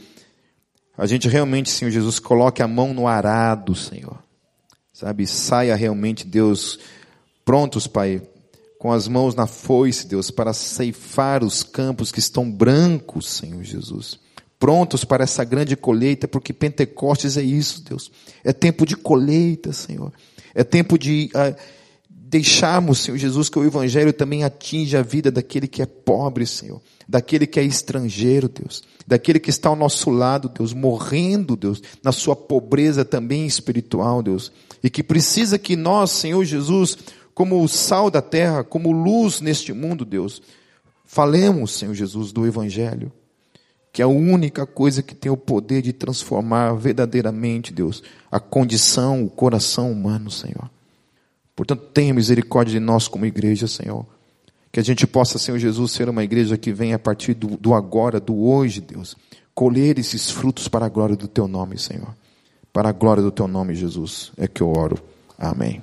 a 0.96 1.04
gente 1.04 1.28
realmente, 1.28 1.68
Senhor 1.68 1.90
Jesus, 1.90 2.18
coloque 2.18 2.62
a 2.62 2.68
mão 2.68 2.94
no 2.94 3.06
arado, 3.06 3.74
Senhor. 3.74 4.18
Sabe? 4.94 5.26
Saia 5.26 5.76
realmente, 5.76 6.26
Deus, 6.26 6.78
prontos, 7.44 7.86
Pai, 7.86 8.22
com 8.80 8.90
as 8.90 9.06
mãos 9.06 9.36
na 9.36 9.46
foice, 9.46 10.08
Deus, 10.08 10.30
para 10.30 10.52
ceifar 10.54 11.44
os 11.44 11.62
campos 11.62 12.10
que 12.10 12.18
estão 12.18 12.50
brancos, 12.50 13.28
Senhor 13.28 13.62
Jesus 13.62 14.18
prontos 14.60 15.06
para 15.06 15.24
essa 15.24 15.42
grande 15.42 15.74
colheita, 15.74 16.28
porque 16.28 16.52
Pentecostes 16.52 17.38
é 17.38 17.42
isso, 17.42 17.82
Deus. 17.82 18.12
É 18.44 18.52
tempo 18.52 18.84
de 18.84 18.94
colheita, 18.94 19.72
Senhor. 19.72 20.12
É 20.54 20.62
tempo 20.62 20.98
de 20.98 21.30
uh, 21.34 21.56
deixarmos, 22.10 22.98
Senhor 22.98 23.16
Jesus, 23.16 23.48
que 23.48 23.58
o 23.58 23.64
Evangelho 23.64 24.12
também 24.12 24.44
atinja 24.44 24.98
a 24.98 25.02
vida 25.02 25.30
daquele 25.30 25.66
que 25.66 25.80
é 25.80 25.86
pobre, 25.86 26.46
Senhor. 26.46 26.82
Daquele 27.08 27.46
que 27.46 27.58
é 27.58 27.64
estrangeiro, 27.64 28.50
Deus. 28.50 28.82
Daquele 29.06 29.40
que 29.40 29.48
está 29.48 29.70
ao 29.70 29.76
nosso 29.76 30.10
lado, 30.10 30.50
Deus, 30.50 30.74
morrendo, 30.74 31.56
Deus, 31.56 31.82
na 32.04 32.12
sua 32.12 32.36
pobreza 32.36 33.02
também 33.02 33.46
espiritual, 33.46 34.22
Deus. 34.22 34.52
E 34.82 34.90
que 34.90 35.02
precisa 35.02 35.58
que 35.58 35.74
nós, 35.74 36.10
Senhor 36.10 36.44
Jesus, 36.44 36.98
como 37.34 37.62
o 37.62 37.68
sal 37.68 38.10
da 38.10 38.22
terra, 38.22 38.62
como 38.64 38.92
luz 38.92 39.40
neste 39.40 39.72
mundo, 39.72 40.04
Deus, 40.04 40.42
falemos, 41.04 41.72
Senhor 41.72 41.94
Jesus, 41.94 42.32
do 42.32 42.46
Evangelho 42.46 43.12
que 43.92 44.02
é 44.02 44.04
a 44.04 44.08
única 44.08 44.66
coisa 44.66 45.02
que 45.02 45.14
tem 45.14 45.30
o 45.30 45.36
poder 45.36 45.82
de 45.82 45.92
transformar 45.92 46.74
verdadeiramente, 46.74 47.72
Deus, 47.72 48.02
a 48.30 48.38
condição, 48.38 49.24
o 49.24 49.30
coração 49.30 49.90
humano, 49.90 50.30
Senhor. 50.30 50.70
Portanto, 51.56 51.82
tenha 51.92 52.14
misericórdia 52.14 52.72
de 52.72 52.80
nós 52.80 53.08
como 53.08 53.26
igreja, 53.26 53.66
Senhor. 53.66 54.06
Que 54.72 54.78
a 54.78 54.84
gente 54.84 55.06
possa, 55.06 55.38
Senhor 55.38 55.58
Jesus, 55.58 55.90
ser 55.90 56.08
uma 56.08 56.22
igreja 56.22 56.56
que 56.56 56.72
vem 56.72 56.94
a 56.94 56.98
partir 56.98 57.34
do, 57.34 57.56
do 57.56 57.74
agora, 57.74 58.20
do 58.20 58.44
hoje, 58.44 58.80
Deus, 58.80 59.16
colher 59.52 59.98
esses 59.98 60.30
frutos 60.30 60.68
para 60.68 60.86
a 60.86 60.88
glória 60.88 61.16
do 61.16 61.26
Teu 61.26 61.48
nome, 61.48 61.76
Senhor. 61.76 62.14
Para 62.72 62.90
a 62.90 62.92
glória 62.92 63.22
do 63.22 63.32
Teu 63.32 63.48
nome, 63.48 63.74
Jesus, 63.74 64.30
é 64.36 64.46
que 64.46 64.60
eu 64.60 64.70
oro. 64.70 65.02
Amém. 65.36 65.82